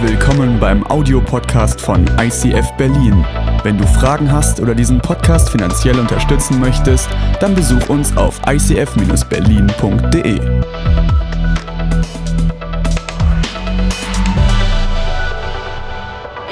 Willkommen 0.00 0.60
beim 0.60 0.86
Audiopodcast 0.86 1.80
von 1.80 2.06
ICF 2.20 2.70
Berlin. 2.76 3.26
Wenn 3.64 3.76
du 3.76 3.84
Fragen 3.84 4.30
hast 4.30 4.60
oder 4.60 4.72
diesen 4.72 5.00
Podcast 5.00 5.50
finanziell 5.50 5.98
unterstützen 5.98 6.60
möchtest, 6.60 7.08
dann 7.40 7.52
besuch 7.56 7.88
uns 7.88 8.16
auf 8.16 8.40
icf-berlin.de. 8.46 10.34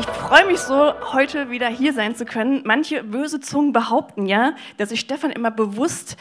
Ich 0.00 0.06
freue 0.06 0.46
mich 0.46 0.58
so, 0.58 0.92
heute 1.12 1.48
wieder 1.48 1.68
hier 1.68 1.92
sein 1.92 2.16
zu 2.16 2.24
können. 2.24 2.62
Manche 2.64 3.04
böse 3.04 3.38
Zungen 3.38 3.72
behaupten 3.72 4.26
ja, 4.26 4.56
dass 4.76 4.90
ich 4.90 4.98
Stefan 4.98 5.30
immer 5.30 5.52
bewusst 5.52 6.16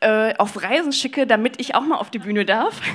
äh, 0.00 0.34
auf 0.38 0.62
Reisen 0.62 0.92
schicke, 0.92 1.26
damit 1.26 1.60
ich 1.60 1.74
auch 1.74 1.82
mal 1.82 1.98
auf 1.98 2.10
die 2.10 2.18
Bühne 2.18 2.44
darf. 2.44 2.80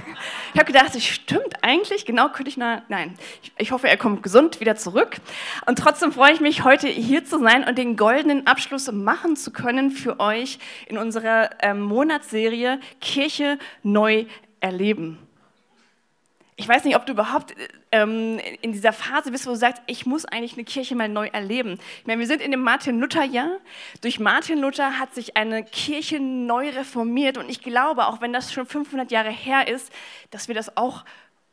Ich 0.53 0.59
habe 0.59 0.71
gedacht, 0.71 0.95
das 0.95 1.03
stimmt 1.03 1.63
eigentlich, 1.63 2.05
genau 2.05 2.29
könnte 2.29 2.49
ich 2.49 2.55
nach, 2.55 2.84
nein, 2.88 3.13
ich, 3.43 3.52
ich 3.57 3.71
hoffe, 3.73 3.89
er 3.89 3.98
kommt 3.98 4.23
gesund 4.23 4.62
wieder 4.62 4.77
zurück. 4.77 5.17
Und 5.65 5.77
trotzdem 5.77 6.13
freue 6.13 6.31
ich 6.31 6.39
mich, 6.39 6.63
heute 6.63 6.88
hier 6.88 7.26
zu 7.26 7.39
sein 7.39 7.65
und 7.65 7.77
den 7.77 7.98
goldenen 7.98 8.48
Abschluss 8.48 8.89
machen 8.89 9.35
zu 9.35 9.52
können 9.52 9.91
für 9.91 10.21
euch 10.21 10.59
in 10.88 10.98
unserer 10.98 11.49
ähm, 11.62 11.81
Monatsserie 11.81 12.79
Kirche 13.02 13.59
neu 13.84 14.27
erleben. 14.62 15.24
Ich 16.57 16.69
weiß 16.69 16.85
nicht, 16.85 16.95
ob 16.95 17.05
du 17.05 17.11
überhaupt 17.11 17.53
ähm, 17.91 18.39
in 18.61 18.71
dieser 18.71 18.93
Phase 18.93 19.29
bist, 19.29 19.45
wo 19.45 19.49
du 19.49 19.57
sagst, 19.57 19.81
ich 19.87 20.05
muss 20.05 20.23
eigentlich 20.23 20.53
eine 20.53 20.63
Kirche 20.63 20.95
mal 20.95 21.09
neu 21.09 21.27
erleben. 21.27 21.77
Ich 21.99 22.07
meine, 22.07 22.19
wir 22.19 22.27
sind 22.27 22.41
in 22.41 22.51
dem 22.51 22.61
Martin-Luther-Jahr. 22.61 23.57
Durch 23.99 24.21
Martin 24.21 24.59
Luther 24.59 24.97
hat 24.97 25.13
sich 25.13 25.35
eine 25.35 25.65
Kirche 25.65 26.21
neu 26.21 26.69
reformiert 26.69 27.37
und 27.37 27.49
ich 27.49 27.61
glaube, 27.61 28.07
auch 28.07 28.21
wenn 28.21 28.31
das 28.31 28.53
schon 28.53 28.65
500 28.65 29.11
Jahre 29.11 29.31
her 29.31 29.67
ist, 29.67 29.91
dass 30.31 30.47
wir 30.47 30.55
das 30.55 30.77
auch 30.77 31.03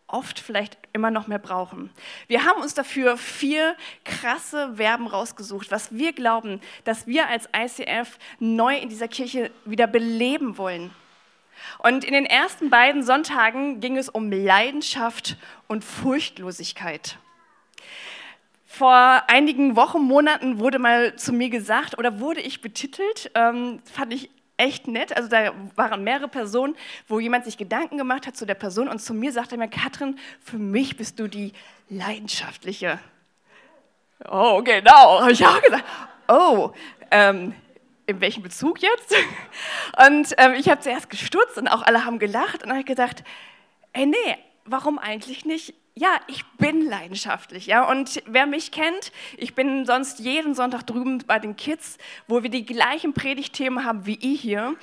oft 0.06 0.38
vielleicht 0.38 0.78
immer 0.92 1.10
noch 1.10 1.26
mehr 1.26 1.40
brauchen. 1.40 1.90
Wir 2.28 2.44
haben 2.44 2.62
uns 2.62 2.74
dafür 2.74 3.16
vier 3.16 3.74
krasse 4.04 4.76
Verben 4.76 5.08
rausgesucht, 5.08 5.72
was 5.72 5.92
wir 5.96 6.12
glauben, 6.12 6.60
dass 6.84 7.08
wir 7.08 7.28
als 7.28 7.48
ICF 7.56 8.18
neu 8.38 8.76
in 8.76 8.88
dieser 8.88 9.08
Kirche 9.08 9.50
wieder 9.64 9.88
beleben 9.88 10.58
wollen. 10.58 10.92
Und 11.78 12.04
in 12.04 12.12
den 12.12 12.26
ersten 12.26 12.70
beiden 12.70 13.02
Sonntagen 13.02 13.80
ging 13.80 13.96
es 13.96 14.08
um 14.08 14.30
Leidenschaft 14.30 15.36
und 15.68 15.84
Furchtlosigkeit. 15.84 17.18
Vor 18.66 19.22
einigen 19.28 19.76
Wochen, 19.76 20.00
Monaten 20.00 20.58
wurde 20.58 20.78
mal 20.78 21.14
zu 21.16 21.32
mir 21.32 21.50
gesagt 21.50 21.98
oder 21.98 22.20
wurde 22.20 22.40
ich 22.40 22.62
betitelt, 22.62 23.30
ähm, 23.34 23.80
fand 23.84 24.14
ich 24.14 24.30
echt 24.56 24.88
nett. 24.88 25.14
Also 25.16 25.28
da 25.28 25.52
waren 25.76 26.04
mehrere 26.04 26.28
Personen, 26.28 26.76
wo 27.08 27.20
jemand 27.20 27.44
sich 27.44 27.58
Gedanken 27.58 27.98
gemacht 27.98 28.26
hat 28.26 28.36
zu 28.36 28.46
der 28.46 28.54
Person 28.54 28.88
und 28.88 29.00
zu 29.00 29.12
mir 29.12 29.32
sagte 29.32 29.56
er 29.56 29.58
mir, 29.58 29.68
Katrin, 29.68 30.18
für 30.40 30.58
mich 30.58 30.96
bist 30.96 31.18
du 31.18 31.28
die 31.28 31.52
Leidenschaftliche. 31.90 32.98
Oh, 34.30 34.62
genau, 34.62 35.20
habe 35.20 35.32
ich 35.32 35.46
auch 35.46 35.60
gesagt. 35.60 35.84
Oh, 36.28 36.70
ähm, 37.10 37.54
in 38.06 38.20
welchem 38.20 38.42
Bezug 38.42 38.82
jetzt? 38.82 39.14
Und 40.06 40.34
ähm, 40.38 40.54
ich 40.54 40.68
habe 40.68 40.80
zuerst 40.80 41.10
gestutzt 41.10 41.58
und 41.58 41.68
auch 41.68 41.82
alle 41.82 42.04
haben 42.04 42.18
gelacht 42.18 42.64
und 42.64 42.70
habe 42.70 42.84
gedacht, 42.84 43.22
ey, 43.92 44.06
nee, 44.06 44.36
warum 44.64 44.98
eigentlich 44.98 45.44
nicht? 45.44 45.74
Ja, 45.94 46.20
ich 46.26 46.46
bin 46.56 46.88
leidenschaftlich, 46.88 47.66
ja. 47.66 47.86
Und 47.86 48.22
wer 48.24 48.46
mich 48.46 48.70
kennt, 48.70 49.12
ich 49.36 49.54
bin 49.54 49.84
sonst 49.84 50.20
jeden 50.20 50.54
Sonntag 50.54 50.84
drüben 50.84 51.18
bei 51.26 51.38
den 51.38 51.54
Kids, 51.54 51.98
wo 52.26 52.42
wir 52.42 52.48
die 52.48 52.64
gleichen 52.64 53.12
Predigtthemen 53.12 53.84
haben 53.84 54.06
wie 54.06 54.14
ihr 54.14 54.36
hier. 54.36 54.74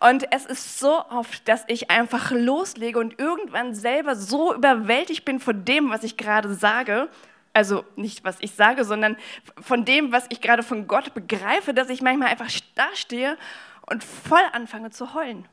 Und 0.00 0.26
es 0.32 0.44
ist 0.44 0.80
so 0.80 1.04
oft, 1.08 1.46
dass 1.46 1.62
ich 1.68 1.90
einfach 1.92 2.32
loslege 2.32 2.98
und 2.98 3.20
irgendwann 3.20 3.76
selber 3.76 4.16
so 4.16 4.52
überwältigt 4.52 5.24
bin 5.24 5.38
von 5.38 5.64
dem, 5.64 5.90
was 5.90 6.02
ich 6.02 6.16
gerade 6.16 6.52
sage, 6.52 7.08
also 7.56 7.86
nicht 7.96 8.22
was 8.22 8.36
ich 8.40 8.52
sage, 8.52 8.84
sondern 8.84 9.16
von 9.58 9.86
dem, 9.86 10.12
was 10.12 10.26
ich 10.28 10.42
gerade 10.42 10.62
von 10.62 10.86
Gott 10.86 11.14
begreife, 11.14 11.72
dass 11.72 11.88
ich 11.88 12.02
manchmal 12.02 12.28
einfach 12.28 12.50
dastehe 12.74 13.38
und 13.86 14.04
voll 14.04 14.42
anfange 14.52 14.90
zu 14.90 15.14
heulen. 15.14 15.48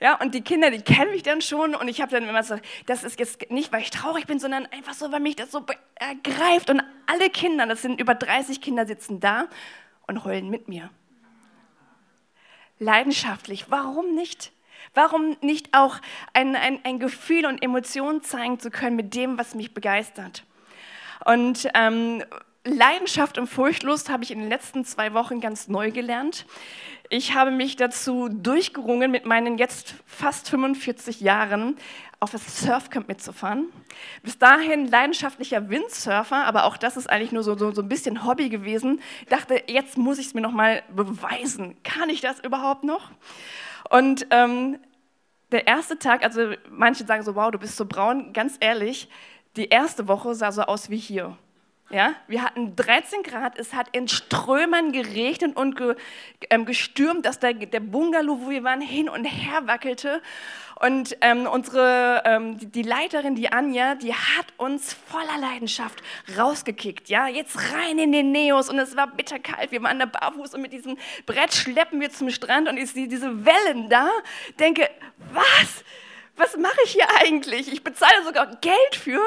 Ja, 0.00 0.16
und 0.16 0.34
die 0.34 0.40
Kinder, 0.40 0.72
die 0.72 0.80
kennen 0.82 1.12
mich 1.12 1.22
dann 1.22 1.42
schon 1.42 1.76
und 1.76 1.86
ich 1.86 2.00
habe 2.00 2.10
dann 2.10 2.28
immer 2.28 2.42
so, 2.42 2.56
das 2.86 3.04
ist 3.04 3.20
jetzt 3.20 3.50
nicht, 3.52 3.72
weil 3.72 3.82
ich 3.82 3.90
traurig 3.90 4.26
bin, 4.26 4.40
sondern 4.40 4.66
einfach 4.66 4.94
so, 4.94 5.12
weil 5.12 5.20
mich 5.20 5.36
das 5.36 5.52
so 5.52 5.64
ergreift 5.94 6.70
und 6.70 6.82
alle 7.06 7.30
Kinder, 7.30 7.66
das 7.66 7.82
sind 7.82 8.00
über 8.00 8.16
30 8.16 8.60
Kinder, 8.60 8.84
sitzen 8.84 9.20
da 9.20 9.46
und 10.08 10.24
heulen 10.24 10.50
mit 10.50 10.66
mir. 10.66 10.90
Leidenschaftlich, 12.80 13.66
warum 13.68 14.16
nicht? 14.16 14.50
Warum 14.94 15.36
nicht 15.40 15.72
auch 15.72 16.00
ein, 16.32 16.56
ein, 16.56 16.80
ein 16.82 16.98
Gefühl 16.98 17.46
und 17.46 17.62
Emotionen 17.62 18.22
zeigen 18.22 18.58
zu 18.58 18.70
können 18.70 18.96
mit 18.96 19.14
dem, 19.14 19.38
was 19.38 19.54
mich 19.54 19.72
begeistert? 19.72 20.44
Und 21.24 21.68
ähm, 21.74 22.22
Leidenschaft 22.64 23.38
und 23.38 23.46
Furchtlust 23.46 24.10
habe 24.10 24.22
ich 24.22 24.30
in 24.30 24.40
den 24.40 24.48
letzten 24.48 24.84
zwei 24.84 25.14
Wochen 25.14 25.40
ganz 25.40 25.68
neu 25.68 25.90
gelernt. 25.90 26.46
Ich 27.08 27.34
habe 27.34 27.50
mich 27.50 27.76
dazu 27.76 28.28
durchgerungen, 28.28 29.10
mit 29.10 29.26
meinen 29.26 29.58
jetzt 29.58 29.94
fast 30.06 30.48
45 30.50 31.20
Jahren 31.20 31.76
auf 32.20 32.30
das 32.30 32.60
Surfcamp 32.60 33.08
mitzufahren. 33.08 33.72
Bis 34.22 34.38
dahin 34.38 34.86
leidenschaftlicher 34.86 35.70
Windsurfer, 35.70 36.44
aber 36.44 36.64
auch 36.64 36.76
das 36.76 36.98
ist 36.98 37.08
eigentlich 37.08 37.32
nur 37.32 37.42
so, 37.42 37.56
so, 37.56 37.72
so 37.72 37.80
ein 37.80 37.88
bisschen 37.88 38.26
Hobby 38.26 38.50
gewesen. 38.50 39.00
Ich 39.22 39.28
dachte, 39.28 39.62
jetzt 39.66 39.96
muss 39.96 40.18
ich 40.18 40.26
es 40.26 40.34
mir 40.34 40.42
noch 40.42 40.52
mal 40.52 40.82
beweisen. 40.94 41.82
Kann 41.82 42.10
ich 42.10 42.20
das 42.20 42.40
überhaupt 42.40 42.84
noch? 42.84 43.10
Und 43.88 44.26
ähm, 44.30 44.78
der 45.50 45.66
erste 45.66 45.98
Tag, 45.98 46.22
also 46.22 46.52
manche 46.68 47.04
sagen 47.04 47.24
so, 47.24 47.34
wow, 47.34 47.50
du 47.50 47.58
bist 47.58 47.76
so 47.76 47.86
braun. 47.86 48.32
Ganz 48.34 48.56
ehrlich, 48.60 49.08
die 49.56 49.68
erste 49.68 50.08
Woche 50.08 50.34
sah 50.34 50.52
so 50.52 50.62
aus 50.62 50.90
wie 50.90 50.98
hier. 50.98 51.36
Ja, 51.92 52.14
wir 52.28 52.44
hatten 52.44 52.76
13 52.76 53.24
Grad, 53.24 53.58
es 53.58 53.74
hat 53.74 53.88
in 53.90 54.06
Strömern 54.06 54.92
geregnet 54.92 55.56
und 55.56 55.76
ge, 55.76 55.96
ähm, 56.48 56.64
gestürmt, 56.64 57.26
dass 57.26 57.40
der, 57.40 57.52
der 57.52 57.80
Bungalow, 57.80 58.42
wo 58.42 58.50
wir 58.50 58.62
waren, 58.62 58.80
hin 58.80 59.08
und 59.08 59.24
her 59.24 59.66
wackelte. 59.66 60.22
Und 60.80 61.16
ähm, 61.20 61.48
unsere, 61.48 62.22
ähm, 62.26 62.58
die, 62.58 62.82
Leiterin, 62.82 63.34
die 63.34 63.50
Anja, 63.50 63.96
die 63.96 64.14
hat 64.14 64.46
uns 64.56 64.92
voller 64.92 65.36
Leidenschaft 65.40 66.00
rausgekickt. 66.38 67.08
Ja, 67.08 67.26
jetzt 67.26 67.58
rein 67.72 67.98
in 67.98 68.12
den 68.12 68.30
Neos 68.30 68.70
und 68.70 68.78
es 68.78 68.96
war 68.96 69.08
bitterkalt. 69.08 69.72
Wir 69.72 69.82
waren 69.82 69.98
da 69.98 70.06
barfuß 70.06 70.54
und 70.54 70.62
mit 70.62 70.72
diesem 70.72 70.96
Brett 71.26 71.52
schleppen 71.52 72.00
wir 72.00 72.10
zum 72.10 72.30
Strand 72.30 72.68
und 72.68 72.76
ich 72.76 72.92
sehe 72.92 73.08
diese 73.08 73.44
Wellen 73.44 73.88
da, 73.88 74.08
denke, 74.60 74.88
was? 75.32 75.84
Was 76.40 76.56
mache 76.56 76.78
ich 76.84 76.92
hier 76.92 77.06
eigentlich? 77.20 77.70
Ich 77.70 77.84
bezahle 77.84 78.24
sogar 78.24 78.46
Geld 78.56 78.94
für 78.94 79.20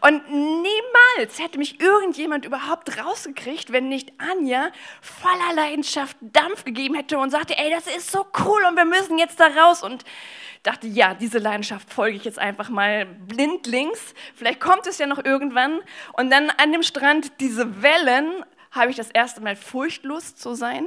und 0.00 0.30
niemals 0.30 1.38
hätte 1.38 1.58
mich 1.58 1.80
irgendjemand 1.80 2.44
überhaupt 2.44 2.96
rausgekriegt, 2.98 3.72
wenn 3.72 3.88
nicht 3.88 4.12
Anja 4.18 4.70
voller 5.02 5.54
Leidenschaft 5.54 6.16
Dampf 6.20 6.64
gegeben 6.64 6.94
hätte 6.94 7.18
und 7.18 7.30
sagte, 7.30 7.58
ey, 7.58 7.70
das 7.70 7.86
ist 7.86 8.10
so 8.10 8.24
cool 8.44 8.64
und 8.68 8.76
wir 8.76 8.84
müssen 8.84 9.18
jetzt 9.18 9.40
da 9.40 9.48
raus 9.48 9.82
und 9.82 10.04
dachte, 10.62 10.86
ja, 10.86 11.14
diese 11.14 11.38
Leidenschaft 11.38 11.92
folge 11.92 12.16
ich 12.16 12.24
jetzt 12.24 12.38
einfach 12.38 12.68
mal 12.68 13.04
blindlings. 13.04 14.14
Vielleicht 14.34 14.60
kommt 14.60 14.86
es 14.86 14.98
ja 14.98 15.06
noch 15.06 15.24
irgendwann 15.24 15.80
und 16.12 16.30
dann 16.30 16.50
an 16.50 16.72
dem 16.72 16.82
Strand 16.82 17.32
diese 17.40 17.82
Wellen 17.82 18.44
habe 18.70 18.90
ich 18.90 18.96
das 18.96 19.10
erste 19.10 19.40
Mal 19.40 19.56
furchtlos 19.56 20.36
zu 20.36 20.54
sein, 20.54 20.86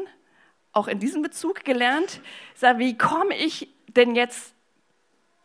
auch 0.72 0.88
in 0.88 0.99
diesem 0.99 1.22
Bezug 1.22 1.66
gelernt. 1.66 2.22
Sage, 2.55 2.79
wie 2.79 2.97
komme 2.97 3.35
ich 3.35 3.67
denn 3.88 4.16
jetzt 4.16 4.53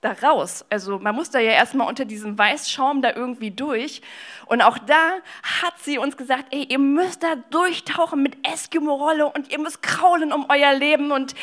da 0.00 0.12
raus. 0.12 0.64
Also 0.70 0.98
man 0.98 1.14
muss 1.14 1.30
da 1.30 1.38
ja 1.38 1.52
erstmal 1.52 1.88
unter 1.88 2.04
diesem 2.04 2.38
Weißschaum 2.38 3.02
da 3.02 3.12
irgendwie 3.14 3.50
durch. 3.50 4.00
Und 4.46 4.62
auch 4.62 4.78
da 4.78 5.18
hat 5.42 5.78
sie 5.80 5.98
uns 5.98 6.16
gesagt, 6.16 6.46
ey, 6.50 6.64
ihr 6.64 6.78
müsst 6.78 7.22
da 7.22 7.34
durchtauchen 7.50 8.22
mit 8.22 8.36
Eskimo-Rolle 8.46 9.26
und 9.26 9.50
ihr 9.50 9.58
müsst 9.58 9.82
kraulen 9.82 10.32
um 10.32 10.46
euer 10.48 10.72
Leben. 10.72 11.10
Und 11.10 11.34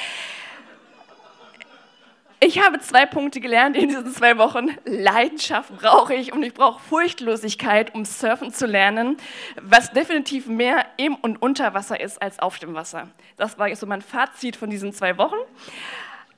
ich 2.40 2.64
habe 2.64 2.80
zwei 2.80 3.06
Punkte 3.06 3.42
gelernt 3.42 3.76
in 3.76 3.90
diesen 3.90 4.14
zwei 4.14 4.38
Wochen. 4.38 4.70
Leidenschaft 4.86 5.76
brauche 5.78 6.14
ich 6.14 6.32
und 6.32 6.44
ich 6.44 6.54
brauche 6.54 6.80
Furchtlosigkeit, 6.80 7.94
um 7.94 8.06
surfen 8.06 8.54
zu 8.54 8.68
lernen, 8.68 9.18
was 9.62 9.92
definitiv 9.92 10.48
mehr 10.48 10.86
im 10.98 11.16
und 11.16 11.42
unter 11.42 11.74
Wasser 11.74 12.00
ist 12.00 12.22
als 12.22 12.40
auf 12.40 12.60
dem 12.60 12.74
Wasser. 12.74 13.10
Das 13.36 13.58
war 13.58 13.68
jetzt 13.68 13.80
so 13.80 13.88
mein 13.88 14.02
Fazit 14.02 14.56
von 14.56 14.70
diesen 14.70 14.94
zwei 14.94 15.18
Wochen. 15.18 15.38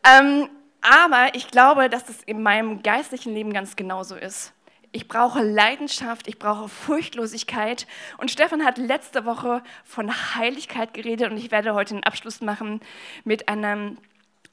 Ähm, 0.04 0.50
aber 0.88 1.36
ich 1.36 1.50
glaube, 1.50 1.90
dass 1.90 2.08
es 2.08 2.24
in 2.24 2.42
meinem 2.42 2.82
geistlichen 2.82 3.34
Leben 3.34 3.52
ganz 3.52 3.76
genauso 3.76 4.16
ist. 4.16 4.54
Ich 4.94 5.08
brauche 5.08 5.44
Leidenschaft, 5.44 6.28
ich 6.28 6.40
brauche 6.40 6.70
Furchtlosigkeit. 6.70 7.88
Und 8.18 8.32
Stefan 8.32 8.64
hat 8.64 8.78
letzte 8.78 9.26
Woche 9.26 9.62
von 9.84 10.12
Heiligkeit 10.36 10.94
geredet 10.94 11.30
und 11.30 11.38
ich 11.38 11.52
werde 11.52 11.74
heute 11.74 11.96
einen 11.96 12.04
Abschluss 12.04 12.42
machen 12.42 12.80
mit, 13.26 13.50
einem, 13.50 13.98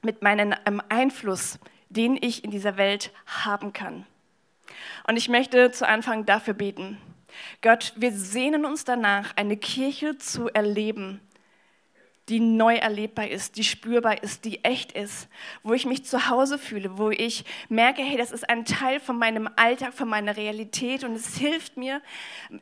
mit 0.02 0.22
meinem 0.22 0.54
Einfluss, 0.88 1.60
den 1.88 2.18
ich 2.20 2.42
in 2.42 2.50
dieser 2.50 2.76
Welt 2.76 3.12
haben 3.26 3.72
kann. 3.72 4.04
Und 5.06 5.16
ich 5.16 5.28
möchte 5.28 5.70
zu 5.70 5.86
Anfang 5.86 6.26
dafür 6.26 6.54
beten. 6.54 6.98
Gott, 7.62 7.92
wir 7.96 8.12
sehnen 8.12 8.64
uns 8.64 8.84
danach, 8.84 9.36
eine 9.36 9.56
Kirche 9.56 10.18
zu 10.18 10.48
erleben, 10.48 11.20
die 12.30 12.40
neu 12.40 12.76
erlebbar 12.76 13.28
ist, 13.28 13.56
die 13.56 13.64
spürbar 13.64 14.22
ist, 14.22 14.46
die 14.46 14.64
echt 14.64 14.92
ist, 14.92 15.28
wo 15.62 15.74
ich 15.74 15.84
mich 15.84 16.06
zu 16.06 16.30
Hause 16.30 16.58
fühle, 16.58 16.96
wo 16.96 17.10
ich 17.10 17.44
merke, 17.68 18.02
hey, 18.02 18.16
das 18.16 18.32
ist 18.32 18.48
ein 18.48 18.64
Teil 18.64 18.98
von 18.98 19.18
meinem 19.18 19.48
Alltag, 19.56 19.92
von 19.92 20.08
meiner 20.08 20.36
Realität 20.36 21.04
und 21.04 21.14
es 21.14 21.36
hilft 21.36 21.76
mir, 21.76 22.00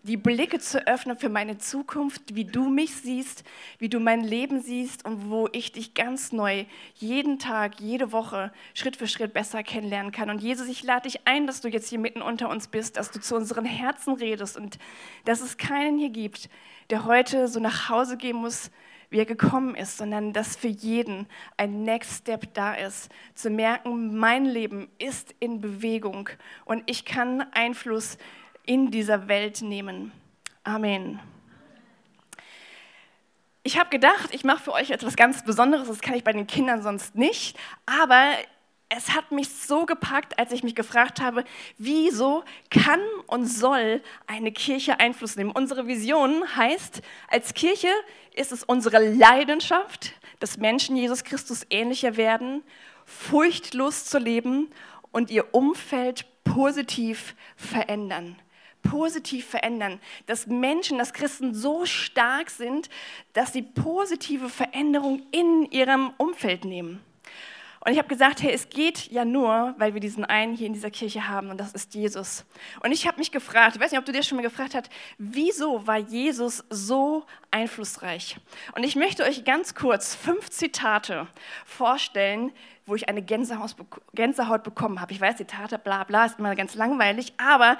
die 0.02 0.16
Blicke 0.16 0.58
zu 0.58 0.84
öffnen 0.88 1.16
für 1.16 1.28
meine 1.28 1.58
Zukunft, 1.58 2.34
wie 2.34 2.44
du 2.44 2.68
mich 2.68 2.96
siehst, 2.96 3.44
wie 3.78 3.88
du 3.88 4.00
mein 4.00 4.24
Leben 4.24 4.60
siehst 4.60 5.04
und 5.04 5.30
wo 5.30 5.48
ich 5.52 5.70
dich 5.70 5.94
ganz 5.94 6.32
neu 6.32 6.64
jeden 6.96 7.38
Tag, 7.38 7.78
jede 7.78 8.10
Woche 8.10 8.52
Schritt 8.74 8.96
für 8.96 9.06
Schritt 9.06 9.32
besser 9.32 9.62
kennenlernen 9.62 10.10
kann. 10.10 10.28
Und 10.28 10.42
Jesus, 10.42 10.66
ich 10.66 10.82
lade 10.82 11.08
dich 11.08 11.20
ein, 11.28 11.46
dass 11.46 11.60
du 11.60 11.68
jetzt 11.68 11.88
hier 11.88 12.00
mitten 12.00 12.20
unter 12.20 12.48
uns 12.48 12.66
bist, 12.66 12.96
dass 12.96 13.12
du 13.12 13.20
zu 13.20 13.36
unseren 13.36 13.64
Herzen 13.64 14.14
redest 14.14 14.56
und 14.56 14.78
dass 15.24 15.40
es 15.40 15.56
keinen 15.56 15.98
hier 15.98 16.10
gibt, 16.10 16.48
der 16.90 17.04
heute 17.04 17.46
so 17.46 17.60
nach 17.60 17.88
Hause 17.88 18.16
gehen 18.16 18.36
muss, 18.36 18.72
wie 19.12 19.18
er 19.18 19.26
gekommen 19.26 19.74
ist, 19.74 19.98
sondern 19.98 20.32
dass 20.32 20.56
für 20.56 20.68
jeden 20.68 21.26
ein 21.58 21.82
Next 21.82 22.22
Step 22.22 22.54
da 22.54 22.74
ist, 22.74 23.10
zu 23.34 23.50
merken, 23.50 24.16
mein 24.16 24.46
Leben 24.46 24.88
ist 24.98 25.34
in 25.38 25.60
Bewegung 25.60 26.30
und 26.64 26.82
ich 26.86 27.04
kann 27.04 27.42
Einfluss 27.52 28.16
in 28.64 28.90
dieser 28.90 29.28
Welt 29.28 29.60
nehmen. 29.60 30.12
Amen. 30.64 31.20
Ich 33.62 33.78
habe 33.78 33.90
gedacht, 33.90 34.30
ich 34.32 34.44
mache 34.44 34.64
für 34.64 34.72
euch 34.72 34.90
etwas 34.90 35.14
ganz 35.14 35.44
Besonderes, 35.44 35.88
das 35.88 36.00
kann 36.00 36.14
ich 36.14 36.24
bei 36.24 36.32
den 36.32 36.46
Kindern 36.46 36.82
sonst 36.82 37.14
nicht, 37.14 37.56
aber 37.84 38.32
es 38.94 39.14
hat 39.14 39.32
mich 39.32 39.48
so 39.48 39.86
gepackt, 39.86 40.38
als 40.38 40.52
ich 40.52 40.62
mich 40.62 40.74
gefragt 40.74 41.20
habe, 41.20 41.44
wieso 41.78 42.44
kann 42.70 43.00
und 43.26 43.46
soll 43.46 44.02
eine 44.26 44.52
Kirche 44.52 45.00
Einfluss 45.00 45.36
nehmen? 45.36 45.50
Unsere 45.50 45.86
Vision 45.86 46.44
heißt, 46.56 47.02
als 47.28 47.54
Kirche 47.54 47.88
ist 48.34 48.52
es 48.52 48.64
unsere 48.64 48.98
Leidenschaft, 48.98 50.12
dass 50.40 50.56
Menschen 50.58 50.96
Jesus 50.96 51.24
Christus 51.24 51.66
ähnlicher 51.70 52.16
werden, 52.16 52.62
furchtlos 53.04 54.04
zu 54.06 54.18
leben 54.18 54.70
und 55.10 55.30
ihr 55.30 55.54
Umfeld 55.54 56.26
positiv 56.44 57.34
verändern 57.56 58.36
positiv 58.82 59.46
verändern, 59.46 60.00
dass 60.26 60.46
Menschen, 60.46 60.98
dass 60.98 61.12
Christen 61.12 61.54
so 61.54 61.86
stark 61.86 62.50
sind, 62.50 62.90
dass 63.32 63.52
sie 63.52 63.62
positive 63.62 64.48
Veränderung 64.48 65.22
in 65.30 65.70
ihrem 65.70 66.12
Umfeld 66.18 66.64
nehmen. 66.64 67.00
Und 67.84 67.90
ich 67.90 67.98
habe 67.98 68.06
gesagt, 68.06 68.42
hey, 68.42 68.52
es 68.52 68.68
geht 68.68 69.10
ja 69.10 69.24
nur, 69.24 69.74
weil 69.76 69.92
wir 69.92 70.00
diesen 70.00 70.24
einen 70.24 70.54
hier 70.54 70.68
in 70.68 70.72
dieser 70.72 70.92
Kirche 70.92 71.26
haben 71.26 71.50
und 71.50 71.58
das 71.58 71.72
ist 71.72 71.94
Jesus. 71.94 72.44
Und 72.80 72.92
ich 72.92 73.08
habe 73.08 73.18
mich 73.18 73.32
gefragt, 73.32 73.74
ich 73.74 73.82
weiß 73.82 73.90
nicht, 73.90 73.98
ob 73.98 74.04
du 74.04 74.12
dir 74.12 74.22
schon 74.22 74.36
mal 74.36 74.42
gefragt 74.42 74.76
hast, 74.76 74.88
wieso 75.18 75.84
war 75.84 75.98
Jesus 75.98 76.62
so 76.70 77.26
einflussreich? 77.50 78.36
Und 78.76 78.84
ich 78.84 78.94
möchte 78.94 79.24
euch 79.24 79.44
ganz 79.44 79.74
kurz 79.74 80.14
fünf 80.14 80.48
Zitate 80.50 81.26
vorstellen, 81.66 82.52
wo 82.86 82.94
ich 82.94 83.08
eine 83.08 83.22
Gänsehaut, 83.22 83.74
bekommen 84.62 85.00
habe. 85.00 85.12
Ich 85.12 85.20
weiß, 85.20 85.38
Zitate, 85.38 85.76
bla 85.76 86.04
bla, 86.04 86.26
ist 86.26 86.38
immer 86.38 86.54
ganz 86.54 86.76
langweilig, 86.76 87.32
aber 87.36 87.78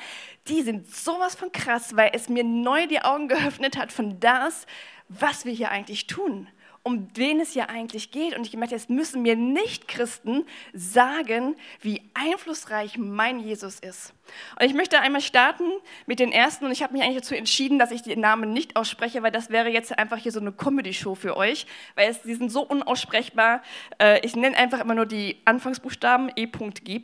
die 0.49 0.63
sind 0.63 0.93
sowas 0.93 1.37
von 1.37 1.53
krass, 1.53 1.95
weil 1.95 2.11
es 2.13 2.29
mir 2.29 2.43
neu 2.43 2.89
die 2.89 3.03
Augen 3.03 3.29
geöffnet 3.29 3.77
hat 3.77 3.93
von 3.93 4.19
das, 4.19 4.67
was 5.09 5.45
wir 5.45 5.53
hier 5.53 5.71
eigentlich 5.71 6.09
tun 6.09 6.49
um 6.85 7.09
wen 7.15 7.41
es 7.41 7.53
hier 7.53 7.71
eigentlich 7.71 8.11
geht. 8.11 8.37
Und 8.37 8.45
ich 8.45 8.51
gemerkt, 8.51 8.73
jetzt 8.73 8.91
müssen 8.91 9.23
mir 9.23 9.37
Nicht-Christen 9.37 10.45
sagen, 10.73 11.57
wie 11.81 12.03
einflussreich 12.15 12.99
mein 12.99 13.39
Jesus 13.39 13.79
ist. 13.79 14.15
Und 14.59 14.67
ich 14.67 14.75
möchte 14.75 14.99
einmal 14.99 15.21
starten 15.21 15.65
mit 16.07 16.19
den 16.19 16.33
ersten. 16.33 16.65
Und 16.65 16.73
ich 16.73 16.83
habe 16.83 16.93
mich 16.93 17.03
eigentlich 17.03 17.19
dazu 17.19 17.35
entschieden, 17.35 17.79
dass 17.79 17.93
ich 17.93 18.03
die 18.03 18.17
Namen 18.17 18.53
nicht 18.53 18.77
ausspreche, 18.77 19.23
weil 19.23 19.31
das 19.31 19.51
wäre 19.51 19.69
jetzt 19.69 19.97
einfach 19.97 20.19
hier 20.19 20.33
so 20.33 20.41
eine 20.41 20.53
Comedy-Show 20.53 21.15
für 21.15 21.37
euch, 21.37 21.67
weil 21.95 22.11
es, 22.11 22.23
die 22.23 22.35
sind 22.35 22.51
so 22.51 22.63
unaussprechbar. 22.63 23.63
Äh, 24.01 24.25
ich 24.27 24.35
nenne 24.35 24.57
einfach 24.57 24.81
immer 24.81 24.95
nur 24.95 25.07
die 25.07 25.39
Anfangsbuchstaben 25.45 26.33
E.G 26.35 27.01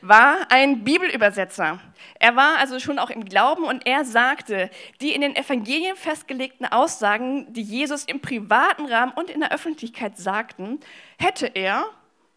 war 0.00 0.50
ein 0.50 0.84
Bibelübersetzer. 0.84 1.80
Er 2.18 2.36
war 2.36 2.58
also 2.58 2.78
schon 2.78 2.98
auch 2.98 3.10
im 3.10 3.24
Glauben 3.24 3.64
und 3.64 3.86
er 3.86 4.04
sagte, 4.04 4.70
die 5.00 5.14
in 5.14 5.20
den 5.20 5.36
Evangelien 5.36 5.96
festgelegten 5.96 6.66
Aussagen, 6.66 7.52
die 7.52 7.62
Jesus 7.62 8.04
im 8.04 8.20
privaten 8.20 8.86
Rahmen 8.86 9.12
und 9.12 9.30
in 9.30 9.40
der 9.40 9.52
Öffentlichkeit 9.52 10.16
sagten, 10.16 10.80
hätte 11.18 11.46
er 11.46 11.86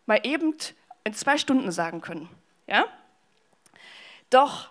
mal 0.05 0.19
eben 0.23 0.55
in 1.03 1.13
zwei 1.13 1.37
Stunden 1.37 1.71
sagen 1.71 2.01
können. 2.01 2.29
Ja? 2.67 2.85
Doch 4.29 4.69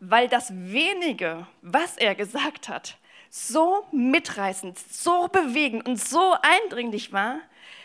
weil 0.00 0.28
das 0.28 0.50
wenige, 0.52 1.46
was 1.60 1.98
er 1.98 2.14
gesagt 2.14 2.68
hat, 2.68 2.96
so 3.28 3.86
mitreißend, 3.92 4.76
so 4.78 5.28
bewegend 5.28 5.86
und 5.86 6.00
so 6.00 6.34
eindringlich 6.42 7.12
war, 7.12 7.38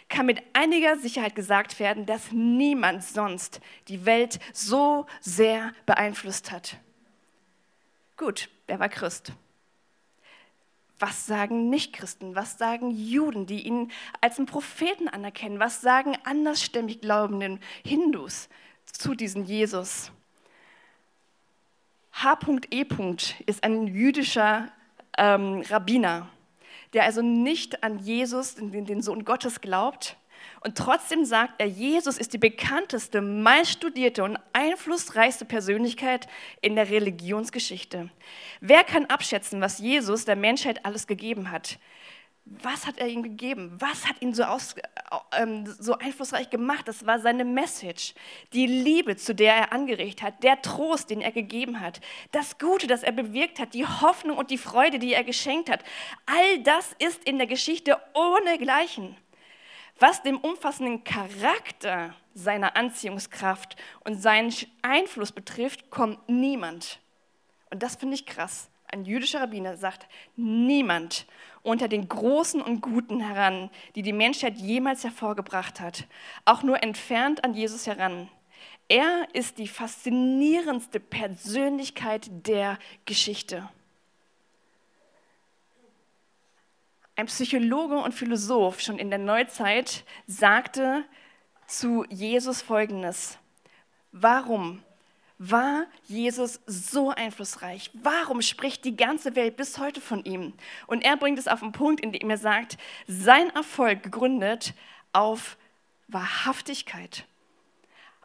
kann 0.09 0.25
mit 0.25 0.41
einiger 0.53 0.97
Sicherheit 0.97 1.35
gesagt 1.35 1.79
werden, 1.79 2.05
dass 2.05 2.31
niemand 2.31 3.03
sonst 3.03 3.59
die 3.87 4.05
Welt 4.05 4.39
so 4.53 5.05
sehr 5.19 5.73
beeinflusst 5.85 6.51
hat. 6.51 6.77
Gut, 8.17 8.49
er 8.67 8.79
war 8.79 8.89
Christ. 8.89 9.33
Was 10.99 11.25
sagen 11.25 11.69
Nichtchristen? 11.69 12.35
Was 12.35 12.57
sagen 12.57 12.91
Juden, 12.91 13.45
die 13.45 13.67
ihn 13.67 13.91
als 14.21 14.37
einen 14.37 14.45
Propheten 14.45 15.09
anerkennen? 15.09 15.59
Was 15.59 15.81
sagen 15.81 16.17
andersstämmig 16.23 17.01
glaubenden 17.01 17.59
Hindus 17.83 18.47
zu 18.85 19.13
diesem 19.13 19.43
Jesus? 19.43 20.11
H.E. 22.13 22.85
ist 23.45 23.63
ein 23.65 23.87
jüdischer 23.87 24.71
ähm, 25.17 25.61
Rabbiner 25.67 26.29
der 26.93 27.03
also 27.03 27.21
nicht 27.21 27.83
an 27.83 27.99
Jesus, 27.99 28.55
den 28.55 29.01
Sohn 29.01 29.25
Gottes, 29.25 29.61
glaubt. 29.61 30.17
Und 30.61 30.77
trotzdem 30.77 31.25
sagt 31.25 31.53
er, 31.59 31.67
Jesus 31.67 32.17
ist 32.17 32.33
die 32.33 32.37
bekannteste, 32.37 33.21
meiststudierte 33.21 34.23
und 34.23 34.37
einflussreichste 34.53 35.45
Persönlichkeit 35.45 36.27
in 36.61 36.75
der 36.75 36.89
Religionsgeschichte. 36.89 38.09
Wer 38.61 38.83
kann 38.83 39.05
abschätzen, 39.05 39.61
was 39.61 39.79
Jesus 39.79 40.25
der 40.25 40.35
Menschheit 40.35 40.85
alles 40.85 41.07
gegeben 41.07 41.51
hat? 41.51 41.77
Was 42.45 42.85
hat 42.85 42.99
er 42.99 43.07
ihm 43.07 43.23
gegeben? 43.23 43.75
Was 43.79 44.07
hat 44.07 44.21
ihn 44.21 44.33
so, 44.35 44.43
aus, 44.43 44.75
ähm, 45.35 45.65
so 45.65 45.97
einflussreich 45.97 46.51
gemacht? 46.51 46.87
Das 46.87 47.05
war 47.05 47.19
seine 47.19 47.43
Message. 47.43 48.13
Die 48.53 48.67
Liebe, 48.67 49.15
zu 49.15 49.33
der 49.33 49.55
er 49.55 49.73
angeregt 49.73 50.21
hat, 50.21 50.43
der 50.43 50.61
Trost, 50.61 51.09
den 51.09 51.21
er 51.21 51.31
gegeben 51.31 51.79
hat, 51.79 52.01
das 52.31 52.59
Gute, 52.59 52.85
das 52.85 53.01
er 53.01 53.13
bewirkt 53.13 53.59
hat, 53.59 53.73
die 53.73 53.87
Hoffnung 53.87 54.37
und 54.37 54.51
die 54.51 54.59
Freude, 54.59 54.99
die 54.99 55.13
er 55.13 55.23
geschenkt 55.23 55.71
hat. 55.71 55.83
All 56.27 56.59
das 56.59 56.93
ist 56.99 57.23
in 57.23 57.39
der 57.39 57.47
Geschichte 57.47 57.97
ohne 58.13 58.59
Gleichen. 58.59 59.17
Was 59.97 60.21
dem 60.21 60.37
umfassenden 60.37 61.03
Charakter 61.03 62.13
seiner 62.35 62.75
Anziehungskraft 62.75 63.75
und 64.03 64.21
seinen 64.21 64.53
Einfluss 64.83 65.31
betrifft, 65.31 65.89
kommt 65.89 66.29
niemand. 66.29 66.99
Und 67.71 67.81
das 67.81 67.95
finde 67.95 68.15
ich 68.15 68.25
krass. 68.27 68.69
Ein 68.95 69.03
jüdischer 69.03 69.41
Rabbiner 69.41 69.75
sagt, 69.75 70.07
niemand 70.37 71.25
unter 71.63 71.89
den 71.89 72.07
Großen 72.07 72.61
und 72.61 72.79
Guten 72.79 73.19
heran, 73.19 73.69
die 73.95 74.03
die 74.03 74.13
Menschheit 74.13 74.55
jemals 74.57 75.03
hervorgebracht 75.03 75.81
hat, 75.81 76.07
auch 76.45 76.63
nur 76.63 76.81
entfernt 76.81 77.43
an 77.43 77.53
Jesus 77.53 77.87
heran. 77.87 78.29
Er 78.87 79.27
ist 79.33 79.57
die 79.57 79.67
faszinierendste 79.67 81.01
Persönlichkeit 81.01 82.29
der 82.47 82.79
Geschichte. 83.03 83.67
Ein 87.17 87.25
Psychologe 87.25 87.97
und 87.97 88.13
Philosoph 88.13 88.79
schon 88.79 88.97
in 88.97 89.09
der 89.09 89.19
Neuzeit 89.19 90.05
sagte 90.25 91.03
zu 91.67 92.05
Jesus 92.07 92.61
Folgendes. 92.61 93.39
Warum 94.13 94.84
war 95.37 95.85
Jesus 96.03 96.61
so 96.65 97.09
einflussreich? 97.09 97.91
Warum 97.93 98.41
spricht 98.41 98.85
die 98.85 98.95
ganze 98.95 99.35
Welt 99.35 99.57
bis 99.57 99.77
heute 99.77 99.99
von 99.99 100.23
ihm? 100.23 100.53
Und 100.87 101.03
er 101.03 101.17
bringt 101.17 101.39
es 101.39 101.47
auf 101.47 101.59
den 101.59 101.71
Punkt, 101.71 102.01
indem 102.01 102.29
er 102.29 102.37
sagt, 102.37 102.77
sein 103.07 103.49
Erfolg 103.49 104.03
gegründet 104.03 104.73
auf 105.11 105.57
Wahrhaftigkeit, 106.07 107.25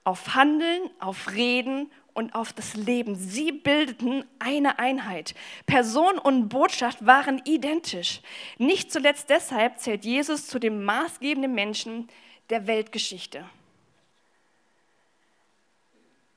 auf 0.04 0.34
Handeln, 0.34 0.90
auf 1.00 1.32
Reden 1.32 1.90
und 2.14 2.34
auf 2.34 2.52
das 2.52 2.74
Leben. 2.74 3.14
Sie 3.16 3.52
bildeten 3.52 4.24
eine 4.38 4.78
Einheit. 4.78 5.34
Person 5.66 6.18
und 6.18 6.48
Botschaft 6.48 7.04
waren 7.04 7.40
identisch. 7.44 8.20
Nicht 8.58 8.92
zuletzt 8.92 9.30
deshalb 9.30 9.78
zählt 9.78 10.04
Jesus 10.04 10.46
zu 10.46 10.58
den 10.58 10.84
maßgebenden 10.84 11.52
Menschen 11.52 12.08
der 12.50 12.66
Weltgeschichte. 12.66 13.44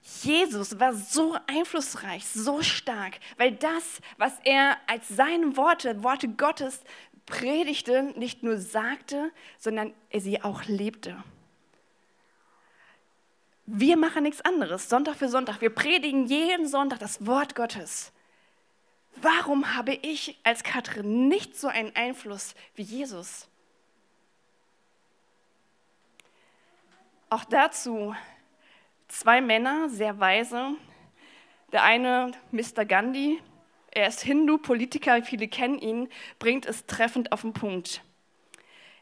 Jesus 0.04 0.80
war 0.80 0.94
so 0.94 1.38
einflussreich, 1.48 2.28
so 2.28 2.62
stark, 2.62 3.20
weil 3.38 3.54
das, 3.54 4.02
was 4.18 4.34
er 4.44 4.78
als 4.86 5.08
seine 5.08 5.56
Worte, 5.56 6.04
Worte 6.04 6.28
Gottes 6.28 6.82
predigte, 7.26 8.04
nicht 8.18 8.44
nur 8.44 8.58
sagte, 8.58 9.32
sondern 9.58 9.94
er 10.10 10.20
sie 10.20 10.42
auch 10.42 10.66
lebte. 10.66 11.24
Wir 13.66 13.96
machen 13.96 14.24
nichts 14.24 14.42
anderes, 14.42 14.90
Sonntag 14.90 15.16
für 15.16 15.30
Sonntag. 15.30 15.62
Wir 15.62 15.70
predigen 15.70 16.26
jeden 16.26 16.68
Sonntag 16.68 17.00
das 17.00 17.26
Wort 17.26 17.56
Gottes. 17.56 18.12
Warum 19.16 19.74
habe 19.74 19.94
ich 19.94 20.38
als 20.44 20.64
Katrin 20.64 21.30
nicht 21.30 21.56
so 21.58 21.68
einen 21.70 21.96
Einfluss 21.96 22.56
wie 22.76 22.82
Jesus? 22.82 23.48
Auch 27.30 27.46
dazu 27.46 28.14
zwei 29.14 29.42
Männer, 29.42 29.90
sehr 29.90 30.20
weise. 30.20 30.76
Der 31.72 31.84
eine, 31.84 32.32
Mr. 32.52 32.86
Gandhi, 32.86 33.40
er 33.92 34.08
ist 34.08 34.22
Hindu-Politiker, 34.22 35.22
viele 35.24 35.48
kennen 35.48 35.78
ihn, 35.80 36.10
bringt 36.40 36.66
es 36.66 36.86
treffend 36.86 37.32
auf 37.32 37.42
den 37.42 37.54
Punkt. 37.54 38.02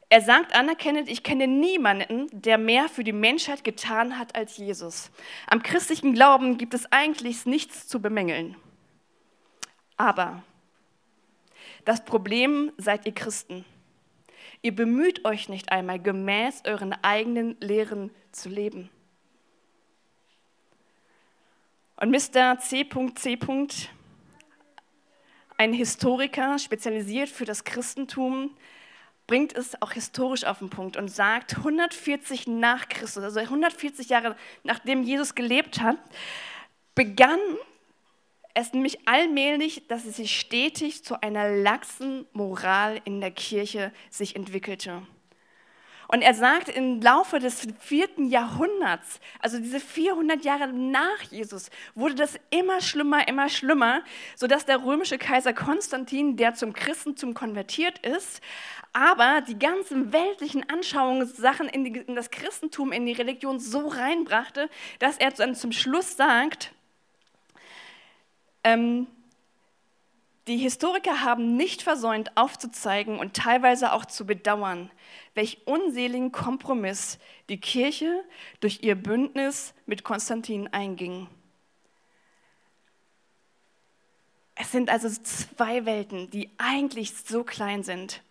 Er 0.09 0.19
sagt 0.19 0.53
anerkennend, 0.53 1.09
ich 1.09 1.23
kenne 1.23 1.47
niemanden, 1.47 2.27
der 2.33 2.57
mehr 2.57 2.89
für 2.89 3.05
die 3.05 3.13
Menschheit 3.13 3.63
getan 3.63 4.19
hat 4.19 4.35
als 4.35 4.57
Jesus. 4.57 5.09
Am 5.47 5.63
christlichen 5.63 6.13
Glauben 6.13 6.57
gibt 6.57 6.73
es 6.73 6.91
eigentlich 6.91 7.45
nichts 7.45 7.87
zu 7.87 8.01
bemängeln. 8.01 8.57
Aber 9.95 10.43
das 11.85 12.03
Problem 12.03 12.73
seid 12.77 13.05
ihr 13.05 13.13
Christen. 13.13 13.63
Ihr 14.61 14.75
bemüht 14.75 15.23
euch 15.23 15.47
nicht 15.47 15.71
einmal 15.71 15.99
gemäß 15.99 16.63
euren 16.65 16.93
eigenen 17.01 17.55
Lehren 17.61 18.11
zu 18.33 18.49
leben. 18.49 18.89
Und 22.01 22.09
Mr. 22.09 22.57
C.C 22.57 23.37
ein 25.57 25.73
Historiker, 25.73 26.57
spezialisiert 26.57 27.29
für 27.29 27.45
das 27.45 27.63
Christentum, 27.63 28.57
bringt 29.27 29.53
es 29.53 29.79
auch 29.83 29.91
historisch 29.91 30.43
auf 30.43 30.57
den 30.57 30.71
Punkt 30.71 30.97
und 30.97 31.09
sagt, 31.09 31.57
140 31.57 32.47
nach 32.47 32.89
Christus, 32.89 33.23
also 33.23 33.39
140 33.39 34.09
Jahre 34.09 34.35
nachdem 34.63 35.03
Jesus 35.03 35.35
gelebt 35.35 35.79
hat, 35.79 35.97
begann 36.95 37.39
es 38.55 38.73
nämlich 38.73 39.07
allmählich, 39.07 39.87
dass 39.87 40.05
es 40.05 40.15
sich 40.15 40.39
stetig 40.39 41.05
zu 41.05 41.21
einer 41.21 41.55
laxen 41.55 42.25
Moral 42.33 42.99
in 43.05 43.21
der 43.21 43.29
Kirche 43.29 43.93
sich 44.09 44.35
entwickelte. 44.35 45.03
Und 46.11 46.21
er 46.23 46.33
sagt, 46.33 46.67
im 46.67 46.99
Laufe 47.01 47.39
des 47.39 47.69
vierten 47.79 48.27
Jahrhunderts, 48.27 49.21
also 49.39 49.59
diese 49.59 49.79
400 49.79 50.43
Jahre 50.43 50.67
nach 50.67 51.21
Jesus, 51.29 51.69
wurde 51.95 52.15
das 52.15 52.37
immer 52.49 52.81
schlimmer, 52.81 53.29
immer 53.29 53.47
schlimmer, 53.47 54.03
sodass 54.35 54.65
der 54.65 54.83
römische 54.83 55.17
Kaiser 55.17 55.53
Konstantin, 55.53 56.35
der 56.35 56.53
zum 56.53 56.73
Christentum 56.73 57.33
konvertiert 57.33 58.05
ist, 58.05 58.41
aber 58.91 59.39
die 59.39 59.57
ganzen 59.57 60.11
weltlichen 60.11 60.69
Anschauungssachen 60.69 61.69
in, 61.69 61.85
die, 61.85 61.99
in 62.01 62.15
das 62.15 62.29
Christentum, 62.29 62.91
in 62.91 63.05
die 63.05 63.13
Religion 63.13 63.61
so 63.61 63.87
reinbrachte, 63.87 64.69
dass 64.99 65.17
er 65.17 65.31
dann 65.31 65.55
zum 65.55 65.71
Schluss 65.71 66.17
sagt, 66.17 66.73
ähm, 68.65 69.07
die 70.47 70.57
Historiker 70.57 71.21
haben 71.21 71.55
nicht 71.55 71.83
versäumt 71.83 72.35
aufzuzeigen 72.35 73.19
und 73.19 73.35
teilweise 73.35 73.93
auch 73.93 74.05
zu 74.05 74.25
bedauern, 74.25 74.89
welch 75.35 75.65
unseligen 75.65 76.31
Kompromiss 76.31 77.19
die 77.49 77.59
Kirche 77.59 78.23
durch 78.59 78.79
ihr 78.81 78.95
Bündnis 78.95 79.73
mit 79.85 80.03
Konstantin 80.03 80.67
einging. 80.73 81.27
Es 84.55 84.71
sind 84.71 84.89
also 84.89 85.09
zwei 85.09 85.85
Welten, 85.85 86.29
die 86.29 86.49
eigentlich 86.57 87.13
so 87.13 87.43
klein 87.43 87.83
sind. 87.83 88.21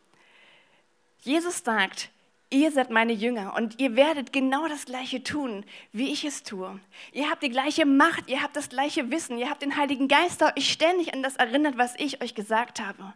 Jesus 1.22 1.64
sagt, 1.64 2.10
Ihr 2.52 2.72
seid 2.72 2.90
meine 2.90 3.12
Jünger 3.12 3.54
und 3.56 3.78
ihr 3.78 3.94
werdet 3.94 4.32
genau 4.32 4.66
das 4.66 4.84
Gleiche 4.84 5.22
tun, 5.22 5.64
wie 5.92 6.10
ich 6.10 6.24
es 6.24 6.42
tue. 6.42 6.80
Ihr 7.12 7.30
habt 7.30 7.44
die 7.44 7.48
gleiche 7.48 7.86
Macht, 7.86 8.28
ihr 8.28 8.42
habt 8.42 8.56
das 8.56 8.68
gleiche 8.68 9.08
Wissen, 9.12 9.38
ihr 9.38 9.48
habt 9.48 9.62
den 9.62 9.76
Heiligen 9.76 10.08
Geist, 10.08 10.40
der 10.40 10.56
euch 10.56 10.68
ständig 10.68 11.14
an 11.14 11.22
das 11.22 11.36
erinnert, 11.36 11.78
was 11.78 11.94
ich 11.96 12.20
euch 12.20 12.34
gesagt 12.34 12.80
habe. 12.80 13.14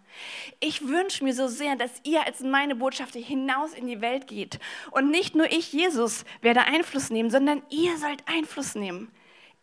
Ich 0.61 0.87
wünsche 0.87 1.25
mir 1.25 1.35
so 1.35 1.49
sehr, 1.49 1.75
dass 1.75 1.91
ihr 2.05 2.25
als 2.25 2.43
meine 2.43 2.77
Botschafter 2.77 3.19
hinaus 3.19 3.75
in 3.75 3.89
die 3.89 4.01
Welt 4.01 4.29
geht. 4.29 4.61
Und 4.93 5.11
nicht 5.11 5.35
nur 5.35 5.51
ich, 5.51 5.73
Jesus, 5.73 6.25
werde 6.41 6.67
Einfluss 6.67 7.11
nehmen, 7.11 7.31
sondern 7.31 7.61
ihr 7.71 7.99
sollt 7.99 8.23
Einfluss 8.29 8.77
nehmen 8.77 9.11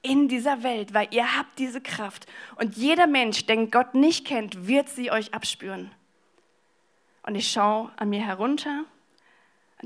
in 0.01 0.27
dieser 0.27 0.63
Welt, 0.63 0.93
weil 0.93 1.07
ihr 1.11 1.37
habt 1.37 1.59
diese 1.59 1.79
Kraft. 1.79 2.25
Und 2.57 2.75
jeder 2.75 3.07
Mensch, 3.07 3.45
der 3.45 3.67
Gott 3.67 3.95
nicht 3.95 4.27
kennt, 4.27 4.67
wird 4.67 4.89
sie 4.89 5.11
euch 5.11 5.33
abspüren. 5.33 5.91
Und 7.23 7.35
ich 7.35 7.49
schaue 7.49 7.89
an 7.95 8.09
mir 8.09 8.25
herunter 8.25 8.83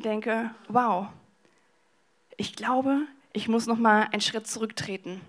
denke, 0.04 0.52
wow, 0.68 1.08
ich 2.38 2.56
glaube, 2.56 3.02
ich 3.34 3.48
muss 3.48 3.68
noch 3.68 3.78
mal 3.78 4.08
einen 4.12 4.22
Schritt 4.22 4.48
zurücktreten. 4.48 5.22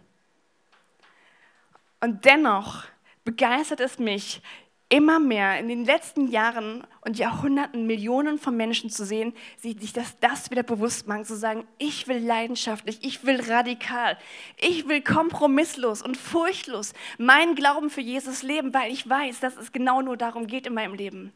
Und 2.00 2.24
dennoch 2.24 2.84
begeistert 3.24 3.80
es 3.80 3.98
mich 3.98 4.42
immer 4.88 5.18
mehr 5.18 5.58
in 5.58 5.68
den 5.68 5.84
letzten 5.84 6.28
Jahren 6.28 6.86
und 7.00 7.18
Jahrhunderten 7.18 7.86
Millionen 7.86 8.38
von 8.38 8.56
Menschen 8.56 8.88
zu 8.88 9.04
sehen, 9.04 9.34
sich 9.56 9.92
das, 9.92 10.16
das 10.20 10.50
wieder 10.50 10.62
bewusst 10.62 11.08
machen, 11.08 11.24
zu 11.24 11.36
sagen, 11.36 11.66
ich 11.78 12.06
will 12.06 12.18
leidenschaftlich, 12.18 12.98
ich 13.02 13.24
will 13.24 13.40
radikal, 13.40 14.16
ich 14.56 14.86
will 14.86 15.02
kompromisslos 15.02 16.02
und 16.02 16.16
furchtlos 16.16 16.92
meinen 17.18 17.56
Glauben 17.56 17.90
für 17.90 18.00
Jesus 18.00 18.42
leben, 18.42 18.72
weil 18.72 18.92
ich 18.92 19.08
weiß, 19.08 19.40
dass 19.40 19.56
es 19.56 19.72
genau 19.72 20.02
nur 20.02 20.16
darum 20.16 20.46
geht 20.46 20.68
in 20.68 20.74
meinem 20.74 20.94
Leben. 20.94 21.32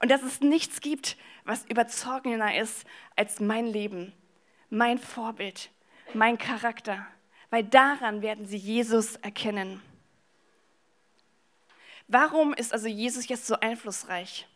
Und 0.00 0.10
dass 0.10 0.22
es 0.22 0.40
nichts 0.40 0.80
gibt, 0.80 1.16
was 1.44 1.64
überzeugender 1.66 2.56
ist 2.56 2.84
als 3.16 3.40
mein 3.40 3.66
Leben, 3.66 4.12
mein 4.70 4.98
Vorbild, 4.98 5.70
mein 6.14 6.38
Charakter. 6.38 7.06
Weil 7.50 7.64
daran 7.64 8.22
werden 8.22 8.46
sie 8.46 8.56
Jesus 8.56 9.16
erkennen. 9.16 9.82
Warum 12.06 12.54
ist 12.54 12.72
also 12.72 12.86
Jesus 12.88 13.28
jetzt 13.28 13.46
so 13.46 13.58
einflussreich? 13.60 14.46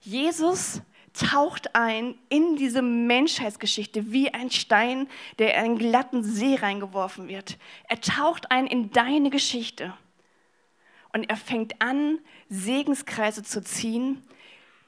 Jesus 0.00 0.82
taucht 1.12 1.74
ein 1.74 2.18
in 2.28 2.56
diese 2.56 2.82
Menschheitsgeschichte 2.82 4.12
wie 4.12 4.32
ein 4.32 4.50
Stein, 4.50 5.08
der 5.38 5.54
in 5.54 5.60
einen 5.60 5.78
glatten 5.78 6.22
See 6.22 6.54
reingeworfen 6.54 7.28
wird. 7.28 7.56
Er 7.88 8.00
taucht 8.00 8.50
ein 8.50 8.66
in 8.66 8.90
deine 8.90 9.30
Geschichte 9.30 9.94
und 11.12 11.28
er 11.28 11.36
fängt 11.36 11.80
an, 11.80 12.18
Segenskreise 12.48 13.42
zu 13.42 13.62
ziehen, 13.62 14.22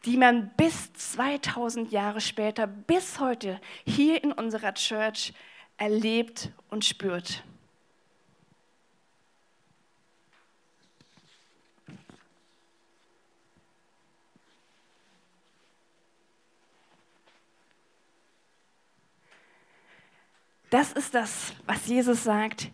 die 0.05 0.17
man 0.17 0.51
bis 0.57 0.93
2000 0.95 1.93
Jahre 1.93 2.21
später, 2.21 2.67
bis 2.67 3.21
heute 3.21 3.61
hier 3.87 4.23
in 4.23 4.33
unserer 4.33 4.75
Church 4.75 5.33
erlebt 5.77 6.51
und 6.69 6.85
spürt. 6.85 7.43
Das 20.71 20.93
ist 20.93 21.15
das, 21.17 21.53
was 21.67 21.89
Jesus 21.89 22.23
sagt. 22.23 22.71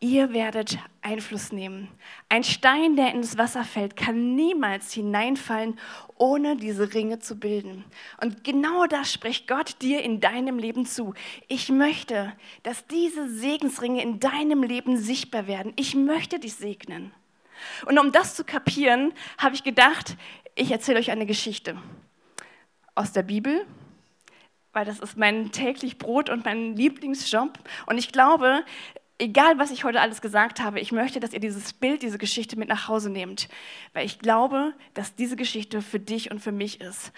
Ihr 0.00 0.32
werdet 0.32 0.78
Einfluss 1.02 1.50
nehmen. 1.50 1.88
Ein 2.28 2.44
Stein, 2.44 2.94
der 2.94 3.12
ins 3.12 3.36
Wasser 3.36 3.64
fällt, 3.64 3.96
kann 3.96 4.36
niemals 4.36 4.92
hineinfallen, 4.92 5.76
ohne 6.16 6.56
diese 6.56 6.94
Ringe 6.94 7.18
zu 7.18 7.40
bilden. 7.40 7.84
Und 8.20 8.44
genau 8.44 8.86
das 8.86 9.12
spricht 9.12 9.48
Gott 9.48 9.82
dir 9.82 10.04
in 10.04 10.20
deinem 10.20 10.56
Leben 10.56 10.86
zu. 10.86 11.14
Ich 11.48 11.68
möchte, 11.68 12.32
dass 12.62 12.86
diese 12.86 13.28
Segensringe 13.28 14.00
in 14.00 14.20
deinem 14.20 14.62
Leben 14.62 14.96
sichtbar 14.98 15.48
werden. 15.48 15.72
Ich 15.74 15.96
möchte 15.96 16.38
dich 16.38 16.54
segnen. 16.54 17.12
Und 17.84 17.98
um 17.98 18.12
das 18.12 18.36
zu 18.36 18.44
kapieren, 18.44 19.12
habe 19.36 19.56
ich 19.56 19.64
gedacht, 19.64 20.16
ich 20.54 20.70
erzähle 20.70 21.00
euch 21.00 21.10
eine 21.10 21.26
Geschichte 21.26 21.76
aus 22.94 23.12
der 23.12 23.24
Bibel, 23.24 23.66
weil 24.72 24.84
das 24.84 25.00
ist 25.00 25.16
mein 25.16 25.50
täglich 25.50 25.98
Brot 25.98 26.30
und 26.30 26.44
mein 26.44 26.76
Lieblingsjob. 26.76 27.58
Und 27.86 27.98
ich 27.98 28.12
glaube, 28.12 28.64
egal 29.18 29.58
was 29.58 29.70
ich 29.70 29.84
heute 29.84 30.00
alles 30.00 30.20
gesagt 30.20 30.60
habe, 30.60 30.80
ich 30.80 30.92
möchte, 30.92 31.20
dass 31.20 31.32
ihr 31.32 31.40
dieses 31.40 31.72
Bild, 31.72 32.02
diese 32.02 32.18
Geschichte 32.18 32.58
mit 32.58 32.68
nach 32.68 32.88
Hause 32.88 33.10
nehmt, 33.10 33.48
weil 33.92 34.06
ich 34.06 34.18
glaube, 34.18 34.72
dass 34.94 35.14
diese 35.14 35.36
Geschichte 35.36 35.82
für 35.82 36.00
dich 36.00 36.30
und 36.30 36.40
für 36.40 36.52
mich 36.52 36.80
ist. 36.80 37.12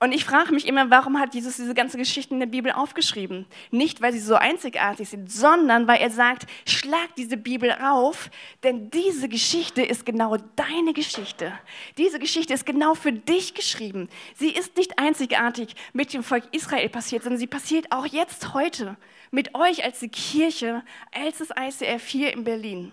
Und 0.00 0.10
ich 0.10 0.24
frage 0.24 0.52
mich 0.52 0.66
immer, 0.66 0.90
warum 0.90 1.20
hat 1.20 1.32
Jesus 1.32 1.58
diese 1.58 1.74
ganze 1.74 1.96
Geschichte 1.96 2.34
in 2.34 2.40
der 2.40 2.48
Bibel 2.48 2.72
aufgeschrieben? 2.72 3.46
Nicht, 3.70 4.00
weil 4.02 4.12
sie 4.12 4.18
so 4.18 4.34
einzigartig 4.34 5.08
sind, 5.08 5.30
sondern 5.30 5.86
weil 5.86 6.00
er 6.00 6.10
sagt, 6.10 6.46
schlag 6.66 7.14
diese 7.16 7.36
Bibel 7.36 7.70
auf, 7.80 8.28
denn 8.64 8.90
diese 8.90 9.28
Geschichte 9.28 9.80
ist 9.80 10.04
genau 10.04 10.38
deine 10.56 10.92
Geschichte. 10.92 11.52
Diese 11.98 12.18
Geschichte 12.18 12.52
ist 12.52 12.66
genau 12.66 12.96
für 12.96 13.12
dich 13.12 13.54
geschrieben. 13.54 14.08
Sie 14.34 14.50
ist 14.50 14.76
nicht 14.76 14.98
einzigartig 14.98 15.76
mit 15.92 16.12
dem 16.12 16.24
Volk 16.24 16.48
Israel 16.50 16.88
passiert, 16.88 17.22
sondern 17.22 17.38
sie 17.38 17.46
passiert 17.46 17.92
auch 17.92 18.06
jetzt 18.06 18.54
heute 18.54 18.96
mit 19.32 19.56
euch 19.56 19.82
als 19.82 19.98
die 19.98 20.08
Kirche, 20.08 20.84
als 21.10 21.38
das 21.38 21.48
ICF 21.50 22.06
hier 22.06 22.32
in 22.32 22.44
Berlin. 22.44 22.92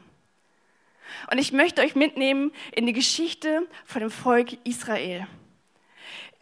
Und 1.30 1.38
ich 1.38 1.52
möchte 1.52 1.82
euch 1.82 1.96
mitnehmen 1.96 2.52
in 2.72 2.86
die 2.88 2.94
Geschichte 2.94 3.68
von 3.86 4.02
dem 4.02 4.10
Volk 4.10 4.58
Israel. 4.64 5.28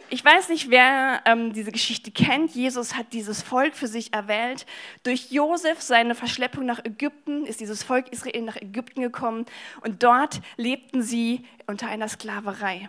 Ich 0.10 0.24
weiß 0.24 0.50
nicht, 0.50 0.70
wer 0.70 1.22
ähm, 1.26 1.52
diese 1.52 1.72
Geschichte 1.72 2.12
kennt. 2.12 2.52
Jesus 2.52 2.96
hat 2.96 3.12
dieses 3.12 3.42
Volk 3.42 3.76
für 3.76 3.88
sich 3.88 4.14
erwählt. 4.14 4.66
Durch 5.04 5.32
Josef, 5.32 5.82
seine 5.82 6.16
Verschleppung 6.16 6.66
nach 6.66 6.86
Ägypten, 6.86 7.46
ist 7.46 7.60
dieses 7.60 7.84
Volk 7.84 8.08
Israel 8.14 8.44
nach 8.44 8.56
Ägypten 8.56 9.02
gekommen 9.02 9.46
und 9.82 10.04
dort 10.04 10.40
lebten 10.56 11.02
sie 11.02 11.44
unter 11.66 11.88
einer 11.88 12.08
Sklaverei. 12.08 12.88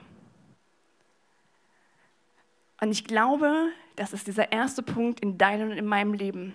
Und 2.81 2.93
ich 2.93 3.05
glaube, 3.05 3.71
das 3.97 4.13
ist 4.13 4.29
dieser 4.29 4.53
erste 4.53 4.85
Punkt 4.85 5.19
in 5.19 5.39
deinem 5.39 5.71
und 5.71 5.79
in 5.79 5.87
meinem 5.87 6.15
Leben. 6.15 6.53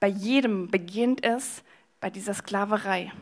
Bei 0.00 0.08
jedem 0.08 0.68
beginnt 0.68 1.24
es 1.24 1.62
bei 2.00 2.10
dieser 2.10 2.34
Sklaverei. 2.34 3.12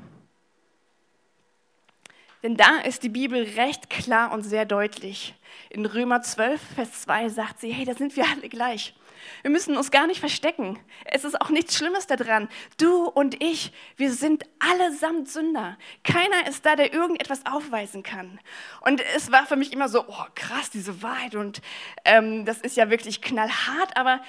Denn 2.42 2.56
da 2.56 2.78
ist 2.78 3.02
die 3.02 3.08
Bibel 3.08 3.42
recht 3.56 3.90
klar 3.90 4.30
und 4.32 4.42
sehr 4.42 4.66
deutlich. 4.66 5.34
In 5.70 5.86
Römer 5.86 6.22
12, 6.22 6.60
Vers 6.76 7.02
2 7.02 7.28
sagt 7.30 7.60
sie, 7.60 7.72
hey, 7.72 7.84
da 7.84 7.94
sind 7.94 8.14
wir 8.14 8.24
alle 8.24 8.48
gleich. 8.48 8.94
Wir 9.42 9.50
müssen 9.50 9.76
uns 9.76 9.90
gar 9.90 10.06
nicht 10.06 10.20
verstecken. 10.20 10.78
Es 11.04 11.24
ist 11.24 11.40
auch 11.40 11.50
nichts 11.50 11.76
Schlimmes 11.76 12.06
daran. 12.06 12.48
Du 12.78 13.08
und 13.08 13.42
ich, 13.42 13.72
wir 13.96 14.12
sind 14.12 14.44
allesamt 14.58 15.28
Sünder. 15.28 15.76
Keiner 16.04 16.46
ist 16.48 16.64
da, 16.64 16.76
der 16.76 16.92
irgendetwas 16.92 17.44
aufweisen 17.46 18.02
kann. 18.02 18.38
Und 18.82 19.02
es 19.16 19.32
war 19.32 19.46
für 19.46 19.56
mich 19.56 19.72
immer 19.72 19.88
so, 19.88 20.04
oh 20.06 20.24
krass, 20.34 20.70
diese 20.70 21.02
Wahrheit. 21.02 21.34
Und 21.34 21.62
ähm, 22.04 22.44
das 22.44 22.60
ist 22.60 22.76
ja 22.76 22.90
wirklich 22.90 23.22
knallhart, 23.22 23.96
aber 23.96 24.20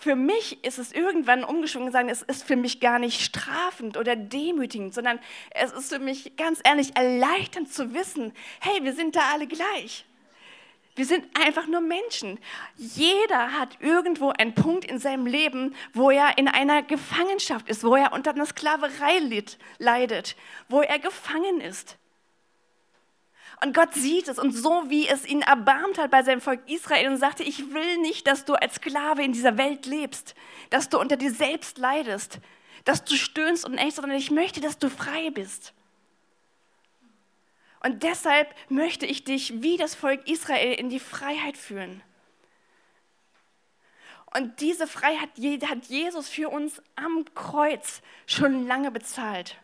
für 0.00 0.14
mich 0.14 0.64
ist 0.64 0.78
es 0.78 0.92
irgendwann 0.92 1.42
umgeschwungen 1.42 1.90
sagen, 1.90 2.08
es 2.08 2.22
ist 2.22 2.44
für 2.44 2.54
mich 2.54 2.78
gar 2.78 3.00
nicht 3.00 3.20
strafend 3.20 3.96
oder 3.96 4.14
demütigend, 4.14 4.94
sondern 4.94 5.18
es 5.50 5.72
ist 5.72 5.92
für 5.92 5.98
mich 5.98 6.36
ganz 6.36 6.60
ehrlich 6.62 6.96
erleichternd 6.96 7.72
zu 7.72 7.92
wissen, 7.94 8.32
hey, 8.60 8.84
wir 8.84 8.92
sind 8.92 9.16
da 9.16 9.32
alle 9.32 9.48
gleich. 9.48 10.04
Wir 10.94 11.04
sind 11.04 11.24
einfach 11.36 11.66
nur 11.66 11.80
Menschen. 11.80 12.38
Jeder 12.76 13.52
hat 13.58 13.78
irgendwo 13.80 14.30
einen 14.30 14.54
Punkt 14.54 14.84
in 14.84 15.00
seinem 15.00 15.26
Leben, 15.26 15.74
wo 15.94 16.10
er 16.10 16.38
in 16.38 16.46
einer 16.46 16.82
Gefangenschaft 16.82 17.68
ist, 17.68 17.82
wo 17.82 17.96
er 17.96 18.12
unter 18.12 18.30
einer 18.30 18.46
Sklaverei 18.46 19.20
leidet, 19.78 20.36
wo 20.68 20.80
er 20.80 20.98
gefangen 21.00 21.60
ist. 21.60 21.98
Und 23.60 23.74
Gott 23.74 23.92
sieht 23.94 24.28
es 24.28 24.38
und 24.38 24.52
so 24.52 24.84
wie 24.88 25.08
es 25.08 25.26
ihn 25.26 25.42
erbarmt 25.42 25.98
hat 25.98 26.10
bei 26.10 26.22
seinem 26.22 26.40
Volk 26.40 26.60
Israel 26.68 27.08
und 27.08 27.16
sagte, 27.16 27.42
ich 27.42 27.72
will 27.72 27.98
nicht, 27.98 28.26
dass 28.26 28.44
du 28.44 28.54
als 28.54 28.76
Sklave 28.76 29.22
in 29.22 29.32
dieser 29.32 29.58
Welt 29.58 29.86
lebst, 29.86 30.36
dass 30.70 30.88
du 30.88 31.00
unter 31.00 31.16
dir 31.16 31.32
selbst 31.32 31.78
leidest, 31.78 32.38
dass 32.84 33.04
du 33.04 33.16
stöhnst 33.16 33.64
und 33.64 33.76
ächzt, 33.76 33.96
sondern 33.96 34.16
ich 34.16 34.30
möchte, 34.30 34.60
dass 34.60 34.78
du 34.78 34.88
frei 34.88 35.30
bist. 35.30 35.74
Und 37.80 38.02
deshalb 38.02 38.54
möchte 38.68 39.06
ich 39.06 39.24
dich 39.24 39.62
wie 39.62 39.76
das 39.76 39.94
Volk 39.94 40.28
Israel 40.28 40.74
in 40.74 40.88
die 40.88 41.00
Freiheit 41.00 41.56
führen. 41.56 42.02
Und 44.34 44.60
diese 44.60 44.86
Freiheit 44.86 45.30
hat 45.68 45.86
Jesus 45.86 46.28
für 46.28 46.48
uns 46.48 46.82
am 46.96 47.24
Kreuz 47.34 48.02
schon 48.26 48.66
lange 48.66 48.90
bezahlt. 48.90 49.56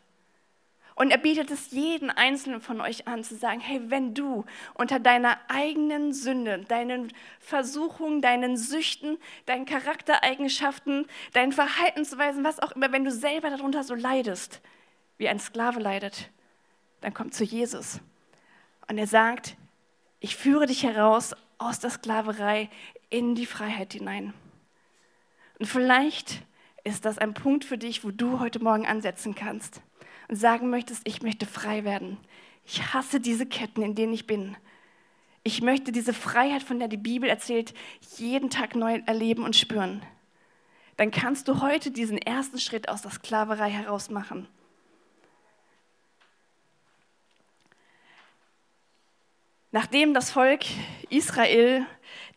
Und 0.97 1.11
er 1.11 1.19
bietet 1.19 1.51
es 1.51 1.73
jeden 1.73 2.11
einzelnen 2.11 2.61
von 2.61 2.81
euch 2.81 3.09
an, 3.09 3.25
zu 3.25 3.37
sagen, 3.37 3.61
hey, 3.61 3.81
wenn 3.87 4.15
du 4.15 4.45
unter 4.75 5.01
deiner 5.01 5.39
eigenen 5.49 6.13
Sünde, 6.13 6.61
deinen 6.69 7.13
Versuchungen, 7.41 8.23
deinen 8.23 8.57
Süchten, 8.57 9.19
deinen 9.47 9.67
Charaktereigenschaften, 9.67 11.07
deinen 11.33 11.53
Verhaltensweisen, 11.53 12.45
was 12.45 12.61
auch 12.61 12.73
immer, 12.73 12.93
wenn 12.93 13.05
du 13.05 13.11
selber 13.11 13.51
darunter 13.51 13.83
so 13.83 13.95
leidest, 13.95 14.61
wie 15.19 15.29
ein 15.29 15.41
Sklave 15.41 15.81
leidet, 15.81 16.31
dann 17.01 17.13
komm 17.13 17.33
zu 17.33 17.43
Jesus. 17.43 18.01
Und 18.89 18.97
er 18.99 19.09
sagt, 19.09 19.57
ich 20.21 20.37
führe 20.37 20.67
dich 20.67 20.85
heraus 20.85 21.35
aus 21.59 21.81
der 21.81 21.91
Sklaverei 21.91 22.71
in 23.11 23.35
die 23.35 23.47
Freiheit 23.47 23.95
hinein. 23.95 24.33
Und 25.59 25.67
vielleicht 25.67 26.43
ist 26.85 27.05
das 27.05 27.19
ein 27.19 27.35
Punkt 27.35 27.65
für 27.65 27.79
dich, 27.79 28.05
wo 28.05 28.11
du 28.11 28.39
heute 28.39 28.61
Morgen 28.61 28.87
ansetzen 28.87 29.35
kannst 29.35 29.83
und 30.29 30.37
sagen 30.37 30.71
möchtest, 30.71 31.07
ich 31.07 31.23
möchte 31.23 31.47
frei 31.47 31.85
werden. 31.85 32.19
Ich 32.65 32.95
hasse 32.95 33.21
diese 33.21 33.47
Ketten, 33.47 33.83
in 33.83 33.95
denen 33.95 34.13
ich 34.13 34.27
bin. 34.27 34.57
Ich 35.43 35.61
möchte 35.61 35.93
diese 35.93 36.15
Freiheit, 36.15 36.63
von 36.63 36.79
der 36.79 36.89
die 36.89 36.97
Bibel 36.97 37.29
erzählt, 37.29 37.75
jeden 38.17 38.49
Tag 38.49 38.75
neu 38.75 39.03
erleben 39.07 39.45
und 39.45 39.57
spüren. 39.57 40.03
Dann 40.97 41.11
kannst 41.11 41.49
du 41.49 41.61
heute 41.61 41.91
diesen 41.91 42.19
ersten 42.19 42.59
Schritt 42.59 42.89
aus 42.89 43.03
der 43.03 43.11
Sklaverei 43.11 43.71
heraus 43.71 44.11
machen. 44.11 44.49
Nachdem 49.73 50.15
das 50.15 50.31
Volk 50.31 50.65
Israel 51.11 51.85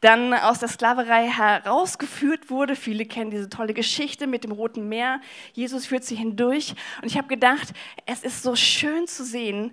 dann 0.02 0.34
aus 0.34 0.60
der 0.60 0.70
Sklaverei 0.70 1.28
herausgeführt 1.28 2.50
wurde. 2.50 2.76
Viele 2.76 3.06
kennen 3.06 3.32
diese 3.32 3.50
tolle 3.50 3.74
Geschichte 3.74 4.28
mit 4.28 4.44
dem 4.44 4.52
Roten 4.52 4.90
Meer. 4.90 5.22
Jesus 5.54 5.86
führt 5.86 6.04
sie 6.04 6.16
hindurch. 6.16 6.76
Und 7.02 7.08
ich 7.08 7.18
habe 7.18 7.28
gedacht, 7.28 7.74
es 8.06 8.24
ist 8.24 8.44
so 8.44 8.56
schön 8.56 9.08
zu 9.08 9.24
sehen, 9.24 9.72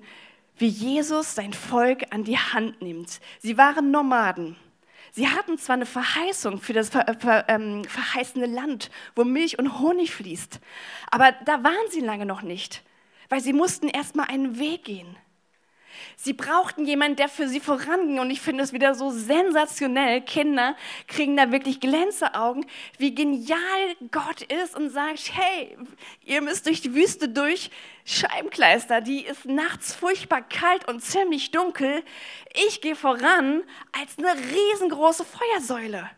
wie 0.56 0.68
Jesus 0.68 1.34
sein 1.34 1.52
Volk 1.52 2.04
an 2.10 2.24
die 2.24 2.38
Hand 2.38 2.80
nimmt. 2.80 3.20
Sie 3.40 3.58
waren 3.58 3.90
Nomaden. 3.90 4.56
Sie 5.12 5.28
hatten 5.28 5.58
zwar 5.58 5.74
eine 5.74 5.86
Verheißung 5.86 6.60
für 6.60 6.72
das 6.72 6.88
ver 6.88 7.06
ver 7.20 7.44
ähm, 7.48 7.84
verheißene 7.84 8.46
Land, 8.46 8.90
wo 9.14 9.22
Milch 9.22 9.60
und 9.60 9.78
Honig 9.78 10.12
fließt, 10.12 10.58
aber 11.08 11.30
da 11.44 11.62
waren 11.62 11.90
sie 11.90 12.00
lange 12.00 12.26
noch 12.26 12.42
nicht, 12.42 12.82
weil 13.28 13.40
sie 13.40 13.52
mussten 13.52 13.86
erst 13.86 14.16
mal 14.16 14.24
einen 14.24 14.58
Weg 14.58 14.82
gehen. 14.82 15.16
Sie 16.16 16.32
brauchten 16.32 16.84
jemanden, 16.84 17.16
der 17.16 17.28
für 17.28 17.48
sie 17.48 17.60
voranging. 17.60 18.18
Und 18.18 18.30
ich 18.30 18.40
finde 18.40 18.62
es 18.64 18.72
wieder 18.72 18.94
so 18.94 19.10
sensationell. 19.10 20.20
Kinder 20.20 20.76
kriegen 21.06 21.36
da 21.36 21.52
wirklich 21.52 21.80
Glänzeaugen, 21.80 22.66
wie 22.98 23.14
genial 23.14 23.58
Gott 24.10 24.42
ist 24.42 24.76
und 24.76 24.90
sagt, 24.90 25.32
hey, 25.34 25.76
ihr 26.24 26.42
müsst 26.42 26.66
durch 26.66 26.80
die 26.80 26.94
Wüste 26.94 27.28
durch. 27.28 27.70
Scheibenkleister, 28.04 29.00
die 29.00 29.24
ist 29.24 29.46
nachts 29.46 29.94
furchtbar 29.94 30.42
kalt 30.42 30.86
und 30.88 31.00
ziemlich 31.00 31.50
dunkel. 31.50 32.02
Ich 32.66 32.80
gehe 32.80 32.96
voran 32.96 33.62
als 33.92 34.18
eine 34.18 34.34
riesengroße 34.34 35.24
Feuersäule. 35.24 36.10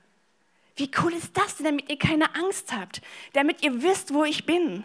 Wie 0.77 0.91
cool 1.03 1.15
ist 1.15 1.37
das 1.37 1.57
denn, 1.57 1.67
damit 1.67 1.89
ihr 1.89 1.99
keine 1.99 2.35
Angst 2.35 2.73
habt, 2.73 3.01
damit 3.33 3.63
ihr 3.63 3.83
wisst, 3.83 4.13
wo 4.13 4.25
ich 4.25 4.45
bin? 4.45 4.85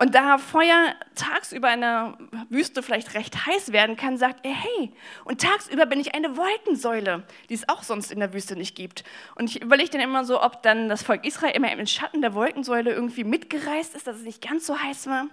Und 0.00 0.14
da 0.14 0.38
Feuer 0.38 0.94
tagsüber 1.16 1.74
in 1.74 1.80
der 1.80 2.16
Wüste 2.50 2.84
vielleicht 2.84 3.14
recht 3.14 3.46
heiß 3.46 3.72
werden 3.72 3.96
kann, 3.96 4.16
sagt 4.16 4.46
er, 4.46 4.54
hey, 4.54 4.92
und 5.24 5.40
tagsüber 5.40 5.86
bin 5.86 5.98
ich 5.98 6.14
eine 6.14 6.36
Wolkensäule, 6.36 7.24
die 7.48 7.54
es 7.54 7.68
auch 7.68 7.82
sonst 7.82 8.12
in 8.12 8.20
der 8.20 8.32
Wüste 8.32 8.54
nicht 8.54 8.76
gibt. 8.76 9.02
Und 9.34 9.50
ich 9.50 9.60
überlege 9.60 9.90
dann 9.90 10.00
immer 10.00 10.24
so, 10.24 10.40
ob 10.40 10.62
dann 10.62 10.88
das 10.88 11.02
Volk 11.02 11.26
Israel 11.26 11.56
immer 11.56 11.72
im 11.72 11.84
Schatten 11.84 12.22
der 12.22 12.32
Wolkensäule 12.32 12.92
irgendwie 12.92 13.24
mitgereist 13.24 13.96
ist, 13.96 14.06
dass 14.06 14.18
es 14.18 14.22
nicht 14.22 14.40
ganz 14.40 14.66
so 14.66 14.78
heiß 14.78 15.08
war. 15.08 15.26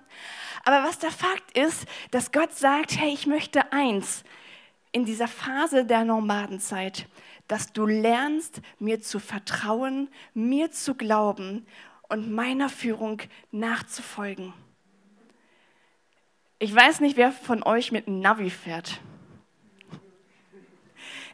Aber 0.63 0.83
was 0.83 0.97
der 0.97 1.11
Fakt 1.11 1.55
ist, 1.55 1.85
dass 2.09 2.31
Gott 2.31 2.51
sagt, 2.51 2.99
hey, 2.99 3.13
ich 3.13 3.27
möchte 3.27 3.71
eins 3.71 4.23
in 4.91 5.05
dieser 5.05 5.27
Phase 5.27 5.85
der 5.85 6.05
Nomadenzeit, 6.05 7.05
dass 7.47 7.71
du 7.71 7.85
lernst, 7.85 8.61
mir 8.79 8.99
zu 8.99 9.19
vertrauen, 9.19 10.09
mir 10.33 10.71
zu 10.71 10.95
glauben 10.95 11.67
und 12.09 12.31
meiner 12.31 12.69
Führung 12.69 13.21
nachzufolgen. 13.51 14.53
Ich 16.59 16.73
weiß 16.73 17.01
nicht, 17.01 17.17
wer 17.17 17.31
von 17.31 17.63
euch 17.63 17.91
mit 17.91 18.07
einem 18.07 18.19
Navi 18.19 18.49
fährt. 18.49 19.01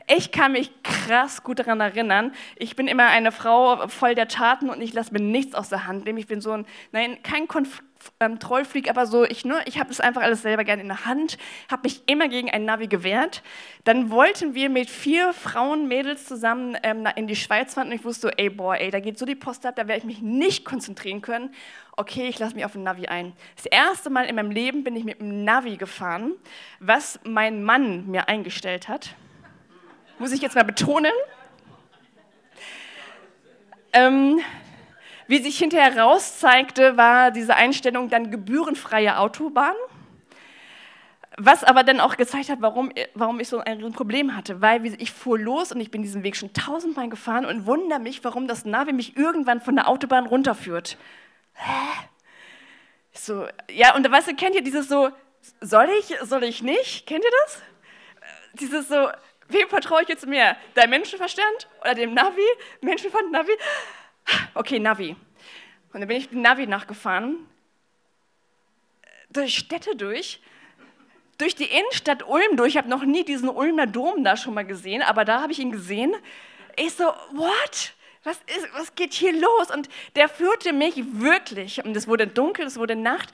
Ich 0.08 0.32
kann 0.32 0.54
mich 0.54 0.72
krass 0.84 1.44
gut 1.44 1.60
daran 1.60 1.80
erinnern. 1.80 2.34
Ich 2.58 2.76
bin 2.76 2.88
immer 2.88 3.08
eine 3.08 3.32
Frau 3.32 3.88
voll 3.88 4.16
der 4.16 4.28
Taten 4.28 4.70
und 4.70 4.82
ich 4.82 4.94
lasse 4.94 5.14
mir 5.14 5.22
nichts 5.22 5.56
aus 5.56 5.70
der 5.70 5.86
Hand 5.86 6.06
nehmen. 6.06 6.18
Ich 6.18 6.28
bin 6.28 6.42
so 6.42 6.52
ein, 6.52 6.66
nein, 6.92 7.22
kein 7.24 7.48
Konf 7.48 7.84
ähm, 8.20 8.40
Trollfreak, 8.40 8.90
aber 8.90 9.06
so, 9.06 9.24
ich, 9.24 9.46
ne, 9.46 9.62
ich 9.66 9.80
habe 9.80 9.90
das 9.90 10.00
einfach 10.00 10.22
alles 10.22 10.42
selber 10.42 10.64
gerne 10.64 10.82
in 10.82 10.88
der 10.88 11.06
Hand, 11.06 11.38
habe 11.70 11.84
mich 11.84 12.04
immer 12.08 12.28
gegen 12.28 12.50
ein 12.50 12.66
Navi 12.66 12.88
gewehrt. 12.88 13.44
Dann 13.84 14.10
wollten 14.10 14.54
wir 14.54 14.70
mit 14.70 14.90
vier 14.90 15.34
Frauen, 15.34 15.88
Mädels 15.88 16.26
zusammen 16.26 16.78
ähm, 16.84 17.08
in 17.16 17.28
die 17.28 17.36
Schweiz 17.36 17.74
fahren 17.74 17.88
und 17.88 17.94
ich 17.94 18.04
wusste 18.04 18.32
ey, 18.38 18.50
boah, 18.50 18.76
ey, 18.76 18.92
da 18.92 19.00
geht 19.00 19.18
so 19.18 19.26
die 19.26 19.36
Post 19.36 19.66
ab, 19.66 19.76
da 19.76 19.88
werde 19.88 20.00
ich 20.00 20.06
mich 20.06 20.22
nicht 20.22 20.66
konzentrieren 20.66 21.22
können. 21.22 21.54
Okay, 21.98 22.28
ich 22.28 22.40
lasse 22.40 22.56
mich 22.56 22.66
auf 22.66 22.76
ein 22.76 22.84
Navi 22.84 23.08
ein. 23.08 23.34
Das 23.56 23.66
erste 23.66 24.10
Mal 24.10 24.26
in 24.26 24.36
meinem 24.36 24.52
Leben 24.52 24.84
bin 24.84 24.96
ich 24.96 25.04
mit 25.04 25.20
einem 25.20 25.44
Navi 25.44 25.78
gefahren, 25.78 26.34
was 26.80 27.20
mein 27.24 27.64
Mann 27.64 28.08
mir 28.08 28.30
eingestellt 28.30 28.88
hat. 28.88 29.16
Muss 30.18 30.32
ich 30.32 30.42
jetzt 30.42 30.56
mal 30.56 30.64
betonen. 30.64 31.12
Ähm, 33.94 34.40
wie 35.32 35.42
sich 35.42 35.58
hinterher 35.58 35.94
herauszeigte, 35.94 36.98
war 36.98 37.32
diese 37.32 37.56
Einstellung 37.56 38.10
dann 38.10 38.32
gebührenfreie 38.32 39.18
Autobahn. 39.18 39.76
Was 41.38 41.64
aber 41.64 41.84
dann 41.84 42.02
auch 42.02 42.18
gezeigt 42.18 42.50
hat, 42.50 42.62
warum, 42.62 42.92
warum 43.14 43.40
ich 43.40 43.48
so 43.48 43.60
ein 43.60 43.94
Problem 43.94 44.36
hatte. 44.36 44.62
Weil 44.62 44.86
ich 44.86 45.14
fuhr 45.14 45.40
los 45.40 45.72
und 45.72 45.80
ich 45.80 45.90
bin 45.90 46.02
diesen 46.02 46.24
Weg 46.24 46.36
schon 46.36 46.52
tausendmal 46.52 47.08
gefahren 47.08 47.46
und 47.46 47.66
wundere 47.66 48.00
mich, 48.00 48.22
warum 48.26 48.46
das 48.46 48.66
Navi 48.66 48.92
mich 48.92 49.16
irgendwann 49.16 49.62
von 49.62 49.78
der 49.78 49.88
Autobahn 49.88 50.26
runterführt. 50.26 50.98
Hä? 51.54 52.08
So, 53.14 53.48
ja, 53.72 53.96
und 53.96 54.12
weißt 54.12 54.32
du, 54.32 54.36
kennt 54.36 54.56
ihr 54.56 54.64
dieses 54.64 54.90
so, 54.90 55.12
soll 55.62 55.88
ich, 55.98 56.14
soll 56.24 56.44
ich 56.44 56.62
nicht? 56.62 57.08
Kennt 57.08 57.24
ihr 57.24 57.32
das? 57.46 57.62
Dieses 58.60 58.90
so, 58.90 59.08
Wem 59.48 59.68
vertraue 59.68 60.04
ich 60.04 60.08
jetzt 60.08 60.26
mehr? 60.26 60.56
Deinem 60.76 60.92
Menschenverstand 60.92 61.68
oder 61.82 61.94
dem 61.94 62.14
Navi? 62.14 62.42
Menschenverstand, 62.82 63.32
Navi? 63.32 63.52
Okay, 64.54 64.80
Navi. 64.80 65.16
Und 65.94 66.00
dann 66.00 66.08
bin 66.08 66.18
ich 66.18 66.30
dem 66.30 66.42
Navi 66.42 66.68
nachgefahren, 66.68 67.38
durch 69.30 69.56
Städte 69.56 69.96
durch, 69.96 70.42
durch 71.38 71.56
die 71.56 71.66
Innenstadt 71.66 72.28
Ulm 72.28 72.58
durch. 72.58 72.70
Ich 72.70 72.78
habe 72.78 72.90
noch 72.90 73.04
nie 73.04 73.24
diesen 73.24 73.50
Ulmer 73.50 73.88
Dom 73.88 74.24
da 74.24 74.38
schon 74.38 74.54
mal 74.54 74.66
gesehen, 74.66 75.02
aber 75.02 75.26
da 75.26 75.42
habe 75.42 75.52
ich 75.52 75.60
ihn 75.60 75.72
gesehen. 75.72 76.14
Ich 76.78 76.94
so, 76.94 77.06
what? 77.32 77.94
Was, 78.24 78.38
ist, 78.56 78.68
was 78.74 78.94
geht 78.94 79.14
hier 79.14 79.34
los? 79.34 79.72
Und 79.74 79.90
der 80.16 80.30
führte 80.30 80.74
mich 80.74 80.94
wirklich, 81.14 81.84
und 81.84 81.98
es 81.98 82.08
wurde 82.08 82.28
dunkel, 82.28 82.68
es 82.68 82.78
wurde 82.78 82.96
Nacht, 82.96 83.32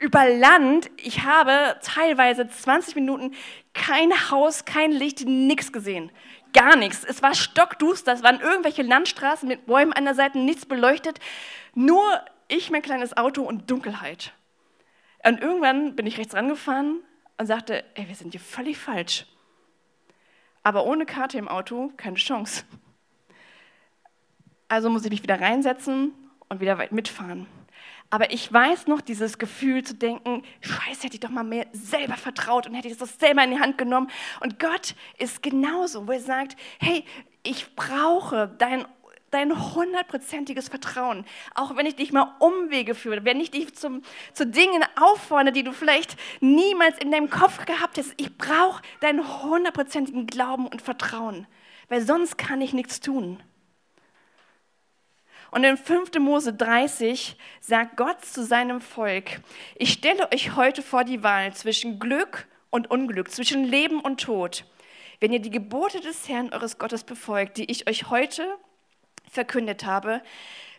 über 0.00 0.28
Land. 0.28 0.90
Ich 0.96 1.22
habe 1.22 1.78
teilweise 1.82 2.48
20 2.48 2.94
Minuten 2.94 3.34
kein 3.74 4.30
Haus, 4.30 4.64
kein 4.64 4.90
Licht, 4.90 5.26
nichts 5.26 5.72
gesehen. 5.72 6.10
Gar 6.52 6.76
nichts. 6.76 7.04
Es 7.04 7.22
war 7.22 7.34
stockduster, 7.34 8.12
es 8.12 8.22
waren 8.22 8.40
irgendwelche 8.40 8.82
Landstraßen 8.82 9.48
mit 9.48 9.66
Bäumen 9.66 9.92
an 9.92 10.04
der 10.04 10.14
Seite, 10.14 10.38
nichts 10.38 10.66
beleuchtet. 10.66 11.18
Nur 11.74 12.02
ich, 12.48 12.70
mein 12.70 12.82
kleines 12.82 13.16
Auto 13.16 13.42
und 13.42 13.70
Dunkelheit. 13.70 14.32
Und 15.24 15.40
irgendwann 15.40 15.96
bin 15.96 16.06
ich 16.06 16.18
rechts 16.18 16.34
rangefahren 16.34 17.00
und 17.38 17.46
sagte, 17.46 17.84
ey, 17.94 18.08
wir 18.08 18.14
sind 18.14 18.32
hier 18.32 18.40
völlig 18.40 18.76
falsch. 18.76 19.26
Aber 20.62 20.84
ohne 20.84 21.06
Karte 21.06 21.38
im 21.38 21.48
Auto 21.48 21.92
keine 21.96 22.16
Chance. 22.16 22.64
Also 24.68 24.90
muss 24.90 25.04
ich 25.04 25.10
mich 25.10 25.22
wieder 25.22 25.40
reinsetzen 25.40 26.12
und 26.48 26.60
wieder 26.60 26.78
weit 26.78 26.92
mitfahren. 26.92 27.46
Aber 28.12 28.30
ich 28.30 28.52
weiß 28.52 28.88
noch 28.88 29.00
dieses 29.00 29.38
Gefühl 29.38 29.82
zu 29.84 29.94
denken, 29.94 30.42
scheiße, 30.60 31.04
hätte 31.04 31.14
ich 31.14 31.20
doch 31.20 31.30
mal 31.30 31.44
mehr 31.44 31.66
selber 31.72 32.18
vertraut 32.18 32.66
und 32.66 32.74
hätte 32.74 32.88
ich 32.88 32.98
das 32.98 33.18
selber 33.18 33.42
in 33.42 33.52
die 33.52 33.58
Hand 33.58 33.78
genommen. 33.78 34.10
Und 34.40 34.58
Gott 34.58 34.94
ist 35.16 35.42
genauso, 35.42 36.06
wo 36.06 36.12
er 36.12 36.20
sagt, 36.20 36.54
hey, 36.78 37.06
ich 37.42 37.74
brauche 37.74 38.54
dein 38.58 38.84
dein 39.30 39.74
hundertprozentiges 39.74 40.68
Vertrauen. 40.68 41.24
Auch 41.54 41.74
wenn 41.74 41.86
ich 41.86 41.96
dich 41.96 42.12
mal 42.12 42.34
Umwege 42.38 42.94
führe, 42.94 43.24
wenn 43.24 43.40
ich 43.40 43.50
dich 43.50 43.74
zum, 43.74 44.02
zu 44.34 44.46
Dingen 44.46 44.84
auffordere, 45.00 45.54
die 45.54 45.62
du 45.62 45.72
vielleicht 45.72 46.18
niemals 46.42 46.98
in 46.98 47.10
deinem 47.10 47.30
Kopf 47.30 47.64
gehabt 47.64 47.96
hast. 47.96 48.12
Ich 48.18 48.36
brauche 48.36 48.82
deinen 49.00 49.42
hundertprozentigen 49.42 50.26
Glauben 50.26 50.66
und 50.66 50.82
Vertrauen, 50.82 51.46
weil 51.88 52.02
sonst 52.02 52.36
kann 52.36 52.60
ich 52.60 52.74
nichts 52.74 53.00
tun. 53.00 53.42
Und 55.52 55.64
in 55.64 55.76
5. 55.76 56.18
Mose 56.18 56.54
30 56.54 57.36
sagt 57.60 57.98
Gott 57.98 58.24
zu 58.24 58.42
seinem 58.42 58.80
Volk, 58.80 59.42
ich 59.76 59.92
stelle 59.92 60.32
euch 60.32 60.56
heute 60.56 60.80
vor 60.80 61.04
die 61.04 61.22
Wahl 61.22 61.52
zwischen 61.52 61.98
Glück 61.98 62.48
und 62.70 62.90
Unglück, 62.90 63.30
zwischen 63.30 63.64
Leben 63.64 64.00
und 64.00 64.22
Tod. 64.22 64.64
Wenn 65.20 65.30
ihr 65.30 65.40
die 65.40 65.50
Gebote 65.50 66.00
des 66.00 66.26
Herrn 66.26 66.54
eures 66.54 66.78
Gottes 66.78 67.04
befolgt, 67.04 67.58
die 67.58 67.70
ich 67.70 67.86
euch 67.86 68.08
heute 68.08 68.46
verkündet 69.30 69.84
habe, 69.84 70.22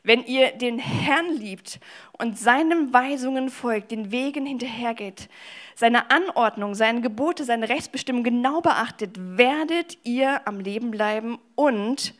wenn 0.01 0.25
ihr 0.25 0.51
den 0.53 0.79
Herrn 0.79 1.29
liebt 1.29 1.79
und 2.13 2.39
seinen 2.39 2.91
Weisungen 2.91 3.51
folgt, 3.51 3.91
den 3.91 4.12
Wegen 4.12 4.47
hinterhergeht, 4.47 5.29
seine 5.75 6.09
Anordnung, 6.09 6.73
seine 6.73 7.01
Gebote, 7.01 7.43
seine 7.43 7.69
Rechtsbestimmung 7.69 8.23
genau 8.23 8.59
beachtet, 8.59 9.12
werdet 9.19 9.99
ihr 10.03 10.47
am 10.47 10.59
Leben 10.59 10.89
bleiben 10.89 11.38
und 11.53 12.15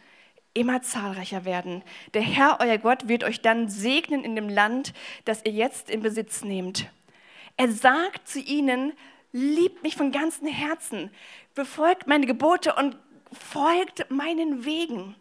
immer 0.53 0.81
zahlreicher 0.81 1.45
werden. 1.45 1.83
Der 2.13 2.21
Herr, 2.21 2.57
euer 2.59 2.77
Gott, 2.77 3.07
wird 3.07 3.23
euch 3.23 3.41
dann 3.41 3.69
segnen 3.69 4.23
in 4.23 4.35
dem 4.35 4.49
Land, 4.49 4.93
das 5.25 5.43
ihr 5.45 5.51
jetzt 5.51 5.89
in 5.89 6.01
Besitz 6.01 6.43
nehmt. 6.43 6.89
Er 7.57 7.71
sagt 7.71 8.27
zu 8.27 8.39
ihnen, 8.39 8.93
liebt 9.31 9.83
mich 9.83 9.95
von 9.95 10.11
ganzem 10.11 10.47
Herzen, 10.47 11.11
befolgt 11.55 12.07
meine 12.07 12.25
Gebote 12.25 12.75
und 12.75 12.97
folgt 13.31 14.09
meinen 14.09 14.65
Wegen. 14.65 15.15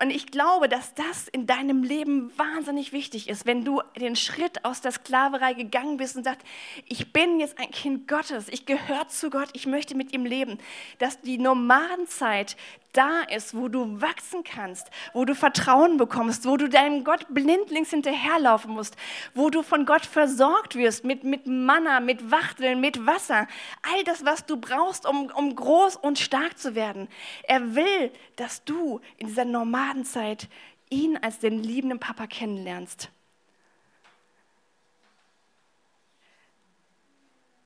Und 0.00 0.10
ich 0.10 0.28
glaube, 0.28 0.68
dass 0.68 0.94
das 0.94 1.28
in 1.28 1.46
deinem 1.46 1.82
Leben 1.82 2.32
wahnsinnig 2.38 2.92
wichtig 2.92 3.28
ist, 3.28 3.46
wenn 3.46 3.64
du 3.64 3.82
den 3.96 4.16
Schritt 4.16 4.64
aus 4.64 4.80
der 4.80 4.92
Sklaverei 4.92 5.54
gegangen 5.54 5.96
bist 5.96 6.16
und 6.16 6.24
sagst, 6.24 6.46
ich 6.86 7.12
bin 7.12 7.40
jetzt 7.40 7.58
ein 7.58 7.70
Kind 7.70 8.08
Gottes, 8.08 8.48
ich 8.48 8.66
gehöre 8.66 9.08
zu 9.08 9.30
Gott, 9.30 9.48
ich 9.52 9.66
möchte 9.66 9.94
mit 9.94 10.12
ihm 10.12 10.24
leben, 10.24 10.58
dass 10.98 11.20
die 11.20 11.38
Nomadenzeit 11.38 12.56
da 12.92 13.22
ist, 13.22 13.54
wo 13.54 13.68
du 13.68 14.00
wachsen 14.00 14.44
kannst, 14.44 14.90
wo 15.12 15.24
du 15.24 15.34
Vertrauen 15.34 15.96
bekommst, 15.96 16.46
wo 16.46 16.56
du 16.56 16.68
deinem 16.68 17.04
Gott 17.04 17.26
blindlings 17.28 17.90
hinterherlaufen 17.90 18.72
musst, 18.72 18.96
wo 19.34 19.50
du 19.50 19.62
von 19.62 19.86
Gott 19.86 20.06
versorgt 20.06 20.74
wirst 20.74 21.04
mit, 21.04 21.24
mit 21.24 21.46
Manna, 21.46 22.00
mit 22.00 22.30
Wachteln, 22.30 22.80
mit 22.80 23.06
Wasser. 23.06 23.46
All 23.82 24.04
das, 24.04 24.24
was 24.24 24.46
du 24.46 24.56
brauchst, 24.56 25.06
um, 25.06 25.30
um 25.34 25.54
groß 25.54 25.96
und 25.96 26.18
stark 26.18 26.58
zu 26.58 26.74
werden. 26.74 27.08
Er 27.44 27.74
will, 27.74 28.10
dass 28.36 28.64
du 28.64 29.00
in 29.16 29.28
dieser 29.28 29.44
Nomadenzeit 29.44 30.48
ihn 30.90 31.16
als 31.18 31.38
den 31.38 31.62
liebenden 31.62 32.00
Papa 32.00 32.26
kennenlernst. 32.26 33.10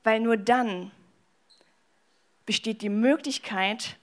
Weil 0.03 0.19
nur 0.19 0.35
dann 0.35 0.91
besteht 2.45 2.81
die 2.81 2.89
Möglichkeit, 2.89 3.97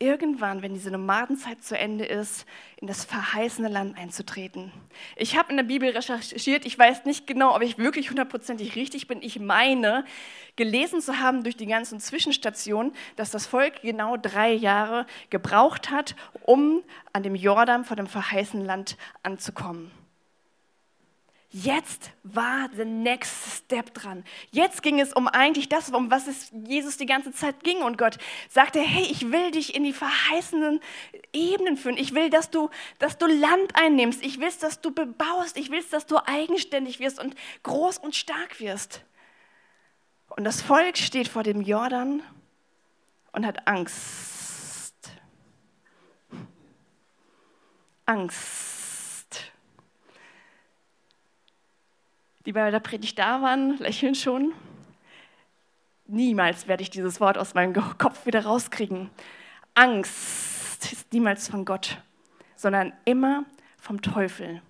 irgendwann, 0.00 0.62
wenn 0.62 0.74
diese 0.74 0.90
Nomadenzeit 0.90 1.62
zu 1.62 1.76
Ende 1.76 2.04
ist, 2.04 2.46
in 2.76 2.86
das 2.86 3.04
verheißene 3.04 3.68
Land 3.68 3.98
einzutreten. 3.98 4.72
Ich 5.16 5.36
habe 5.36 5.50
in 5.50 5.56
der 5.56 5.64
Bibel 5.64 5.90
recherchiert, 5.90 6.64
ich 6.64 6.78
weiß 6.78 7.04
nicht 7.04 7.26
genau, 7.26 7.54
ob 7.54 7.62
ich 7.62 7.78
wirklich 7.78 8.10
hundertprozentig 8.10 8.76
richtig 8.76 9.08
bin. 9.08 9.22
Ich 9.22 9.40
meine, 9.40 10.04
gelesen 10.56 11.00
zu 11.00 11.18
haben 11.18 11.42
durch 11.42 11.56
die 11.56 11.66
ganzen 11.66 12.00
Zwischenstationen, 12.00 12.92
dass 13.16 13.30
das 13.30 13.46
Volk 13.46 13.82
genau 13.82 14.16
drei 14.16 14.52
Jahre 14.52 15.06
gebraucht 15.30 15.90
hat, 15.90 16.14
um 16.44 16.82
an 17.12 17.22
dem 17.22 17.34
Jordan 17.34 17.84
vor 17.84 17.96
dem 17.96 18.06
verheißenen 18.06 18.64
Land 18.64 18.96
anzukommen. 19.22 19.90
Jetzt 21.50 22.10
war 22.24 22.68
the 22.76 22.84
next 22.84 23.56
step 23.56 23.94
dran. 23.94 24.22
Jetzt 24.50 24.82
ging 24.82 25.00
es 25.00 25.14
um 25.14 25.28
eigentlich 25.28 25.70
das, 25.70 25.88
um 25.88 26.10
was 26.10 26.26
es 26.26 26.52
Jesus 26.66 26.98
die 26.98 27.06
ganze 27.06 27.32
Zeit 27.32 27.64
ging. 27.64 27.78
Und 27.78 27.96
Gott 27.96 28.18
sagte, 28.50 28.80
hey, 28.80 29.04
ich 29.10 29.32
will 29.32 29.50
dich 29.50 29.74
in 29.74 29.82
die 29.82 29.94
verheißenen 29.94 30.80
Ebenen 31.32 31.78
führen. 31.78 31.96
Ich 31.96 32.14
will, 32.14 32.28
dass 32.28 32.50
du, 32.50 32.68
dass 32.98 33.16
du 33.16 33.26
Land 33.26 33.76
einnimmst. 33.76 34.22
Ich 34.22 34.40
will, 34.40 34.50
dass 34.60 34.82
du 34.82 34.90
bebaust. 34.90 35.56
Ich 35.56 35.70
will, 35.70 35.82
dass 35.90 36.04
du 36.04 36.18
eigenständig 36.18 37.00
wirst 37.00 37.18
und 37.18 37.34
groß 37.62 37.96
und 37.96 38.14
stark 38.14 38.60
wirst. 38.60 39.02
Und 40.28 40.44
das 40.44 40.60
Volk 40.60 40.98
steht 40.98 41.28
vor 41.28 41.44
dem 41.44 41.62
Jordan 41.62 42.22
und 43.32 43.46
hat 43.46 43.66
Angst. 43.66 44.94
Angst 48.04 48.77
die 52.48 52.54
bei 52.54 52.70
der 52.70 52.80
Predigt 52.80 53.18
da 53.18 53.42
waren, 53.42 53.76
lächeln 53.76 54.14
schon. 54.14 54.54
Niemals 56.06 56.66
werde 56.66 56.82
ich 56.82 56.88
dieses 56.88 57.20
Wort 57.20 57.36
aus 57.36 57.52
meinem 57.52 57.74
Kopf 57.74 58.24
wieder 58.24 58.46
rauskriegen. 58.46 59.10
Angst 59.74 60.90
ist 60.90 61.12
niemals 61.12 61.46
von 61.46 61.66
Gott, 61.66 61.98
sondern 62.56 62.94
immer 63.04 63.44
vom 63.76 64.00
Teufel. 64.00 64.62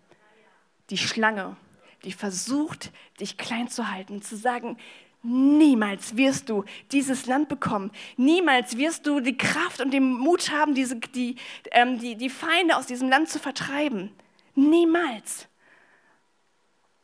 Die 0.90 0.98
Schlange, 0.98 1.54
die 2.02 2.10
versucht, 2.10 2.90
dich 3.20 3.36
klein 3.36 3.68
zu 3.68 3.88
halten, 3.88 4.22
zu 4.22 4.36
sagen, 4.36 4.76
niemals 5.22 6.16
wirst 6.16 6.48
du 6.48 6.64
dieses 6.90 7.26
Land 7.26 7.48
bekommen. 7.48 7.92
Niemals 8.16 8.76
wirst 8.76 9.06
du 9.06 9.20
die 9.20 9.38
Kraft 9.38 9.80
und 9.80 9.92
den 9.92 10.14
Mut 10.14 10.50
haben, 10.50 10.74
diese, 10.74 10.96
die, 10.96 11.36
ähm, 11.70 12.00
die, 12.00 12.16
die 12.16 12.30
Feinde 12.30 12.76
aus 12.76 12.86
diesem 12.86 13.08
Land 13.08 13.28
zu 13.28 13.38
vertreiben. 13.38 14.10
Niemals. 14.56 15.46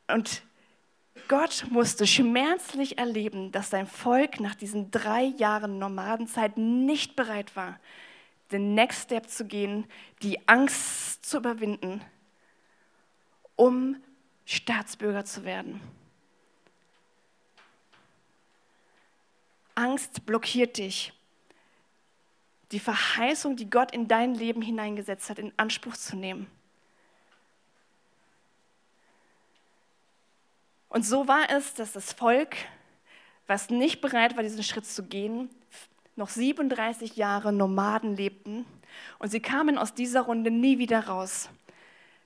Und 0.08 0.42
Gott 1.28 1.66
musste 1.70 2.06
schmerzlich 2.06 2.98
erleben, 2.98 3.52
dass 3.52 3.70
sein 3.70 3.86
Volk 3.86 4.40
nach 4.40 4.54
diesen 4.54 4.90
drei 4.90 5.24
Jahren 5.24 5.78
Nomadenzeit 5.78 6.56
nicht 6.56 7.16
bereit 7.16 7.56
war, 7.56 7.78
den 8.52 8.74
Next 8.74 9.04
Step 9.04 9.28
zu 9.28 9.46
gehen, 9.46 9.86
die 10.22 10.46
Angst 10.48 11.24
zu 11.24 11.38
überwinden, 11.38 12.02
um 13.56 13.96
Staatsbürger 14.44 15.24
zu 15.24 15.44
werden. 15.44 15.80
Angst 19.74 20.24
blockiert 20.26 20.78
dich, 20.78 21.12
die 22.70 22.80
Verheißung, 22.80 23.56
die 23.56 23.70
Gott 23.70 23.92
in 23.92 24.08
dein 24.08 24.34
Leben 24.34 24.62
hineingesetzt 24.62 25.30
hat, 25.30 25.38
in 25.38 25.52
Anspruch 25.56 25.96
zu 25.96 26.16
nehmen. 26.16 26.46
Und 30.94 31.04
so 31.04 31.26
war 31.26 31.50
es, 31.50 31.74
dass 31.74 31.90
das 31.90 32.12
Volk, 32.12 32.54
was 33.48 33.68
nicht 33.68 34.00
bereit 34.00 34.36
war, 34.36 34.44
diesen 34.44 34.62
Schritt 34.62 34.86
zu 34.86 35.02
gehen, 35.02 35.50
noch 36.14 36.28
37 36.28 37.16
Jahre 37.16 37.52
Nomaden 37.52 38.14
lebten 38.14 38.64
und 39.18 39.28
sie 39.28 39.40
kamen 39.40 39.76
aus 39.76 39.94
dieser 39.94 40.20
Runde 40.20 40.52
nie 40.52 40.78
wieder 40.78 41.08
raus. 41.08 41.48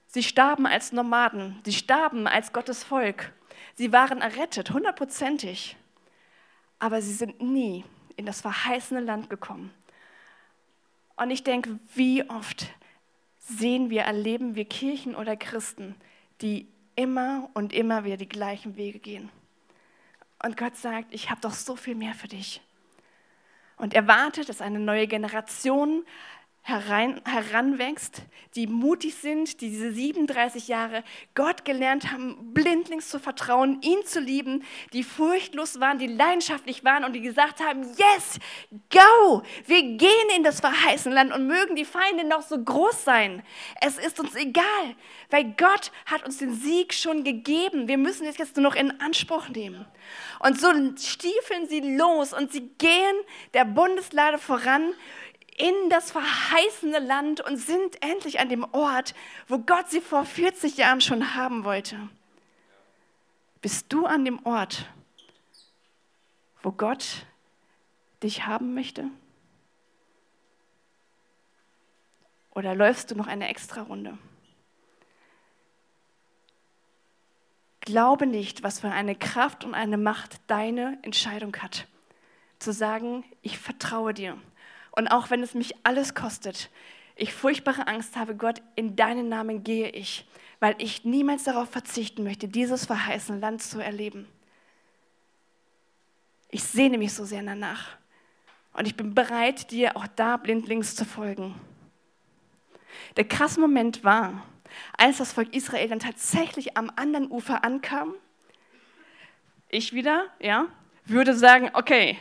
Sie 0.06 0.22
starben 0.22 0.66
als 0.66 0.92
Nomaden, 0.92 1.58
sie 1.64 1.72
starben 1.72 2.26
als 2.26 2.52
Gottes 2.52 2.84
Volk. 2.84 3.32
Sie 3.74 3.90
waren 3.90 4.20
errettet, 4.20 4.70
hundertprozentig, 4.70 5.78
aber 6.78 7.00
sie 7.00 7.14
sind 7.14 7.40
nie 7.40 7.86
in 8.16 8.26
das 8.26 8.42
verheißene 8.42 9.00
Land 9.00 9.30
gekommen. 9.30 9.72
Und 11.16 11.30
ich 11.30 11.42
denke, 11.42 11.78
wie 11.94 12.28
oft 12.28 12.66
sehen 13.38 13.88
wir, 13.88 14.02
erleben 14.02 14.56
wir 14.56 14.66
Kirchen 14.66 15.14
oder 15.14 15.38
Christen, 15.38 15.94
die 16.42 16.68
immer 16.98 17.48
und 17.54 17.72
immer 17.72 18.04
wieder 18.04 18.16
die 18.16 18.28
gleichen 18.28 18.76
Wege 18.76 18.98
gehen. 18.98 19.30
Und 20.44 20.56
Gott 20.56 20.76
sagt, 20.76 21.14
ich 21.14 21.30
habe 21.30 21.40
doch 21.40 21.52
so 21.52 21.76
viel 21.76 21.94
mehr 21.94 22.12
für 22.12 22.26
dich. 22.26 22.60
Und 23.76 23.94
er 23.94 24.08
wartet, 24.08 24.48
dass 24.48 24.60
eine 24.60 24.80
neue 24.80 25.06
Generation 25.06 26.04
herein, 26.62 27.20
heranwächst, 27.24 28.22
die 28.54 28.66
mutig 28.66 29.14
sind, 29.14 29.60
die 29.60 29.70
diese 29.70 29.92
37 29.92 30.68
Jahre 30.68 31.02
Gott 31.34 31.64
gelernt 31.64 32.12
haben, 32.12 32.52
blindlings 32.52 33.08
zu 33.08 33.18
vertrauen, 33.18 33.80
ihn 33.82 34.04
zu 34.04 34.20
lieben, 34.20 34.64
die 34.92 35.02
furchtlos 35.02 35.80
waren, 35.80 35.98
die 35.98 36.06
leidenschaftlich 36.06 36.84
waren 36.84 37.04
und 37.04 37.14
die 37.14 37.22
gesagt 37.22 37.60
haben, 37.60 37.82
yes, 37.82 38.38
go, 38.90 39.42
wir 39.66 39.82
gehen 39.96 40.28
in 40.36 40.44
das 40.44 40.60
verheißene 40.60 41.14
Land 41.14 41.32
und 41.32 41.46
mögen 41.46 41.74
die 41.74 41.84
Feinde 41.84 42.26
noch 42.26 42.42
so 42.42 42.62
groß 42.62 43.04
sein. 43.04 43.42
Es 43.80 43.96
ist 43.98 44.20
uns 44.20 44.34
egal, 44.34 44.64
weil 45.30 45.54
Gott 45.56 45.90
hat 46.06 46.24
uns 46.24 46.38
den 46.38 46.54
Sieg 46.54 46.92
schon 46.92 47.24
gegeben. 47.24 47.88
Wir 47.88 47.98
müssen 47.98 48.26
es 48.26 48.36
jetzt 48.36 48.56
nur 48.56 48.64
noch 48.64 48.74
in 48.74 49.00
Anspruch 49.00 49.48
nehmen. 49.48 49.86
Und 50.40 50.60
so 50.60 50.68
stiefeln 50.96 51.66
sie 51.68 51.80
los 51.80 52.32
und 52.32 52.52
sie 52.52 52.68
gehen 52.78 53.16
der 53.54 53.64
Bundeslade 53.64 54.38
voran 54.38 54.94
in 55.58 55.90
das 55.90 56.12
verheißene 56.12 57.00
Land 57.00 57.40
und 57.40 57.56
sind 57.56 58.02
endlich 58.02 58.40
an 58.40 58.48
dem 58.48 58.64
Ort, 58.72 59.14
wo 59.48 59.58
Gott 59.58 59.90
sie 59.90 60.00
vor 60.00 60.24
40 60.24 60.76
Jahren 60.76 61.00
schon 61.00 61.34
haben 61.34 61.64
wollte. 61.64 62.08
Bist 63.60 63.86
du 63.92 64.06
an 64.06 64.24
dem 64.24 64.44
Ort, 64.46 64.86
wo 66.62 66.70
Gott 66.70 67.26
dich 68.22 68.46
haben 68.46 68.74
möchte? 68.74 69.10
Oder 72.54 72.74
läufst 72.74 73.10
du 73.10 73.16
noch 73.16 73.26
eine 73.26 73.48
extra 73.48 73.82
Runde? 73.82 74.16
Glaube 77.80 78.26
nicht, 78.26 78.62
was 78.62 78.80
für 78.80 78.90
eine 78.90 79.16
Kraft 79.16 79.64
und 79.64 79.74
eine 79.74 79.96
Macht 79.96 80.40
deine 80.46 80.98
Entscheidung 81.02 81.56
hat. 81.56 81.88
Zu 82.58 82.72
sagen, 82.72 83.24
ich 83.42 83.58
vertraue 83.58 84.12
dir 84.12 84.36
und 84.92 85.08
auch 85.08 85.30
wenn 85.30 85.42
es 85.42 85.54
mich 85.54 85.74
alles 85.84 86.14
kostet, 86.14 86.70
ich 87.16 87.32
furchtbare 87.32 87.86
Angst 87.88 88.16
habe, 88.16 88.36
Gott, 88.36 88.62
in 88.76 88.94
deinen 88.94 89.28
Namen 89.28 89.64
gehe 89.64 89.90
ich, 89.90 90.26
weil 90.60 90.76
ich 90.78 91.04
niemals 91.04 91.44
darauf 91.44 91.68
verzichten 91.68 92.22
möchte, 92.22 92.48
dieses 92.48 92.86
verheißene 92.86 93.40
Land 93.40 93.62
zu 93.62 93.80
erleben. 93.80 94.28
Ich 96.50 96.62
sehne 96.62 96.96
mich 96.96 97.12
so 97.12 97.24
sehr 97.24 97.42
danach. 97.42 97.96
Und 98.72 98.86
ich 98.86 98.96
bin 98.96 99.14
bereit, 99.14 99.70
dir 99.72 99.96
auch 99.96 100.06
da 100.06 100.36
blindlings 100.36 100.94
zu 100.94 101.04
folgen. 101.04 101.54
Der 103.16 103.26
krasse 103.26 103.60
Moment 103.60 104.04
war, 104.04 104.44
als 104.96 105.18
das 105.18 105.32
Volk 105.32 105.54
Israel 105.54 105.88
dann 105.88 105.98
tatsächlich 105.98 106.76
am 106.76 106.90
anderen 106.94 107.30
Ufer 107.30 107.64
ankam. 107.64 108.14
Ich 109.68 109.92
wieder, 109.92 110.26
ja, 110.40 110.66
würde 111.04 111.34
sagen, 111.34 111.70
okay, 111.74 112.18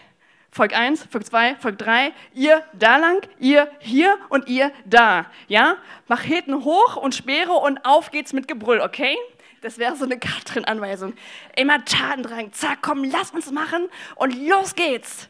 Volk 0.57 0.73
1, 0.73 1.05
Volk 1.11 1.23
2, 1.23 1.55
Volk 1.57 1.77
3, 1.77 2.11
ihr 2.33 2.63
da 2.73 2.97
lang, 2.97 3.21
ihr 3.37 3.69
hier 3.77 4.17
und 4.29 4.47
ihr 4.47 4.71
da. 4.85 5.27
Ja? 5.47 5.77
Macheten 6.07 6.63
hoch 6.63 6.95
und 6.95 7.13
Speere 7.13 7.51
und 7.53 7.85
auf 7.85 8.09
geht's 8.09 8.33
mit 8.33 8.47
Gebrüll, 8.47 8.81
okay? 8.81 9.15
Das 9.61 9.77
wäre 9.77 9.95
so 9.95 10.05
eine 10.05 10.17
Katrin-Anweisung. 10.17 11.13
Immer 11.55 11.85
Tatendrang. 11.85 12.53
Zack, 12.53 12.79
komm, 12.81 13.03
lass 13.03 13.29
uns 13.31 13.51
machen 13.51 13.87
und 14.15 14.33
los 14.47 14.73
geht's. 14.73 15.29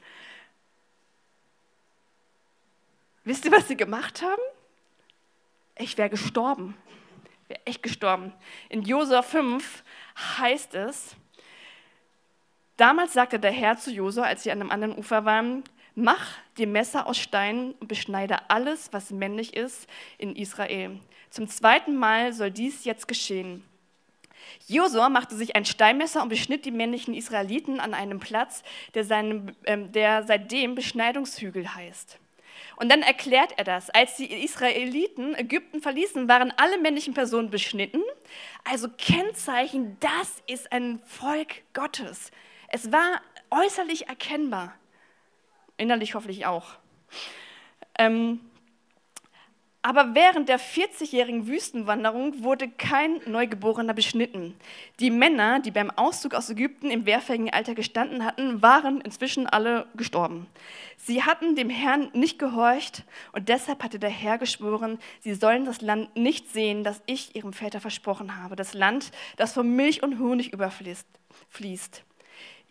Wisst 3.26 3.44
ihr, 3.44 3.52
was 3.52 3.68
sie 3.68 3.76
gemacht 3.76 4.22
haben? 4.22 4.42
Ich 5.76 5.98
wäre 5.98 6.10
gestorben. 6.10 6.78
Wäre 7.50 7.60
echt 7.66 7.84
gestorben. 7.84 8.32
In 8.70 8.84
Josua 8.84 9.24
5 9.24 9.84
heißt 10.40 10.74
es, 10.76 11.18
Damals 12.78 13.14
sagte 13.14 13.40
der 13.40 13.52
Herr 13.52 13.78
zu 13.78 13.92
Josua, 13.92 14.24
als 14.24 14.44
sie 14.44 14.52
an 14.52 14.62
einem 14.62 14.72
anderen 14.72 14.98
Ufer 14.98 15.26
waren, 15.26 15.64
mach 15.96 16.38
die 16.60 16.68
Messer 16.68 17.08
aus 17.08 17.18
Stein 17.18 17.74
und 17.80 17.88
beschneide 17.88 18.50
alles, 18.50 18.94
was 18.94 19.10
männlich 19.10 19.56
ist 19.56 19.88
in 20.20 20.36
Israel. 20.36 21.00
Zum 21.32 21.48
zweiten 21.48 21.96
Mal 21.96 22.34
soll 22.34 22.52
dies 22.52 22.86
jetzt 22.86 23.08
geschehen. 23.08 23.64
Josua 24.68 25.10
machte 25.10 25.36
sich 25.36 25.56
ein 25.56 25.66
Steinmesser 25.66 26.22
und 26.22 26.30
beschnitt 26.30 26.66
die 26.66 26.72
männlichen 26.72 27.16
Israeliten 27.16 27.80
an 27.80 27.96
einem 27.96 28.20
Platz, 28.20 28.64
der, 28.94 29.04
seinem, 29.04 29.56
äh, 29.64 29.78
der 29.78 30.24
seitdem 30.24 30.76
Beschneidungshügel 30.76 31.74
heißt. 31.74 32.20
Und 32.76 32.92
dann 32.92 33.02
erklärt 33.02 33.54
er 33.58 33.64
das. 33.64 33.90
Als 33.90 34.18
die 34.18 34.32
Israeliten 34.32 35.36
Ägypten 35.36 35.82
verließen, 35.82 36.28
waren 36.28 36.54
alle 36.58 36.78
männlichen 36.80 37.14
Personen 37.14 37.50
beschnitten. 37.50 38.02
Also 38.64 38.88
Kennzeichen, 38.98 39.98
das 40.00 40.44
ist 40.46 40.72
ein 40.72 41.00
Volk 41.06 41.64
Gottes. 41.74 42.32
Es 42.68 42.92
war 42.92 43.22
äußerlich 43.50 44.08
erkennbar, 44.08 44.74
innerlich 45.78 46.16
hoffentlich 46.16 46.46
auch. 46.46 46.72
Ähm, 47.98 48.42
aber 49.88 50.16
während 50.16 50.50
der 50.50 50.60
40-jährigen 50.60 51.48
Wüstenwanderung 51.48 52.44
wurde 52.44 52.68
kein 52.68 53.22
Neugeborener 53.26 53.94
beschnitten. 53.94 54.54
Die 55.00 55.10
Männer, 55.10 55.62
die 55.62 55.72
beim 55.72 55.92
Auszug 55.92 56.34
aus 56.34 56.50
Ägypten 56.50 56.92
im 56.92 57.06
wehrfähigen 57.06 57.54
Alter 57.54 57.74
gestanden 57.74 58.26
hatten, 58.26 58.62
waren 58.62 59.00
inzwischen 59.00 59.48
alle 59.48 59.88
gestorben. 59.96 60.48
Sie 60.98 61.24
hatten 61.24 61.56
dem 61.56 61.70
Herrn 61.70 62.10
nicht 62.12 62.38
gehorcht 62.38 63.06
und 63.32 63.48
deshalb 63.48 63.82
hatte 63.82 63.98
der 63.98 64.10
Herr 64.10 64.38
geschworen, 64.38 65.00
sie 65.22 65.36
sollen 65.36 65.64
das 65.64 65.80
Land 65.80 66.14
nicht 66.18 66.52
sehen, 66.52 66.84
das 66.84 67.02
ich 67.06 67.38
ihrem 67.38 67.54
Väter 67.54 67.80
versprochen 67.80 68.44
habe, 68.44 68.58
das 68.58 68.74
Land, 68.74 69.12
das 69.38 69.54
von 69.54 69.74
Milch 69.74 70.04
und 70.04 70.20
Honig 70.20 70.52
überfließt. 70.52 71.08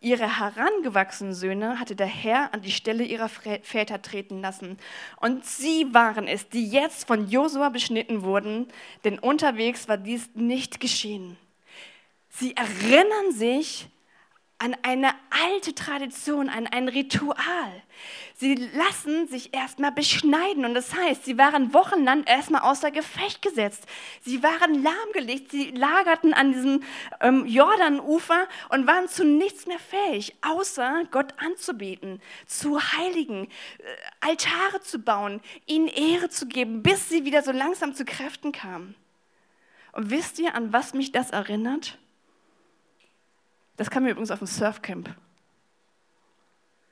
Ihre 0.00 0.38
herangewachsenen 0.38 1.34
Söhne 1.34 1.80
hatte 1.80 1.96
der 1.96 2.06
Herr 2.06 2.52
an 2.52 2.60
die 2.60 2.70
Stelle 2.70 3.02
ihrer 3.02 3.28
Väter 3.28 4.02
treten 4.02 4.40
lassen. 4.40 4.78
Und 5.20 5.44
sie 5.46 5.92
waren 5.92 6.28
es, 6.28 6.48
die 6.48 6.68
jetzt 6.68 7.06
von 7.06 7.28
Josua 7.28 7.70
beschnitten 7.70 8.22
wurden, 8.22 8.68
denn 9.04 9.18
unterwegs 9.18 9.88
war 9.88 9.96
dies 9.96 10.28
nicht 10.34 10.80
geschehen. 10.80 11.36
Sie 12.28 12.54
erinnern 12.54 13.32
sich 13.32 13.88
an 14.58 14.74
eine 14.82 15.10
alte 15.30 15.74
Tradition, 15.74 16.48
an 16.48 16.66
ein 16.66 16.88
Ritual. 16.88 17.82
Sie 18.34 18.54
lassen 18.54 19.28
sich 19.28 19.54
erstmal 19.54 19.92
beschneiden 19.92 20.64
und 20.64 20.74
das 20.74 20.94
heißt, 20.94 21.24
sie 21.24 21.36
waren 21.36 21.74
wochenlang 21.74 22.24
erstmal 22.24 22.62
außer 22.62 22.90
Gefecht 22.90 23.42
gesetzt. 23.42 23.84
Sie 24.22 24.42
waren 24.42 24.82
lahmgelegt, 24.82 25.50
sie 25.50 25.70
lagerten 25.70 26.32
an 26.32 26.52
diesem 26.52 26.82
ähm, 27.20 27.46
Jordanufer 27.46 28.46
und 28.70 28.86
waren 28.86 29.08
zu 29.08 29.24
nichts 29.24 29.66
mehr 29.66 29.78
fähig, 29.78 30.34
außer 30.42 31.04
Gott 31.10 31.34
anzubeten, 31.38 32.20
zu 32.46 32.80
heiligen, 32.80 33.46
äh, 33.46 33.48
Altare 34.20 34.80
zu 34.80 34.98
bauen, 34.98 35.40
ihnen 35.66 35.88
Ehre 35.88 36.30
zu 36.30 36.46
geben, 36.46 36.82
bis 36.82 37.08
sie 37.08 37.24
wieder 37.24 37.42
so 37.42 37.52
langsam 37.52 37.94
zu 37.94 38.04
Kräften 38.04 38.52
kamen. 38.52 38.94
Und 39.92 40.10
wisst 40.10 40.38
ihr, 40.38 40.54
an 40.54 40.72
was 40.72 40.94
mich 40.94 41.12
das 41.12 41.30
erinnert? 41.30 41.98
Das 43.76 43.90
kam 43.90 44.04
mir 44.04 44.10
übrigens 44.10 44.30
auf 44.30 44.38
dem 44.38 44.46
Surfcamp, 44.46 45.14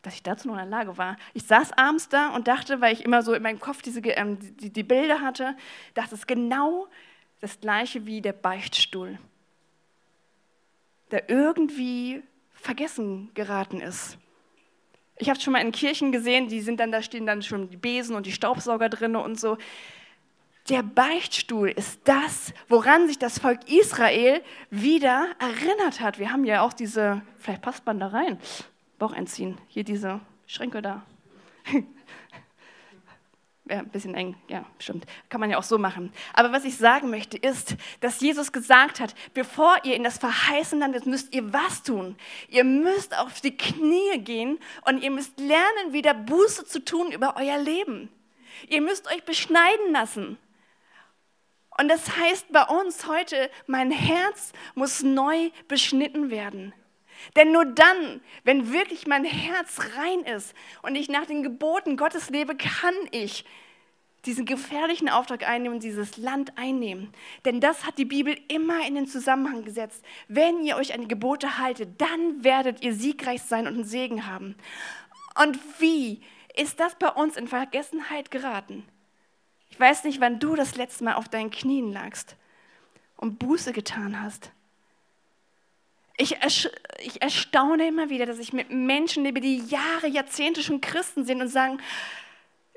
dass 0.03 0.15
ich 0.15 0.23
dazu 0.23 0.49
noch 0.49 0.55
in 0.55 0.61
der 0.61 0.69
Lage 0.69 0.99
war. 0.99 1.17
Ich 1.33 1.45
saß 1.45 1.73
abends 1.73 2.09
da 2.09 2.29
und 2.35 2.47
dachte, 2.47 2.81
weil 2.81 2.93
ich 2.93 3.05
immer 3.05 3.23
so 3.23 3.33
in 3.33 3.43
meinem 3.43 3.61
Kopf 3.61 3.83
diese, 3.83 4.01
ähm, 4.01 4.39
die, 4.59 4.71
die 4.71 4.83
Bilder 4.83 5.21
hatte, 5.21 5.57
dachte 5.95 6.15
es 6.15 6.27
genau 6.27 6.89
das 7.41 7.61
gleiche 7.61 8.07
wie 8.07 8.21
der 8.21 8.33
Beichtstuhl, 8.33 9.19
der 11.11 11.29
irgendwie 11.31 12.23
vergessen 12.55 13.31
geraten 13.35 13.81
ist. 13.81 14.19
Ich 15.17 15.29
habe 15.29 15.39
es 15.39 15.45
schon 15.45 15.53
mal 15.53 15.61
in 15.61 15.73
Kirchen 15.73 16.11
gesehen, 16.11 16.49
die 16.49 16.61
sind 16.61 16.81
dann, 16.81 16.91
da 16.91 17.01
stehen 17.01 17.27
dann 17.27 17.43
schon 17.43 17.71
die 17.71 17.77
Besen 17.77 18.17
und 18.17 18.27
die 18.27 18.33
Staubsauger 18.33 18.89
drin 18.89 19.15
und 19.15 19.39
so. 19.39 19.59
Der 20.71 20.83
Beichtstuhl 20.83 21.69
ist 21.69 22.01
das, 22.05 22.55
woran 22.69 23.07
sich 23.07 23.19
das 23.19 23.39
Volk 23.39 23.71
Israel 23.71 24.43
wieder 24.71 25.27
erinnert 25.39 26.01
hat. 26.01 26.19
Wir 26.19 26.33
haben 26.33 26.45
ja 26.45 26.63
auch 26.63 26.73
diese, 26.73 27.21
vielleicht 27.39 27.61
passt 27.61 27.85
man 27.85 28.01
da 28.01 28.07
rein, 28.07 28.39
Bauch 28.99 29.13
einziehen, 29.13 29.59
hier 29.69 29.85
diese 29.85 30.21
Schränke 30.47 30.81
da. 30.81 31.03
Ja, 33.67 33.79
ein 33.79 33.89
bisschen 33.89 34.15
eng, 34.15 34.37
ja, 34.49 34.67
stimmt. 34.79 35.07
Kann 35.31 35.41
man 35.41 35.49
ja 35.49 35.57
auch 35.57 35.63
so 35.63 35.79
machen. 35.79 36.13
Aber 36.35 36.53
was 36.53 36.67
ich 36.67 36.77
sagen 36.77 37.09
möchte, 37.09 37.39
ist, 37.39 37.77
dass 38.01 38.21
Jesus 38.21 38.53
gesagt 38.53 39.01
hat, 39.01 39.15
bevor 39.33 39.79
ihr 39.85 39.97
in 39.97 40.05
das 40.05 40.19
verheißene 40.19 40.83
Land 40.83 40.95
ist, 40.95 41.07
müsst 41.07 41.35
ihr 41.35 41.51
was 41.51 41.83
tun? 41.83 42.15
Ihr 42.51 42.65
müsst 42.65 43.17
auf 43.19 43.41
die 43.41 43.57
Knie 43.57 44.19
gehen 44.19 44.59
und 44.85 45.03
ihr 45.03 45.11
müsst 45.11 45.41
lernen, 45.41 45.93
wieder 45.93 46.13
Buße 46.13 46.67
zu 46.67 46.85
tun 46.85 47.11
über 47.11 47.37
euer 47.39 47.57
Leben. 47.57 48.11
Ihr 48.69 48.83
müsst 48.83 49.11
euch 49.11 49.25
beschneiden 49.25 49.93
lassen. 49.93 50.37
Und 51.79 51.89
das 51.89 52.17
heißt 52.17 52.53
bei 52.53 52.65
uns 52.65 53.07
heute, 53.07 53.51
mein 53.67 53.91
Herz 53.91 54.53
muss 54.75 55.03
neu 55.03 55.51
beschnitten 55.69 56.31
werden. 56.31 56.73
Denn 57.37 57.53
nur 57.53 57.65
dann, 57.65 58.21
wenn 58.45 58.73
wirklich 58.73 59.07
mein 59.07 59.25
Herz 59.25 59.81
rein 59.97 60.21
ist 60.21 60.55
und 60.83 60.95
ich 60.95 61.09
nach 61.09 61.27
den 61.27 61.43
Geboten 61.43 61.97
Gottes 61.97 62.31
lebe, 62.31 62.57
kann 62.57 62.95
ich 63.11 63.45
diesen 64.27 64.47
gefährlichen 64.47 65.09
Auftrag 65.09 65.47
einnehmen 65.47 65.81
dieses 65.81 66.17
Land 66.17 66.57
einnehmen. 66.57 67.13
Denn 67.45 67.61
das 67.61 67.87
hat 67.87 67.99
die 67.99 68.05
Bibel 68.05 68.37
immer 68.49 68.87
in 68.87 68.95
den 68.95 69.07
Zusammenhang 69.07 69.65
gesetzt. 69.65 70.05
Wenn 70.29 70.63
ihr 70.65 70.77
euch 70.77 70.95
an 70.95 71.03
die 71.03 71.09
Gebote 71.09 71.59
haltet, 71.59 72.01
dann 72.01 72.43
werdet 72.43 72.83
ihr 72.83 72.95
siegreich 72.95 73.43
sein 73.43 73.67
und 73.67 73.75
einen 73.75 73.85
Segen 73.85 74.27
haben. 74.27 74.57
Und 75.41 75.59
wie 75.79 76.23
ist 76.57 76.81
das 76.81 76.95
bei 76.99 77.09
uns 77.09 77.37
in 77.37 77.49
Vergessenheit 77.49 78.31
geraten? 78.31 78.87
Ich 79.75 79.81
weiß 79.81 80.05
nicht, 80.05 80.21
wann 80.21 80.39
du 80.39 80.55
das 80.55 80.77
letzte 80.77 81.03
Mal 81.03 81.15
auf 81.15 81.29
deinen 81.29 81.51
Knien 81.51 81.93
lagst 81.93 82.37
und 83.17 83.41
Buße 83.41 83.73
getan 83.73 84.23
hast. 84.23 84.53
Ich, 86.17 86.37
ich 87.01 87.21
erstaune 87.21 87.89
immer 87.89 88.09
wieder, 88.09 88.25
dass 88.25 88.39
ich 88.39 88.53
mit 88.53 88.71
Menschen 88.71 89.25
lebe, 89.25 89.41
die 89.41 89.65
Jahre, 89.67 90.07
Jahrzehnte 90.07 90.63
schon 90.63 90.81
Christen 90.81 91.25
sind 91.25 91.43
und 91.43 91.49
sagen, 91.49 91.81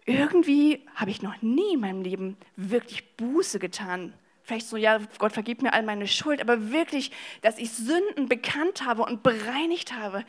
irgendwie 0.08 0.88
habe 0.96 1.12
ich 1.12 1.22
noch 1.22 1.40
nie 1.44 1.76
in 1.76 1.82
meinem 1.82 2.02
Leben 2.02 2.36
wirklich 2.56 3.16
Buße 3.16 3.60
getan. 3.60 4.12
Vielleicht 4.42 4.68
so, 4.68 4.76
ja, 4.76 5.00
Gott 5.20 5.34
vergibt 5.34 5.62
mir 5.62 5.74
all 5.74 5.84
meine 5.84 6.08
Schuld, 6.08 6.42
aber 6.42 6.72
wirklich, 6.72 7.12
dass 7.44 7.60
ich 7.60 7.72
Sünden 7.74 8.28
bekannt 8.28 8.84
habe 8.84 9.04
und 9.04 9.22
bereinigt 9.22 9.94
habe, 9.94 10.26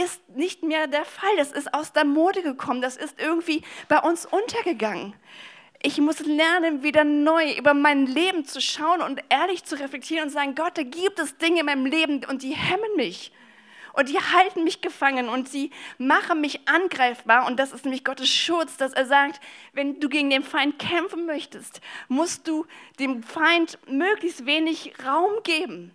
ist 0.00 0.20
nicht 0.28 0.62
mehr 0.62 0.86
der 0.86 1.06
Fall. 1.06 1.36
Das 1.38 1.50
ist 1.50 1.74
aus 1.74 1.92
der 1.92 2.04
Mode 2.04 2.42
gekommen, 2.44 2.82
das 2.82 2.96
ist 2.96 3.20
irgendwie 3.20 3.62
bei 3.88 3.98
uns 3.98 4.26
untergegangen. 4.26 5.12
Ich 5.86 5.98
muss 5.98 6.20
lernen, 6.20 6.82
wieder 6.82 7.04
neu 7.04 7.52
über 7.58 7.74
mein 7.74 8.06
Leben 8.06 8.46
zu 8.46 8.58
schauen 8.62 9.02
und 9.02 9.22
ehrlich 9.28 9.64
zu 9.64 9.78
reflektieren 9.78 10.24
und 10.24 10.30
sagen, 10.30 10.54
Gott, 10.54 10.78
da 10.78 10.82
gibt 10.82 11.18
es 11.18 11.36
Dinge 11.36 11.60
in 11.60 11.66
meinem 11.66 11.84
Leben 11.84 12.24
und 12.24 12.42
die 12.42 12.54
hemmen 12.54 12.96
mich. 12.96 13.32
Und 13.92 14.08
die 14.08 14.18
halten 14.18 14.64
mich 14.64 14.80
gefangen 14.80 15.28
und 15.28 15.46
sie 15.46 15.70
machen 15.98 16.40
mich 16.40 16.66
angreifbar. 16.66 17.46
Und 17.46 17.58
das 17.58 17.72
ist 17.72 17.84
nämlich 17.84 18.02
Gottes 18.02 18.30
Schutz, 18.30 18.78
dass 18.78 18.94
er 18.94 19.04
sagt, 19.04 19.42
wenn 19.74 20.00
du 20.00 20.08
gegen 20.08 20.30
den 20.30 20.42
Feind 20.42 20.78
kämpfen 20.78 21.26
möchtest, 21.26 21.82
musst 22.08 22.48
du 22.48 22.64
dem 22.98 23.22
Feind 23.22 23.78
möglichst 23.86 24.46
wenig 24.46 24.94
Raum 25.04 25.42
geben. 25.42 25.92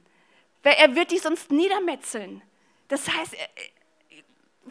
Weil 0.61 0.75
er 0.77 0.95
wird 0.95 1.09
dich 1.09 1.23
sonst 1.23 1.51
niedermetzeln. 1.51 2.43
Das 2.89 3.09
heißt, 3.09 3.35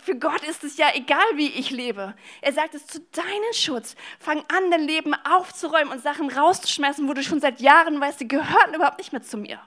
für 0.01 0.17
Gott 0.17 0.43
ist 0.45 0.65
es 0.65 0.77
ja 0.77 0.89
egal, 0.95 1.25
wie 1.35 1.49
ich 1.49 1.71
lebe. 1.71 2.15
Er 2.41 2.53
sagt 2.53 2.75
es 2.75 2.87
zu 2.87 3.01
deinem 3.13 3.53
Schutz. 3.53 3.97
Fang 4.19 4.39
an, 4.49 4.71
dein 4.71 4.83
Leben 4.83 5.15
aufzuräumen 5.15 5.93
und 5.93 6.03
Sachen 6.03 6.31
rauszuschmeißen, 6.31 7.09
wo 7.09 7.15
du 7.15 7.23
schon 7.23 7.41
seit 7.41 7.61
Jahren 7.61 8.01
weißt, 8.01 8.21
die 8.21 8.29
gehören 8.29 8.75
überhaupt 8.75 8.99
nicht 8.99 9.13
mehr 9.13 9.23
zu 9.23 9.37
mir. 9.37 9.61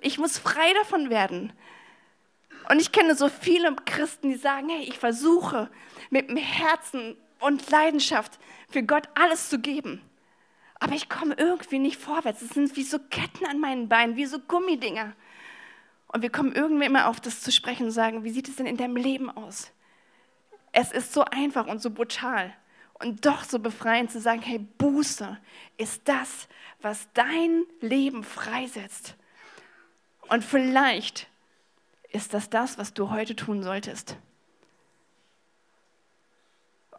Ich 0.00 0.18
muss 0.18 0.38
frei 0.38 0.72
davon 0.74 1.10
werden. 1.10 1.52
Und 2.68 2.80
ich 2.80 2.92
kenne 2.92 3.14
so 3.14 3.28
viele 3.28 3.74
Christen, 3.84 4.30
die 4.30 4.36
sagen, 4.36 4.68
hey, 4.68 4.84
ich 4.84 4.98
versuche 4.98 5.70
mit 6.10 6.28
dem 6.28 6.36
Herzen 6.36 7.16
und 7.40 7.68
Leidenschaft 7.70 8.38
für 8.70 8.82
Gott 8.82 9.08
alles 9.14 9.48
zu 9.48 9.58
geben. 9.58 10.02
Aber 10.78 10.94
ich 10.94 11.08
komme 11.08 11.34
irgendwie 11.36 11.78
nicht 11.78 12.00
vorwärts. 12.00 12.42
Es 12.42 12.50
sind 12.50 12.74
wie 12.76 12.84
so 12.84 12.98
Ketten 12.98 13.44
an 13.44 13.60
meinen 13.60 13.88
Beinen, 13.88 14.16
wie 14.16 14.26
so 14.26 14.38
Gummidinger. 14.38 15.12
Und 16.12 16.22
wir 16.22 16.30
kommen 16.30 16.52
irgendwie 16.52 16.86
immer 16.86 17.06
auf 17.08 17.20
das 17.20 17.40
zu 17.40 17.52
sprechen 17.52 17.86
und 17.86 17.92
sagen, 17.92 18.24
wie 18.24 18.30
sieht 18.30 18.48
es 18.48 18.56
denn 18.56 18.66
in 18.66 18.76
deinem 18.76 18.96
Leben 18.96 19.30
aus? 19.30 19.70
Es 20.72 20.90
ist 20.90 21.12
so 21.12 21.24
einfach 21.24 21.66
und 21.66 21.80
so 21.80 21.90
brutal 21.90 22.52
und 22.94 23.26
doch 23.26 23.44
so 23.44 23.60
befreiend 23.60 24.10
zu 24.10 24.20
sagen, 24.20 24.42
hey, 24.42 24.58
Buße 24.58 25.38
ist 25.76 26.02
das, 26.06 26.48
was 26.82 27.08
dein 27.14 27.64
Leben 27.80 28.24
freisetzt. 28.24 29.16
Und 30.28 30.44
vielleicht 30.44 31.28
ist 32.10 32.34
das 32.34 32.50
das, 32.50 32.76
was 32.76 32.92
du 32.92 33.10
heute 33.10 33.36
tun 33.36 33.62
solltest 33.62 34.16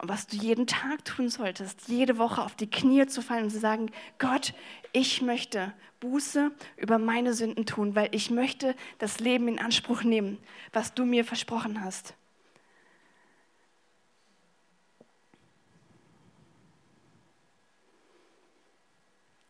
was 0.03 0.25
du 0.25 0.35
jeden 0.35 0.65
Tag 0.65 1.05
tun 1.05 1.29
solltest, 1.29 1.87
jede 1.87 2.17
Woche 2.17 2.41
auf 2.41 2.55
die 2.55 2.69
Knie 2.69 3.05
zu 3.05 3.21
fallen 3.21 3.43
und 3.43 3.51
zu 3.51 3.59
sagen, 3.59 3.91
Gott, 4.17 4.53
ich 4.93 5.21
möchte 5.21 5.73
Buße 5.99 6.51
über 6.77 6.97
meine 6.97 7.33
Sünden 7.33 7.67
tun, 7.67 7.95
weil 7.95 8.09
ich 8.11 8.31
möchte 8.31 8.75
das 8.97 9.19
Leben 9.19 9.47
in 9.47 9.59
Anspruch 9.59 10.03
nehmen, 10.03 10.39
was 10.73 10.95
du 10.95 11.05
mir 11.05 11.23
versprochen 11.23 11.83
hast. 11.83 12.15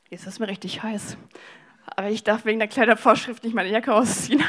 Jetzt 0.09 0.27
ist 0.27 0.39
mir 0.39 0.49
richtig 0.49 0.83
heiß. 0.83 1.15
Aber 1.85 2.09
ich 2.09 2.25
darf 2.25 2.43
wegen 2.43 2.59
der 2.59 2.67
Kleidervorschrift 2.67 3.45
nicht 3.45 3.53
meine 3.53 3.69
Jacke 3.69 3.93
ausziehen. 3.93 4.43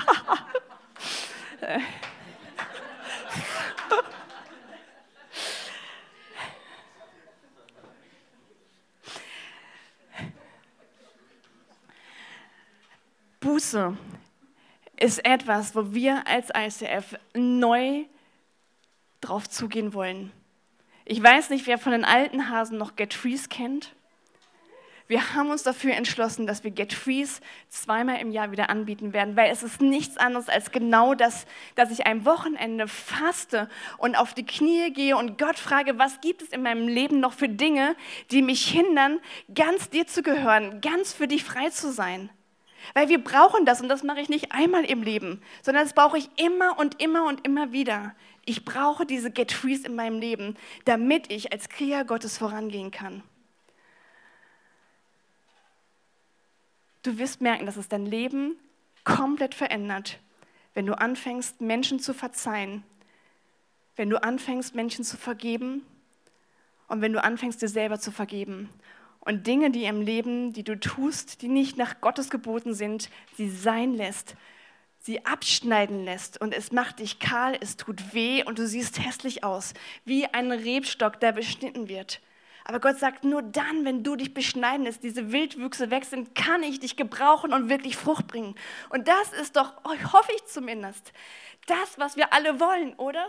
Buße 13.53 13.95
ist 14.99 15.27
etwas, 15.27 15.77
wo 15.77 15.93
wir 15.93 16.27
als 16.27 16.49
ICF 16.57 17.19
neu 17.35 18.05
drauf 19.21 19.47
zugehen 19.47 19.93
wollen. 19.93 20.33
Ich 21.05 21.23
weiß 21.23 21.51
nicht, 21.51 21.67
wer 21.67 21.77
von 21.77 21.93
den 21.93 22.07
alten 22.07 22.49
Hasen 22.49 22.79
noch 22.79 22.97
Get 22.97 23.13
Freeze 23.13 23.51
kennt. 23.51 23.95
Wir 25.07 25.35
haben 25.35 25.51
uns 25.51 25.65
dafür 25.65 25.93
entschlossen, 25.93 26.47
dass 26.47 26.65
wir 26.65 26.71
Get 26.71 26.95
Freeze 26.95 27.43
zweimal 27.69 28.23
im 28.23 28.31
Jahr 28.31 28.53
wieder 28.53 28.71
anbieten 28.71 29.13
werden, 29.13 29.37
weil 29.37 29.51
es 29.51 29.63
ist 29.63 29.83
nichts 29.83 30.17
anderes 30.17 30.49
als 30.49 30.71
genau 30.71 31.15
das, 31.15 31.45
dass 31.75 31.91
ich 31.91 32.07
ein 32.07 32.25
Wochenende 32.25 32.89
faste 32.89 33.69
und 33.99 34.17
auf 34.17 34.33
die 34.33 34.47
Knie 34.47 34.95
gehe 34.95 35.15
und 35.15 35.37
Gott 35.37 35.59
frage, 35.59 35.99
was 35.99 36.23
gibt 36.23 36.41
es 36.41 36.49
in 36.49 36.63
meinem 36.63 36.89
Leben 36.89 37.21
noch 37.21 37.35
für 37.35 37.51
Dinge, 37.51 37.97
die 38.31 38.41
mich 38.41 38.67
hindern, 38.67 39.21
ganz 39.55 39.91
dir 39.91 40.07
zu 40.07 40.23
gehören, 40.23 40.81
ganz 40.81 41.13
für 41.13 41.29
dich 41.29 41.45
frei 41.45 41.69
zu 41.69 41.93
sein. 41.93 42.31
Weil 42.95 43.09
wir 43.09 43.23
brauchen 43.23 43.65
das 43.65 43.81
und 43.81 43.89
das 43.89 44.03
mache 44.03 44.21
ich 44.21 44.29
nicht 44.29 44.53
einmal 44.53 44.85
im 44.85 45.03
Leben, 45.03 45.43
sondern 45.63 45.85
das 45.85 45.95
brauche 45.95 46.19
ich 46.19 46.29
immer 46.37 46.79
und 46.79 47.01
immer 47.01 47.27
und 47.27 47.47
immer 47.47 47.73
wieder. 47.73 48.15
Ich 48.45 48.65
brauche 48.65 49.07
diese 49.07 49.31
Get 49.31 49.53
Frees 49.53 49.85
in 49.85 49.95
meinem 49.95 50.19
Leben, 50.19 50.57
damit 50.85 51.31
ich 51.33 51.53
als 51.53 51.69
Krieger 51.69 52.05
Gottes 52.05 52.39
vorangehen 52.39 52.91
kann. 52.91 53.23
Du 57.03 57.19
wirst 57.19 57.41
merken, 57.41 57.67
dass 57.67 57.77
es 57.77 57.89
dein 57.89 58.07
Leben 58.07 58.57
komplett 59.05 59.55
verändert, 59.55 60.19
wenn 60.75 60.87
du 60.87 60.97
anfängst, 60.97 61.61
Menschen 61.61 61.99
zu 61.99 62.15
verzeihen, 62.15 62.85
wenn 63.97 64.09
du 64.09 64.23
anfängst, 64.23 64.75
Menschen 64.75 65.05
zu 65.05 65.17
vergeben 65.17 65.85
und 66.89 67.01
wenn 67.01 67.13
du 67.13 67.23
anfängst, 67.23 67.61
dir 67.61 67.69
selber 67.69 67.99
zu 67.99 68.11
vergeben 68.13 68.69
und 69.25 69.47
Dinge, 69.47 69.71
die 69.71 69.85
im 69.85 70.03
Leben, 70.03 70.53
die 70.53 70.65
du 70.65 70.79
tust, 70.79 71.43
die 71.43 71.49
nicht 71.49 71.77
nach 71.77 72.01
Gottes 72.01 72.29
geboten 72.29 72.75
sind, 72.75 73.09
sie 73.37 73.49
sein 73.49 73.95
lässt, 73.95 74.35
sie 74.99 75.25
abschneiden 75.25 76.05
lässt 76.05 76.41
und 76.41 76.53
es 76.53 76.73
macht 76.73 76.99
dich 76.99 77.19
kahl, 77.19 77.57
es 77.61 77.77
tut 77.77 78.15
weh 78.15 78.45
und 78.45 78.59
du 78.59 78.67
siehst 78.67 79.05
hässlich 79.05 79.45
aus, 79.45 79.75
wie 80.05 80.27
ein 80.27 80.51
Rebstock, 80.51 81.21
der 81.21 81.33
beschnitten 81.33 81.89
wird. 81.89 82.21
Aber 82.65 82.81
Gott 82.81 82.99
sagt, 82.99 83.25
nur 83.25 83.43
dann, 83.43 83.85
wenn 83.85 84.05
du 84.05 84.15
dich 84.17 84.35
beschneiden 84.35 84.85
lässt, 84.85 85.03
diese 85.03 85.33
Wildwüchse 85.33 85.91
weg 85.91 86.05
sind, 86.05 86.35
kann 86.35 86.63
ich 86.63 86.79
dich 86.79 86.97
gebrauchen 86.97 87.53
und 87.53 87.69
wirklich 87.69 87.97
Frucht 87.97 88.29
bringen. 88.29 88.55
Und 88.91 89.09
das 89.09 89.33
ist 89.33 89.57
doch, 89.57 89.73
oh, 89.85 90.13
hoffe 90.13 90.33
ich 90.37 90.45
zumindest, 90.47 91.13
das, 91.67 91.99
was 91.99 92.17
wir 92.17 92.33
alle 92.33 92.61
wollen, 92.61 92.95
oder? 92.95 93.27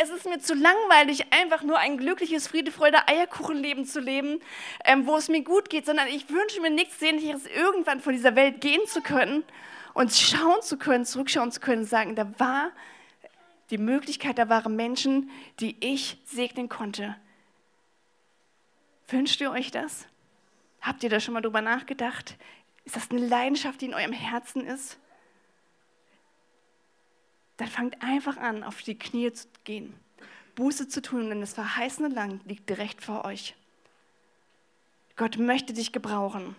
Es 0.00 0.10
ist 0.10 0.26
mir 0.26 0.38
zu 0.38 0.54
langweilig, 0.54 1.32
einfach 1.32 1.62
nur 1.62 1.78
ein 1.78 1.98
glückliches 1.98 2.46
Friede, 2.46 2.70
Freude, 2.70 3.08
Eierkuchenleben 3.08 3.84
zu 3.84 4.00
leben, 4.00 4.40
ähm, 4.84 5.06
wo 5.06 5.16
es 5.16 5.28
mir 5.28 5.42
gut 5.42 5.70
geht, 5.70 5.86
sondern 5.86 6.08
ich 6.08 6.28
wünsche 6.30 6.60
mir 6.60 6.70
nichts 6.70 6.98
Sehnlicheres, 6.98 7.46
irgendwann 7.46 8.00
von 8.00 8.12
dieser 8.12 8.36
Welt 8.36 8.60
gehen 8.60 8.86
zu 8.86 9.00
können 9.00 9.44
und 9.94 10.12
schauen 10.12 10.62
zu 10.62 10.78
können, 10.78 11.04
zurückschauen 11.04 11.50
zu 11.50 11.60
können, 11.60 11.84
sagen, 11.84 12.14
da 12.14 12.28
war 12.38 12.70
die 13.70 13.78
Möglichkeit, 13.78 14.38
da 14.38 14.48
waren 14.48 14.76
Menschen, 14.76 15.30
die 15.60 15.76
ich 15.80 16.18
segnen 16.24 16.68
konnte. 16.68 17.16
Wünscht 19.08 19.40
ihr 19.40 19.50
euch 19.50 19.70
das? 19.70 20.06
Habt 20.80 21.02
ihr 21.02 21.10
da 21.10 21.18
schon 21.18 21.34
mal 21.34 21.40
drüber 21.40 21.60
nachgedacht? 21.60 22.36
Ist 22.84 22.96
das 22.96 23.10
eine 23.10 23.26
Leidenschaft, 23.26 23.80
die 23.80 23.86
in 23.86 23.94
eurem 23.94 24.12
Herzen 24.12 24.64
ist? 24.64 24.98
Dann 27.58 27.68
fangt 27.68 28.02
einfach 28.02 28.38
an, 28.38 28.64
auf 28.64 28.82
die 28.82 28.96
Knie 28.98 29.32
zu 29.32 29.48
gehen, 29.64 29.92
Buße 30.54 30.88
zu 30.88 31.02
tun, 31.02 31.28
denn 31.28 31.40
das 31.40 31.54
verheißene 31.54 32.08
Land 32.08 32.46
liegt 32.46 32.68
direkt 32.70 33.02
vor 33.02 33.24
euch. 33.24 33.54
Gott 35.16 35.36
möchte 35.38 35.72
dich 35.72 35.92
gebrauchen. 35.92 36.56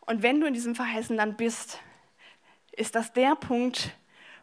Und 0.00 0.22
wenn 0.22 0.40
du 0.40 0.46
in 0.48 0.54
diesem 0.54 0.74
verheißenen 0.74 1.16
Land 1.16 1.36
bist, 1.36 1.78
ist 2.72 2.96
das 2.96 3.12
der 3.12 3.36
Punkt, 3.36 3.96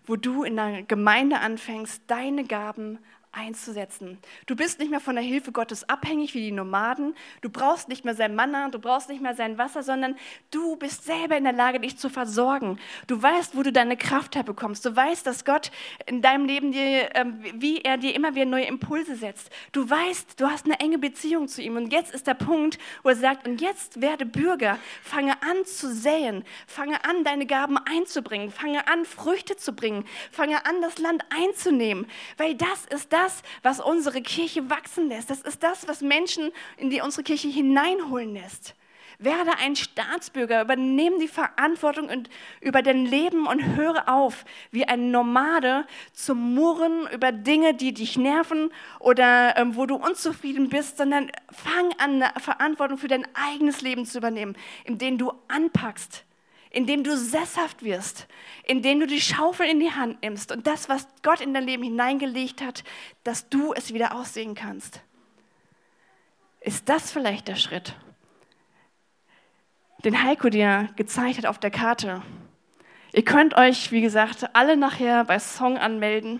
wo 0.06 0.16
du 0.16 0.44
in 0.44 0.56
der 0.56 0.84
Gemeinde 0.84 1.40
anfängst, 1.40 2.04
deine 2.08 2.46
Gaben 2.46 3.00
einzusetzen. 3.32 4.18
Du 4.48 4.56
bist 4.56 4.80
nicht 4.80 4.90
mehr 4.90 5.00
von 5.00 5.16
der 5.16 5.24
Hilfe 5.24 5.52
Gottes 5.52 5.88
abhängig 5.88 6.34
wie 6.34 6.42
die 6.42 6.52
Nomaden. 6.52 7.16
Du 7.42 7.50
brauchst 7.50 7.88
nicht 7.88 8.04
mehr 8.04 8.16
sein 8.16 8.34
Manna, 8.34 8.70
du 8.70 8.80
brauchst 8.80 9.08
nicht 9.08 9.22
mehr 9.22 9.36
sein 9.36 9.60
Wasser, 9.60 9.84
sondern 9.84 10.16
du 10.50 10.76
bist 10.78 11.06
selber 11.06 11.38
in 11.38 11.44
der 11.44 11.54
Lage, 11.54 11.80
dich 11.80 11.98
zu 11.98 12.10
versorgen. 12.10 12.80
Du 13.06 13.22
weißt, 13.22 13.56
wo 13.56 13.62
du 13.62 13.72
deine 13.72 13.98
Kraft 13.98 14.36
herbekommst. 14.36 14.84
Du 14.84 14.96
weißt, 14.96 15.28
dass 15.28 15.46
Gott 15.46 15.72
in 16.08 16.24
deinem 16.24 16.46
Leben 16.46 16.72
dir, 16.72 17.16
ähm, 17.16 17.40
wie 17.54 17.82
er 17.82 17.98
dir 17.98 18.16
immer 18.16 18.34
wieder 18.34 18.46
neue 18.46 18.66
Impulse 18.66 19.16
setzt. 19.16 19.52
Du 19.74 19.88
weißt, 19.88 20.40
du 20.40 20.48
hast 20.50 20.66
eine 20.66 20.80
enge 20.80 20.98
Beziehung 20.98 21.48
zu 21.48 21.62
ihm. 21.62 21.76
Und 21.76 21.94
jetzt 21.94 22.12
ist 22.12 22.26
der 22.26 22.34
Punkt, 22.34 22.80
wo 23.04 23.10
er 23.10 23.16
sagt, 23.16 23.48
und 23.48 23.62
jetzt 23.62 24.02
werde 24.02 24.26
Bürger, 24.26 24.80
fange 25.04 25.34
an 25.44 25.66
zu 25.66 25.94
säen, 25.94 26.44
fange 26.66 27.04
an, 27.06 27.24
deine 27.24 27.46
Gaben 27.46 27.78
einzubringen, 27.78 28.50
fange 28.52 28.88
an, 28.88 29.06
Früchte 29.06 29.56
zu 29.56 29.74
bringen, 29.74 30.04
fange 30.32 30.66
an, 30.66 30.82
das 30.82 30.98
Land 30.98 31.24
einzunehmen, 31.30 32.08
weil 32.38 32.56
das 32.56 32.86
ist 32.90 33.14
das, 33.14 33.19
was 33.64 33.80
unsere 33.80 34.22
Kirche 34.22 34.70
wachsen 34.70 35.10
lässt. 35.10 35.30
Das 35.30 35.42
ist 35.42 35.64
das, 35.64 35.88
was 35.88 36.02
Menschen 36.02 36.52
in 36.78 36.90
die 36.90 37.02
unsere 37.02 37.24
Kirche 37.24 37.48
hineinholen 37.48 38.34
lässt. 38.34 38.76
Werde 39.22 39.52
ein 39.58 39.76
Staatsbürger, 39.76 40.62
übernehme 40.62 41.20
die 41.20 41.28
Verantwortung 41.28 42.08
und 42.08 42.30
über 42.62 42.82
dein 42.82 43.06
Leben 43.06 43.48
und 43.48 43.76
höre 43.76 44.08
auf, 44.08 44.46
wie 44.72 44.86
ein 44.86 45.12
Nomade 45.12 45.86
zu 46.14 46.36
murren 46.36 47.06
über 47.14 47.34
Dinge, 47.34 47.74
die 47.74 47.94
dich 47.94 48.18
nerven 48.18 48.72
oder 49.00 49.58
ähm, 49.58 49.76
wo 49.76 49.86
du 49.86 49.96
unzufrieden 49.96 50.70
bist, 50.70 50.98
sondern 50.98 51.32
fang 51.52 51.92
an, 51.98 52.24
Verantwortung 52.38 52.98
für 52.98 53.10
dein 53.10 53.28
eigenes 53.34 53.82
Leben 53.82 54.06
zu 54.06 54.20
übernehmen, 54.20 54.56
indem 54.86 55.18
du 55.18 55.34
anpackst, 55.50 56.24
indem 56.72 57.04
du 57.04 57.18
sesshaft 57.18 57.84
wirst, 57.84 58.28
indem 58.64 59.00
du 59.00 59.08
die 59.08 59.22
Schaufel 59.22 59.68
in 59.68 59.80
die 59.80 59.92
Hand 59.92 60.22
nimmst 60.22 60.52
und 60.52 60.68
das, 60.68 60.88
was 60.88 61.08
Gott 61.24 61.42
in 61.42 61.54
dein 61.54 61.66
Leben 61.66 61.84
hineingelegt 61.84 62.62
hat, 62.62 62.84
dass 63.24 63.50
du 63.50 63.74
es 63.74 63.94
wieder 63.94 64.16
aussehen 64.16 64.56
kannst. 64.56 65.02
Ist 66.62 66.88
das 66.90 67.12
vielleicht 67.12 67.48
der 67.48 67.56
Schritt, 67.56 67.96
den 70.04 70.24
Heiko 70.24 70.50
dir 70.50 70.90
gezeigt 70.96 71.40
hat 71.40 71.46
auf 71.46 71.58
der 71.58 71.72
Karte? 71.72 72.22
Ihr 73.12 73.26
könnt 73.26 73.56
euch, 73.56 73.92
wie 73.92 74.02
gesagt, 74.02 74.56
alle 74.56 74.78
nachher 74.78 75.24
bei 75.24 75.40
Song 75.40 75.78
anmelden, 75.78 76.40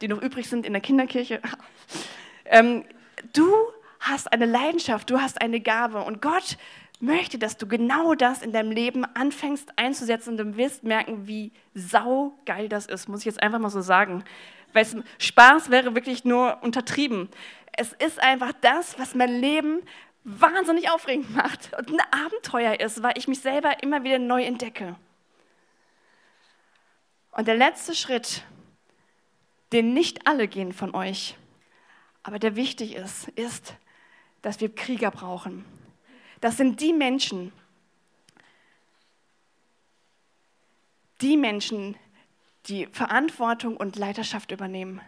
die 0.00 0.08
noch 0.08 0.22
übrig 0.22 0.48
sind 0.48 0.64
in 0.64 0.72
der 0.72 0.82
Kinderkirche. 0.82 1.40
Ähm, 2.50 2.86
du 3.34 3.52
hast 4.00 4.32
eine 4.32 4.46
Leidenschaft, 4.46 5.10
du 5.10 5.20
hast 5.20 5.42
eine 5.42 5.60
Gabe 5.60 6.00
und 6.00 6.22
Gott 6.22 6.56
möchte, 7.00 7.38
dass 7.38 7.56
du 7.56 7.66
genau 7.66 8.14
das 8.14 8.42
in 8.42 8.52
deinem 8.52 8.72
Leben 8.72 9.04
anfängst 9.04 9.72
einzusetzen 9.76 10.30
und 10.30 10.36
du 10.38 10.56
wirst 10.56 10.82
merken, 10.84 11.26
wie 11.26 11.52
saugeil 11.74 12.68
das 12.68 12.86
ist, 12.86 13.08
muss 13.08 13.20
ich 13.20 13.26
jetzt 13.26 13.42
einfach 13.42 13.58
mal 13.58 13.70
so 13.70 13.80
sagen. 13.80 14.24
Weil 14.72 14.82
es, 14.82 14.96
Spaß 15.18 15.70
wäre 15.70 15.94
wirklich 15.94 16.24
nur 16.24 16.62
untertrieben. 16.62 17.28
Es 17.76 17.92
ist 17.92 18.20
einfach 18.20 18.52
das, 18.60 18.98
was 18.98 19.14
mein 19.14 19.40
Leben 19.40 19.82
wahnsinnig 20.24 20.90
aufregend 20.90 21.34
macht 21.34 21.70
und 21.78 21.90
ein 21.90 22.24
Abenteuer 22.26 22.80
ist, 22.80 23.02
weil 23.02 23.16
ich 23.16 23.28
mich 23.28 23.40
selber 23.40 23.82
immer 23.82 24.04
wieder 24.04 24.18
neu 24.18 24.42
entdecke. 24.42 24.96
Und 27.30 27.46
der 27.46 27.56
letzte 27.56 27.94
Schritt, 27.94 28.42
den 29.72 29.94
nicht 29.94 30.26
alle 30.26 30.48
gehen 30.48 30.72
von 30.72 30.94
euch, 30.94 31.36
aber 32.22 32.38
der 32.38 32.56
wichtig 32.56 32.94
ist, 32.94 33.28
ist, 33.28 33.74
dass 34.42 34.60
wir 34.60 34.74
Krieger 34.74 35.10
brauchen. 35.10 35.64
Das 36.40 36.56
sind 36.56 36.80
die 36.80 36.92
Menschen, 36.92 37.52
die 41.20 41.36
Menschen, 41.36 41.96
die 42.66 42.86
Verantwortung 42.86 43.76
und 43.76 43.96
Leiterschaft 43.96 44.52
übernehmen, 44.52 45.00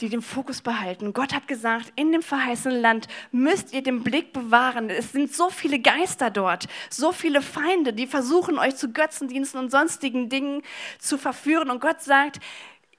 die 0.00 0.08
den 0.08 0.22
Fokus 0.22 0.60
behalten. 0.62 1.12
Gott 1.12 1.34
hat 1.34 1.48
gesagt, 1.48 1.92
in 1.96 2.12
dem 2.12 2.22
verheißenen 2.22 2.80
Land 2.80 3.08
müsst 3.32 3.72
ihr 3.72 3.82
den 3.82 4.04
Blick 4.04 4.32
bewahren. 4.32 4.90
Es 4.90 5.10
sind 5.12 5.34
so 5.34 5.50
viele 5.50 5.80
Geister 5.80 6.30
dort, 6.30 6.68
so 6.90 7.10
viele 7.10 7.42
Feinde, 7.42 7.92
die 7.92 8.06
versuchen, 8.06 8.58
euch 8.58 8.76
zu 8.76 8.92
Götzendiensten 8.92 9.58
und 9.58 9.70
sonstigen 9.70 10.28
Dingen 10.28 10.62
zu 11.00 11.18
verführen. 11.18 11.70
Und 11.70 11.80
Gott 11.80 12.02
sagt, 12.02 12.38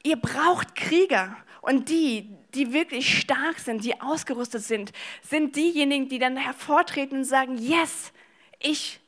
ihr 0.04 0.18
braucht 0.18 0.76
Krieger. 0.76 1.38
Und 1.70 1.90
die, 1.90 2.28
die 2.56 2.74
wirklich 2.74 3.20
stark 3.20 3.60
sind, 3.60 3.84
die 3.84 4.02
ausgerüstet 4.02 4.64
sind, 4.64 4.92
sind 5.22 5.56
diejenigen, 5.56 6.10
die 6.10 6.18
dann 6.18 6.36
hervortreten 6.36 7.20
und 7.20 7.26
sagen, 7.26 7.60
yes, 7.60 8.12
ich 8.58 9.00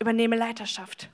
übernehme 0.00 0.34
Leiterschaft. 0.34 1.08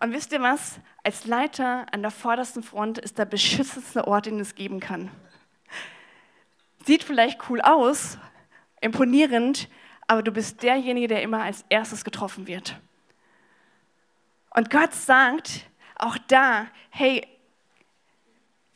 Und 0.00 0.14
wisst 0.14 0.32
ihr 0.32 0.40
was? 0.40 0.80
Als 1.04 1.26
Leiter 1.26 1.84
an 1.92 2.00
der 2.00 2.10
vordersten 2.10 2.62
Front 2.62 2.96
ist 2.96 3.18
der 3.18 3.26
beschützendste 3.26 4.06
Ort, 4.08 4.24
den 4.24 4.40
es 4.40 4.54
geben 4.54 4.80
kann. 4.80 5.10
Sieht 6.86 7.04
vielleicht 7.04 7.50
cool 7.50 7.60
aus, 7.60 8.16
imponierend, 8.80 9.68
aber 10.06 10.22
du 10.22 10.32
bist 10.32 10.62
derjenige, 10.62 11.08
der 11.08 11.20
immer 11.20 11.42
als 11.42 11.66
erstes 11.68 12.02
getroffen 12.02 12.46
wird. 12.46 12.80
Und 14.54 14.70
Gott 14.70 14.94
sagt 14.94 15.66
auch 15.96 16.16
da, 16.28 16.66
hey, 16.88 17.26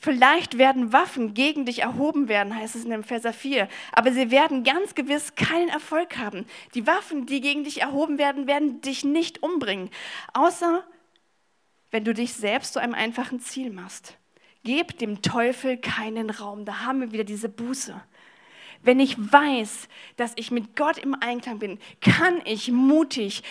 Vielleicht 0.03 0.57
werden 0.57 0.95
Waffen 0.95 1.35
gegen 1.35 1.67
dich 1.67 1.83
erhoben 1.83 2.29
werden, 2.29 2.57
heißt 2.57 2.75
es 2.75 2.85
in 2.85 2.91
dem 2.91 3.05
Verser 3.05 3.35
4, 3.35 3.69
aber 3.93 4.13
sie 4.13 4.31
werden 4.31 4.65
ganz 4.65 4.95
gewiss 4.95 5.35
keinen 5.35 5.69
Erfolg 5.69 6.17
haben. 6.17 6.47
Die 6.75 6.87
Waffen, 6.87 7.27
die 7.27 7.43
gegen 7.43 7.65
dich 7.65 7.83
erhoben 7.83 8.17
werden, 8.17 8.47
werden 8.47 8.81
dich 8.81 9.05
nicht 9.05 9.43
umbringen, 9.43 9.91
außer 10.33 10.85
wenn 11.91 12.05
du 12.05 12.15
dich 12.15 12.33
selbst 12.33 12.73
zu 12.73 12.81
einem 12.81 12.95
einfachen 12.95 13.41
Ziel 13.41 13.71
machst. 13.71 14.17
Gib 14.65 14.99
dem 14.99 15.21
Teufel 15.21 15.77
keinen 15.77 16.31
Raum. 16.31 16.65
Da 16.65 16.81
haben 16.81 17.01
wir 17.01 17.13
wieder 17.13 17.25
diese 17.25 17.51
Buße. 17.51 18.01
Wenn 18.83 19.01
ich 19.01 19.19
weiß, 19.19 19.87
dass 20.17 20.33
ich 20.37 20.51
mit 20.51 20.77
Gott 20.77 20.97
im 20.97 21.15
Einklang 21.15 21.59
bin, 21.59 21.79
kann 22.01 22.41
ich 22.47 22.71
mutig 22.71 23.43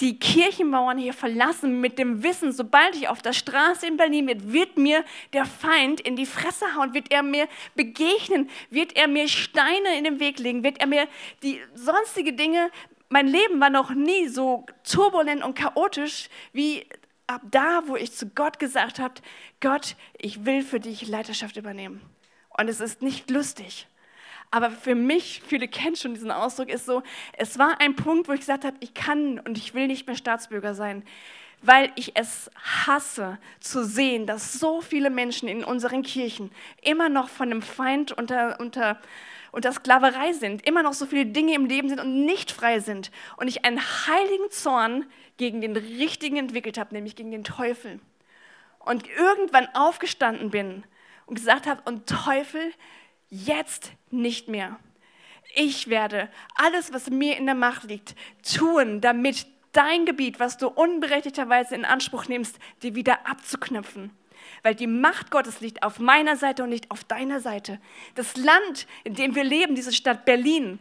die 0.00 0.18
Kirchenmauern 0.18 0.98
hier 0.98 1.12
verlassen 1.12 1.80
mit 1.80 1.98
dem 1.98 2.22
Wissen, 2.22 2.52
sobald 2.52 2.96
ich 2.96 3.08
auf 3.08 3.22
der 3.22 3.32
Straße 3.32 3.86
in 3.86 3.96
Berlin 3.96 4.26
bin, 4.26 4.52
wird 4.52 4.78
mir 4.78 5.04
der 5.32 5.44
Feind 5.44 6.00
in 6.00 6.16
die 6.16 6.26
Fresse 6.26 6.74
hauen, 6.74 6.94
wird 6.94 7.12
er 7.12 7.22
mir 7.22 7.48
begegnen, 7.74 8.48
wird 8.70 8.96
er 8.96 9.08
mir 9.08 9.28
Steine 9.28 9.98
in 9.98 10.04
den 10.04 10.20
Weg 10.20 10.38
legen, 10.38 10.64
wird 10.64 10.80
er 10.80 10.86
mir 10.86 11.06
die 11.42 11.60
sonstige 11.74 12.32
Dinge, 12.32 12.70
mein 13.10 13.26
Leben 13.26 13.60
war 13.60 13.70
noch 13.70 13.90
nie 13.90 14.28
so 14.28 14.64
turbulent 14.84 15.42
und 15.42 15.54
chaotisch 15.54 16.28
wie 16.52 16.86
ab 17.26 17.42
da, 17.50 17.82
wo 17.86 17.96
ich 17.96 18.12
zu 18.12 18.28
Gott 18.28 18.58
gesagt 18.58 18.98
habe, 18.98 19.14
Gott, 19.60 19.96
ich 20.16 20.46
will 20.46 20.62
für 20.62 20.80
dich 20.80 21.06
Leiterschaft 21.08 21.56
übernehmen. 21.56 22.00
Und 22.56 22.68
es 22.68 22.80
ist 22.80 23.02
nicht 23.02 23.30
lustig. 23.30 23.86
Aber 24.50 24.70
für 24.70 24.94
mich, 24.94 25.42
viele 25.46 25.68
kennen 25.68 25.96
schon 25.96 26.14
diesen 26.14 26.32
Ausdruck, 26.32 26.68
ist 26.68 26.86
so, 26.86 27.02
es 27.34 27.58
war 27.58 27.80
ein 27.80 27.94
Punkt, 27.94 28.28
wo 28.28 28.32
ich 28.32 28.40
gesagt 28.40 28.64
habe, 28.64 28.76
ich 28.80 28.94
kann 28.94 29.38
und 29.40 29.56
ich 29.56 29.74
will 29.74 29.86
nicht 29.86 30.06
mehr 30.06 30.16
Staatsbürger 30.16 30.74
sein, 30.74 31.04
weil 31.62 31.92
ich 31.94 32.16
es 32.16 32.50
hasse 32.86 33.38
zu 33.60 33.84
sehen, 33.84 34.26
dass 34.26 34.54
so 34.54 34.80
viele 34.80 35.10
Menschen 35.10 35.48
in 35.48 35.62
unseren 35.62 36.02
Kirchen 36.02 36.50
immer 36.82 37.08
noch 37.08 37.28
von 37.28 37.50
dem 37.50 37.62
Feind 37.62 38.12
unter, 38.12 38.58
unter, 38.58 38.98
unter 39.52 39.72
Sklaverei 39.72 40.32
sind, 40.32 40.66
immer 40.66 40.82
noch 40.82 40.94
so 40.94 41.06
viele 41.06 41.26
Dinge 41.26 41.54
im 41.54 41.66
Leben 41.66 41.88
sind 41.88 42.00
und 42.00 42.24
nicht 42.24 42.50
frei 42.50 42.80
sind. 42.80 43.10
Und 43.36 43.46
ich 43.46 43.64
einen 43.64 43.80
heiligen 43.80 44.50
Zorn 44.50 45.06
gegen 45.36 45.60
den 45.60 45.76
Richtigen 45.76 46.38
entwickelt 46.38 46.78
habe, 46.78 46.94
nämlich 46.94 47.14
gegen 47.14 47.30
den 47.30 47.44
Teufel. 47.44 48.00
Und 48.78 49.06
irgendwann 49.08 49.68
aufgestanden 49.74 50.50
bin 50.50 50.84
und 51.26 51.34
gesagt 51.34 51.66
habe, 51.66 51.82
und 51.84 52.08
Teufel, 52.08 52.72
jetzt 53.30 53.92
nicht 54.10 54.48
mehr. 54.48 54.78
Ich 55.54 55.88
werde 55.88 56.28
alles, 56.56 56.92
was 56.92 57.10
mir 57.10 57.36
in 57.36 57.46
der 57.46 57.54
Macht 57.54 57.84
liegt, 57.84 58.14
tun, 58.42 59.00
damit 59.00 59.46
dein 59.72 60.04
Gebiet, 60.04 60.38
was 60.38 60.58
du 60.58 60.68
unberechtigterweise 60.68 61.74
in 61.74 61.84
Anspruch 61.84 62.26
nimmst, 62.26 62.58
dir 62.82 62.94
wieder 62.94 63.26
abzuknüpfen. 63.26 64.10
Weil 64.62 64.74
die 64.74 64.86
Macht 64.86 65.30
Gottes 65.30 65.60
liegt 65.60 65.82
auf 65.82 65.98
meiner 65.98 66.36
Seite 66.36 66.62
und 66.62 66.70
nicht 66.70 66.90
auf 66.90 67.04
deiner 67.04 67.40
Seite. 67.40 67.80
Das 68.14 68.36
Land, 68.36 68.86
in 69.04 69.14
dem 69.14 69.34
wir 69.34 69.44
leben, 69.44 69.74
diese 69.74 69.92
Stadt 69.92 70.24
Berlin, 70.24 70.78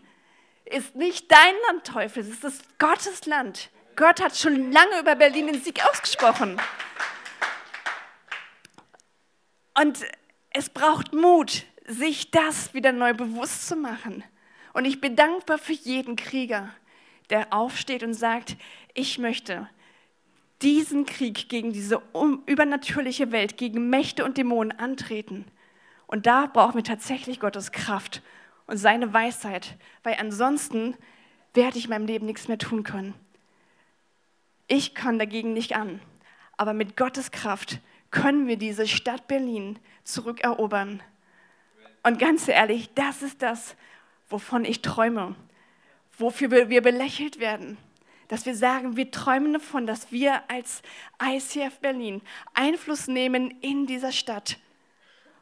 ist 0.65 0.95
nicht 0.95 1.31
dein 1.31 1.53
Land, 1.67 1.85
Teufel, 1.85 2.21
es 2.21 2.43
ist 2.43 2.77
Gottes 2.77 3.25
Land. 3.25 3.69
Gott 3.95 4.21
hat 4.21 4.37
schon 4.37 4.71
lange 4.71 4.99
über 4.99 5.15
Berlin 5.15 5.47
den 5.47 5.61
Sieg 5.61 5.83
ausgesprochen. 5.85 6.59
Und 9.81 10.05
es 10.51 10.69
braucht 10.69 11.13
Mut, 11.13 11.65
sich 11.89 12.29
das 12.31 12.73
wieder 12.73 12.91
neu 12.91 13.13
bewusst 13.13 13.67
zu 13.67 13.75
machen. 13.75 14.23
Und 14.73 14.85
ich 14.85 15.01
bin 15.01 15.15
dankbar 15.15 15.57
für 15.57 15.73
jeden 15.73 16.15
Krieger, 16.15 16.69
der 17.31 17.51
aufsteht 17.51 18.03
und 18.03 18.13
sagt, 18.13 18.55
ich 18.93 19.17
möchte 19.17 19.67
diesen 20.61 21.05
Krieg 21.05 21.49
gegen 21.49 21.73
diese 21.73 22.01
übernatürliche 22.45 23.31
Welt, 23.31 23.57
gegen 23.57 23.89
Mächte 23.89 24.23
und 24.23 24.37
Dämonen 24.37 24.77
antreten. 24.77 25.45
Und 26.05 26.27
da 26.27 26.45
brauchen 26.45 26.75
wir 26.75 26.83
tatsächlich 26.83 27.39
Gottes 27.39 27.71
Kraft 27.71 28.21
und 28.67 28.77
seine 28.77 29.13
Weisheit, 29.13 29.75
weil 30.03 30.15
ansonsten 30.19 30.95
werde 31.53 31.77
ich 31.77 31.85
in 31.85 31.89
meinem 31.89 32.05
Leben 32.05 32.25
nichts 32.25 32.47
mehr 32.47 32.57
tun 32.57 32.83
können. 32.83 33.15
Ich 34.67 34.93
kann 34.93 35.17
dagegen 35.17 35.53
nicht 35.53 35.75
an, 35.75 35.99
aber 36.57 36.73
mit 36.73 36.95
Gottes 36.95 37.31
Kraft 37.31 37.79
können 38.11 38.47
wir 38.47 38.57
diese 38.57 38.87
Stadt 38.87 39.27
Berlin 39.27 39.79
zurückerobern. 40.03 41.01
Und 42.03 42.19
ganz 42.19 42.47
ehrlich, 42.47 42.89
das 42.93 43.21
ist 43.21 43.41
das, 43.41 43.75
wovon 44.29 44.65
ich 44.65 44.81
träume, 44.81 45.35
wofür 46.17 46.69
wir 46.69 46.81
belächelt 46.81 47.39
werden. 47.39 47.77
Dass 48.27 48.45
wir 48.45 48.55
sagen, 48.55 48.95
wir 48.95 49.09
träumen 49.09 49.53
davon, 49.53 49.87
dass 49.87 50.11
wir 50.11 50.49
als 50.49 50.81
ICF 51.21 51.79
Berlin 51.79 52.21
Einfluss 52.53 53.07
nehmen 53.07 53.51
in 53.61 53.87
dieser 53.87 54.11
Stadt 54.11 54.59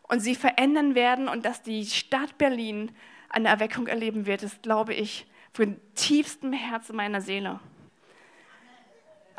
und 0.04 0.22
sie 0.22 0.36
verändern 0.36 0.96
werden 0.96 1.28
und 1.28 1.46
dass 1.46 1.62
die 1.62 1.86
Stadt 1.86 2.38
Berlin 2.38 2.92
eine 3.30 3.50
Erweckung 3.50 3.88
erleben 3.88 4.26
wird, 4.26 4.42
das 4.44 4.62
glaube 4.62 4.94
ich 4.94 5.28
von 5.52 5.80
tiefstem 5.96 6.54
Herzen 6.54 6.96
meiner 6.96 7.20
Seele. 7.20 7.60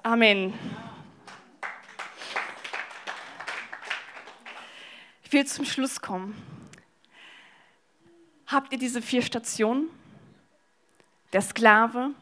Amen. 0.02 0.52
Ich 5.24 5.32
will 5.32 5.46
zum 5.46 5.64
Schluss 5.64 6.00
kommen. 6.00 6.57
Habt 8.48 8.72
ihr 8.72 8.78
diese 8.78 9.02
vier 9.02 9.20
Stationen? 9.20 9.90
Der 11.34 11.42
Sklave, 11.42 12.12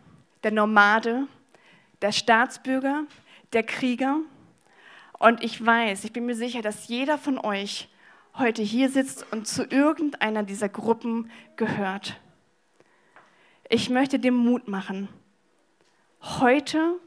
der 0.43 0.51
Nomade, 0.51 1.29
der 2.03 2.11
Staatsbürger, 2.11 3.05
der 3.53 3.63
Krieger. 3.63 4.19
Und 5.21 5.45
ich 5.45 5.65
weiß, 5.65 6.03
ich 6.03 6.13
bin 6.13 6.27
mir 6.27 6.35
sicher, 6.35 6.63
dass 6.63 6.89
jeder 6.89 7.17
von 7.17 7.39
euch 7.39 7.89
heute 8.35 8.63
hier 8.63 8.91
sitzt 8.91 9.25
und 9.33 9.47
zu 9.47 9.67
irgendeiner 9.67 10.43
dieser 10.43 10.69
Gruppen 10.69 11.31
gehört. 11.55 12.21
Ich 13.69 13.89
möchte 13.89 14.19
dir 14.19 14.33
Mut 14.33 14.67
machen, 14.67 15.09
heute 16.23 16.99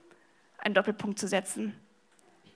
einen 0.60 0.76
Doppelpunkt 0.76 1.20
zu 1.20 1.28
setzen. 1.28 1.76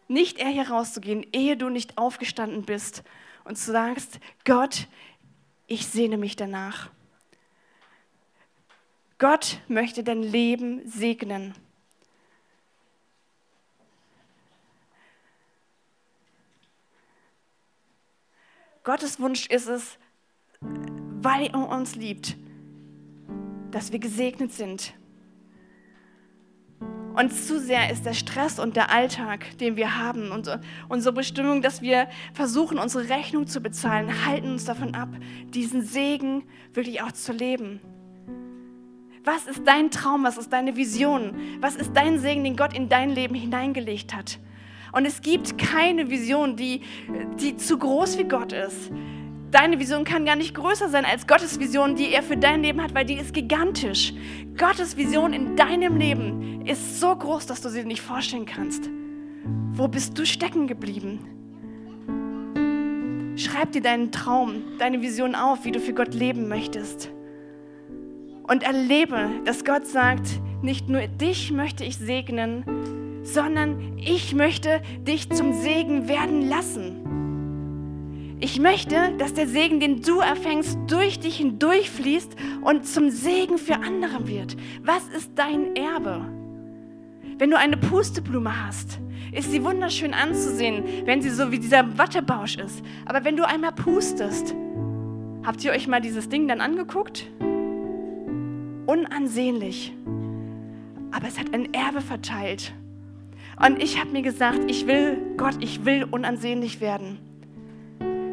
Nicht 0.07 0.37
eher 0.37 0.47
hier 0.47 0.69
rauszugehen, 0.69 1.25
ehe 1.33 1.57
du 1.57 1.67
nicht 1.67 1.97
aufgestanden 1.97 2.63
bist 2.63 3.03
und 3.43 3.57
sagst, 3.57 4.21
Gott, 4.45 4.87
ich 5.67 5.87
sehne 5.87 6.17
mich 6.17 6.35
danach. 6.35 6.89
Gott 9.17 9.61
möchte 9.67 10.03
dein 10.03 10.21
Leben 10.21 10.87
segnen. 10.87 11.53
Gottes 18.83 19.19
Wunsch 19.19 19.47
ist 19.47 19.67
es, 19.67 19.97
weil 20.59 21.47
er 21.47 21.69
uns 21.69 21.95
liebt, 21.95 22.35
dass 23.71 23.93
wir 23.93 23.99
gesegnet 23.99 24.51
sind. 24.51 24.93
Und 27.15 27.31
zu 27.31 27.59
sehr 27.59 27.91
ist 27.91 28.05
der 28.05 28.13
Stress 28.13 28.59
und 28.59 28.75
der 28.75 28.89
Alltag, 28.89 29.57
den 29.59 29.75
wir 29.75 29.97
haben, 29.97 30.31
und 30.31 30.49
unsere 30.89 31.13
Bestimmung, 31.13 31.61
dass 31.61 31.81
wir 31.81 32.07
versuchen, 32.33 32.79
unsere 32.79 33.09
Rechnung 33.09 33.45
zu 33.45 33.61
bezahlen, 33.61 34.25
halten 34.25 34.51
uns 34.51 34.65
davon 34.65 34.95
ab, 34.95 35.09
diesen 35.49 35.83
Segen 35.83 36.43
wirklich 36.73 37.03
auch 37.03 37.11
zu 37.11 37.31
leben. 37.31 37.79
Was 39.23 39.45
ist 39.45 39.61
dein 39.65 39.91
Traum? 39.91 40.23
Was 40.23 40.37
ist 40.37 40.51
deine 40.51 40.75
Vision? 40.75 41.35
Was 41.61 41.75
ist 41.75 41.93
dein 41.93 42.19
Segen, 42.19 42.43
den 42.43 42.57
Gott 42.57 42.75
in 42.75 42.89
dein 42.89 43.11
Leben 43.11 43.35
hineingelegt 43.35 44.13
hat? 44.13 44.39
Und 44.91 45.05
es 45.05 45.21
gibt 45.21 45.57
keine 45.57 46.09
Vision, 46.09 46.55
die, 46.55 46.81
die 47.39 47.55
zu 47.57 47.77
groß 47.77 48.17
wie 48.17 48.25
Gott 48.25 48.53
ist. 48.53 48.91
Deine 49.53 49.79
Vision 49.79 50.03
kann 50.03 50.25
gar 50.25 50.35
nicht 50.35 50.55
größer 50.55 50.89
sein 50.89 51.05
als 51.05 51.27
Gottes 51.27 51.59
Vision, 51.59 51.95
die 51.95 52.11
er 52.11 52.23
für 52.23 52.35
dein 52.35 52.63
Leben 52.63 52.81
hat, 52.81 52.95
weil 52.95 53.05
die 53.05 53.13
ist 53.13 53.35
gigantisch. 53.35 54.11
Gottes 54.57 54.97
Vision 54.97 55.31
in 55.31 55.55
deinem 55.55 55.95
Leben 55.97 56.65
ist 56.65 56.99
so 56.99 57.15
groß, 57.15 57.45
dass 57.45 57.61
du 57.61 57.69
sie 57.69 57.83
nicht 57.83 58.01
vorstellen 58.01 58.47
kannst. 58.47 58.89
Wo 59.73 59.87
bist 59.87 60.17
du 60.17 60.25
stecken 60.25 60.65
geblieben? 60.65 61.19
Schreib 63.35 63.73
dir 63.73 63.83
deinen 63.83 64.11
Traum, 64.11 64.63
deine 64.79 65.03
Vision 65.03 65.35
auf, 65.35 65.65
wie 65.65 65.71
du 65.71 65.79
für 65.79 65.93
Gott 65.93 66.15
leben 66.15 66.47
möchtest. 66.47 67.11
Und 68.47 68.63
erlebe, 68.63 69.29
dass 69.45 69.63
Gott 69.63 69.85
sagt, 69.85 70.29
nicht 70.63 70.89
nur 70.89 71.01
dich 71.05 71.51
möchte 71.51 71.83
ich 71.83 71.97
segnen, 71.97 73.21
sondern 73.21 73.99
ich 73.99 74.33
möchte 74.33 74.81
dich 75.03 75.29
zum 75.29 75.53
Segen 75.53 76.07
werden 76.07 76.41
lassen. 76.49 77.02
Ich 78.43 78.59
möchte, 78.59 79.13
dass 79.17 79.33
der 79.33 79.47
Segen, 79.47 79.79
den 79.79 80.01
du 80.01 80.19
erfängst, 80.19 80.77
durch 80.87 81.17
dich 81.17 81.37
hindurchfließt 81.37 82.35
und 82.61 82.85
zum 82.85 83.09
Segen 83.09 83.57
für 83.57 83.75
andere 83.75 84.27
wird. 84.27 84.57
Was 84.83 85.07
ist 85.15 85.31
dein 85.35 85.77
Erbe? 85.77 86.25
Wenn 87.37 87.49
du 87.49 87.57
eine 87.57 87.77
Pusteblume 87.77 88.65
hast, 88.65 88.99
ist 89.31 89.49
sie 89.49 89.63
wunderschön 89.63 90.13
anzusehen, 90.13 90.83
wenn 91.05 91.21
sie 91.21 91.29
so 91.29 91.53
wie 91.53 91.59
dieser 91.59 91.97
Wattebausch 91.97 92.57
ist. 92.57 92.83
Aber 93.05 93.23
wenn 93.23 93.37
du 93.37 93.47
einmal 93.47 93.71
pustest, 93.71 94.53
habt 95.45 95.63
ihr 95.63 95.71
euch 95.71 95.87
mal 95.87 96.01
dieses 96.01 96.27
Ding 96.27 96.45
dann 96.49 96.59
angeguckt? 96.59 97.31
Unansehnlich. 98.87 99.95
Aber 101.11 101.29
es 101.29 101.39
hat 101.39 101.53
ein 101.53 101.73
Erbe 101.73 102.01
verteilt. 102.01 102.73
Und 103.65 103.81
ich 103.81 104.01
habe 104.01 104.09
mir 104.09 104.21
gesagt, 104.21 104.69
ich 104.69 104.85
will, 104.85 105.17
Gott, 105.37 105.55
ich 105.61 105.85
will 105.85 106.03
unansehnlich 106.03 106.81
werden. 106.81 107.19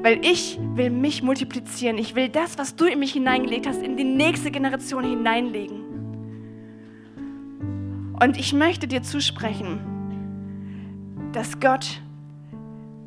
Weil 0.03 0.25
ich 0.25 0.59
will 0.75 0.91
mich 0.91 1.23
multiplizieren. 1.23 1.99
Ich 1.99 2.15
will 2.15 2.29
das, 2.29 2.57
was 2.59 2.75
du 2.77 2.87
in 2.87 2.99
mich 2.99 3.13
hineingelegt 3.13 3.67
hast, 3.67 3.83
in 3.83 3.97
die 3.97 4.05
nächste 4.05 4.51
Generation 4.51 5.05
hineinlegen. 5.05 5.85
Und 8.23 8.39
ich 8.39 8.53
möchte 8.53 8.87
dir 8.87 9.03
zusprechen, 9.03 9.81
dass 11.33 11.61
Gott 11.61 12.01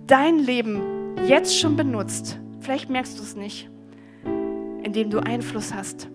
dein 0.07 0.39
Leben 0.39 0.81
jetzt 1.27 1.59
schon 1.59 1.75
benutzt. 1.75 2.39
Vielleicht 2.59 2.89
merkst 2.89 3.19
du 3.19 3.23
es 3.23 3.35
nicht, 3.35 3.69
indem 4.83 5.09
du 5.09 5.19
Einfluss 5.19 5.73
hast. 5.73 6.09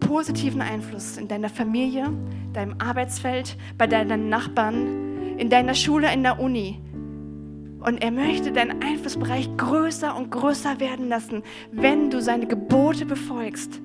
Positiven 0.00 0.60
Einfluss 0.60 1.16
in 1.16 1.28
deiner 1.28 1.48
Familie, 1.48 2.12
deinem 2.52 2.74
Arbeitsfeld, 2.78 3.56
bei 3.78 3.86
deinen 3.86 4.28
Nachbarn, 4.28 5.38
in 5.38 5.48
deiner 5.48 5.74
Schule, 5.74 6.12
in 6.12 6.22
der 6.22 6.40
Uni. 6.40 6.80
Und 7.84 8.00
er 8.00 8.12
möchte 8.12 8.52
deinen 8.52 8.80
Einflussbereich 8.82 9.48
größer 9.56 10.16
und 10.16 10.30
größer 10.30 10.78
werden 10.78 11.08
lassen, 11.08 11.42
wenn 11.72 12.10
du 12.10 12.22
seine 12.22 12.46
Gebote 12.46 13.04
befolgst. 13.04 13.80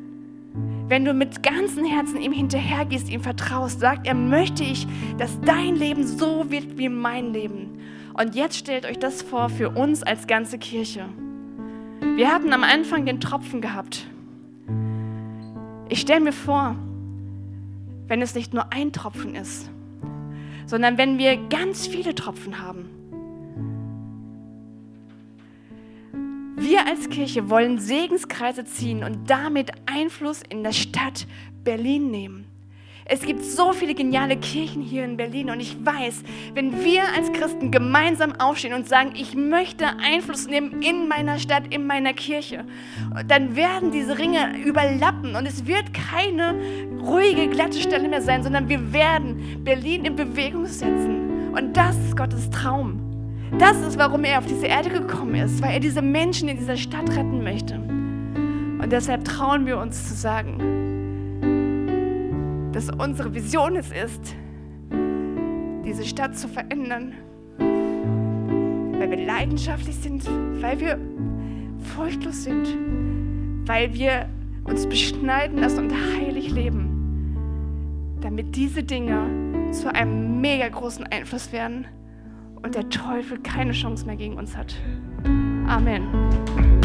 Wenn 0.87 1.03
du 1.03 1.13
mit 1.13 1.41
ganzem 1.41 1.83
Herzen 1.83 2.21
ihm 2.21 2.31
hinterhergehst, 2.31 3.09
ihm 3.09 3.21
vertraust, 3.21 3.79
sagt 3.79 4.07
er, 4.07 4.13
möchte 4.13 4.63
ich, 4.63 4.87
dass 5.17 5.41
dein 5.41 5.75
Leben 5.75 6.05
so 6.05 6.49
wird 6.49 6.77
wie 6.77 6.89
mein 6.89 7.33
Leben. 7.33 7.79
Und 8.13 8.35
jetzt 8.35 8.57
stellt 8.57 8.85
euch 8.85 8.99
das 8.99 9.21
vor 9.21 9.49
für 9.49 9.69
uns 9.69 10.03
als 10.03 10.27
ganze 10.27 10.57
Kirche. 10.59 11.05
Wir 12.15 12.31
hatten 12.31 12.53
am 12.53 12.63
Anfang 12.63 13.05
den 13.05 13.19
Tropfen 13.19 13.61
gehabt. 13.61 14.07
Ich 15.89 16.01
stelle 16.01 16.21
mir 16.21 16.33
vor, 16.33 16.75
wenn 18.07 18.21
es 18.21 18.35
nicht 18.35 18.53
nur 18.53 18.71
ein 18.71 18.93
Tropfen 18.93 19.35
ist, 19.35 19.69
sondern 20.65 20.97
wenn 20.97 21.17
wir 21.17 21.37
ganz 21.49 21.87
viele 21.87 22.15
Tropfen 22.15 22.61
haben. 22.61 22.96
Wir 26.59 26.87
als 26.87 27.07
Kirche 27.09 27.51
wollen 27.51 27.77
Segenskreise 27.77 28.65
ziehen 28.65 29.03
und 29.03 29.29
damit 29.29 29.71
Einfluss 29.85 30.41
in 30.49 30.63
der 30.63 30.71
Stadt 30.71 31.27
Berlin 31.63 32.09
nehmen. 32.09 32.45
Es 33.05 33.21
gibt 33.21 33.43
so 33.43 33.73
viele 33.73 33.93
geniale 33.93 34.35
Kirchen 34.37 34.81
hier 34.81 35.05
in 35.05 35.17
Berlin 35.17 35.51
und 35.51 35.59
ich 35.59 35.77
weiß, 35.85 36.23
wenn 36.55 36.83
wir 36.83 37.03
als 37.15 37.31
Christen 37.31 37.69
gemeinsam 37.69 38.33
aufstehen 38.39 38.73
und 38.73 38.89
sagen, 38.89 39.13
ich 39.15 39.35
möchte 39.35 39.85
Einfluss 39.99 40.47
nehmen 40.47 40.81
in 40.81 41.07
meiner 41.07 41.37
Stadt, 41.37 41.71
in 41.73 41.85
meiner 41.85 42.13
Kirche, 42.13 42.65
dann 43.27 43.55
werden 43.55 43.91
diese 43.91 44.17
Ringe 44.17 44.57
überlappen 44.57 45.35
und 45.35 45.45
es 45.45 45.67
wird 45.67 45.93
keine 45.93 46.55
ruhige, 46.99 47.47
glatte 47.49 47.79
Stelle 47.79 48.09
mehr 48.09 48.23
sein, 48.23 48.41
sondern 48.41 48.67
wir 48.67 48.91
werden 48.91 49.63
Berlin 49.63 50.05
in 50.05 50.15
Bewegung 50.15 50.65
setzen. 50.65 51.53
Und 51.55 51.77
das 51.77 51.95
ist 51.99 52.17
Gottes 52.17 52.49
Traum. 52.49 53.06
Das 53.59 53.79
ist, 53.81 53.97
warum 53.97 54.23
er 54.23 54.39
auf 54.39 54.45
diese 54.45 54.67
Erde 54.67 54.89
gekommen 54.89 55.35
ist, 55.35 55.61
weil 55.61 55.73
er 55.73 55.79
diese 55.79 56.01
Menschen 56.01 56.49
in 56.49 56.57
dieser 56.57 56.77
Stadt 56.77 57.09
retten 57.09 57.43
möchte. 57.43 57.75
Und 57.75 58.91
deshalb 58.91 59.23
trauen 59.25 59.65
wir 59.65 59.79
uns 59.79 60.07
zu 60.07 60.13
sagen, 60.13 60.59
dass 62.73 62.89
unsere 62.89 63.33
Vision 63.33 63.75
es 63.75 63.91
ist, 63.91 64.35
diese 65.85 66.05
Stadt 66.05 66.37
zu 66.37 66.47
verändern. 66.47 67.13
Weil 67.57 69.09
wir 69.09 69.25
leidenschaftlich 69.25 69.95
sind, 69.95 70.27
weil 70.61 70.79
wir 70.79 70.99
furchtlos 71.95 72.43
sind, 72.43 72.67
weil 73.65 73.93
wir 73.93 74.29
uns 74.65 74.85
beschneiden 74.85 75.59
lassen 75.59 75.85
und 75.85 75.93
heilig 76.15 76.51
leben, 76.51 78.17
damit 78.21 78.55
diese 78.55 78.83
Dinge 78.83 79.71
zu 79.71 79.91
einem 79.93 80.41
mega 80.41 80.67
großen 80.67 81.05
Einfluss 81.07 81.51
werden 81.51 81.87
und 82.63 82.75
der 82.75 82.89
Teufel 82.89 83.39
keine 83.39 83.71
Chance 83.71 84.05
mehr 84.05 84.15
gegen 84.15 84.37
uns 84.37 84.55
hat. 84.55 84.75
Amen. 85.67 86.76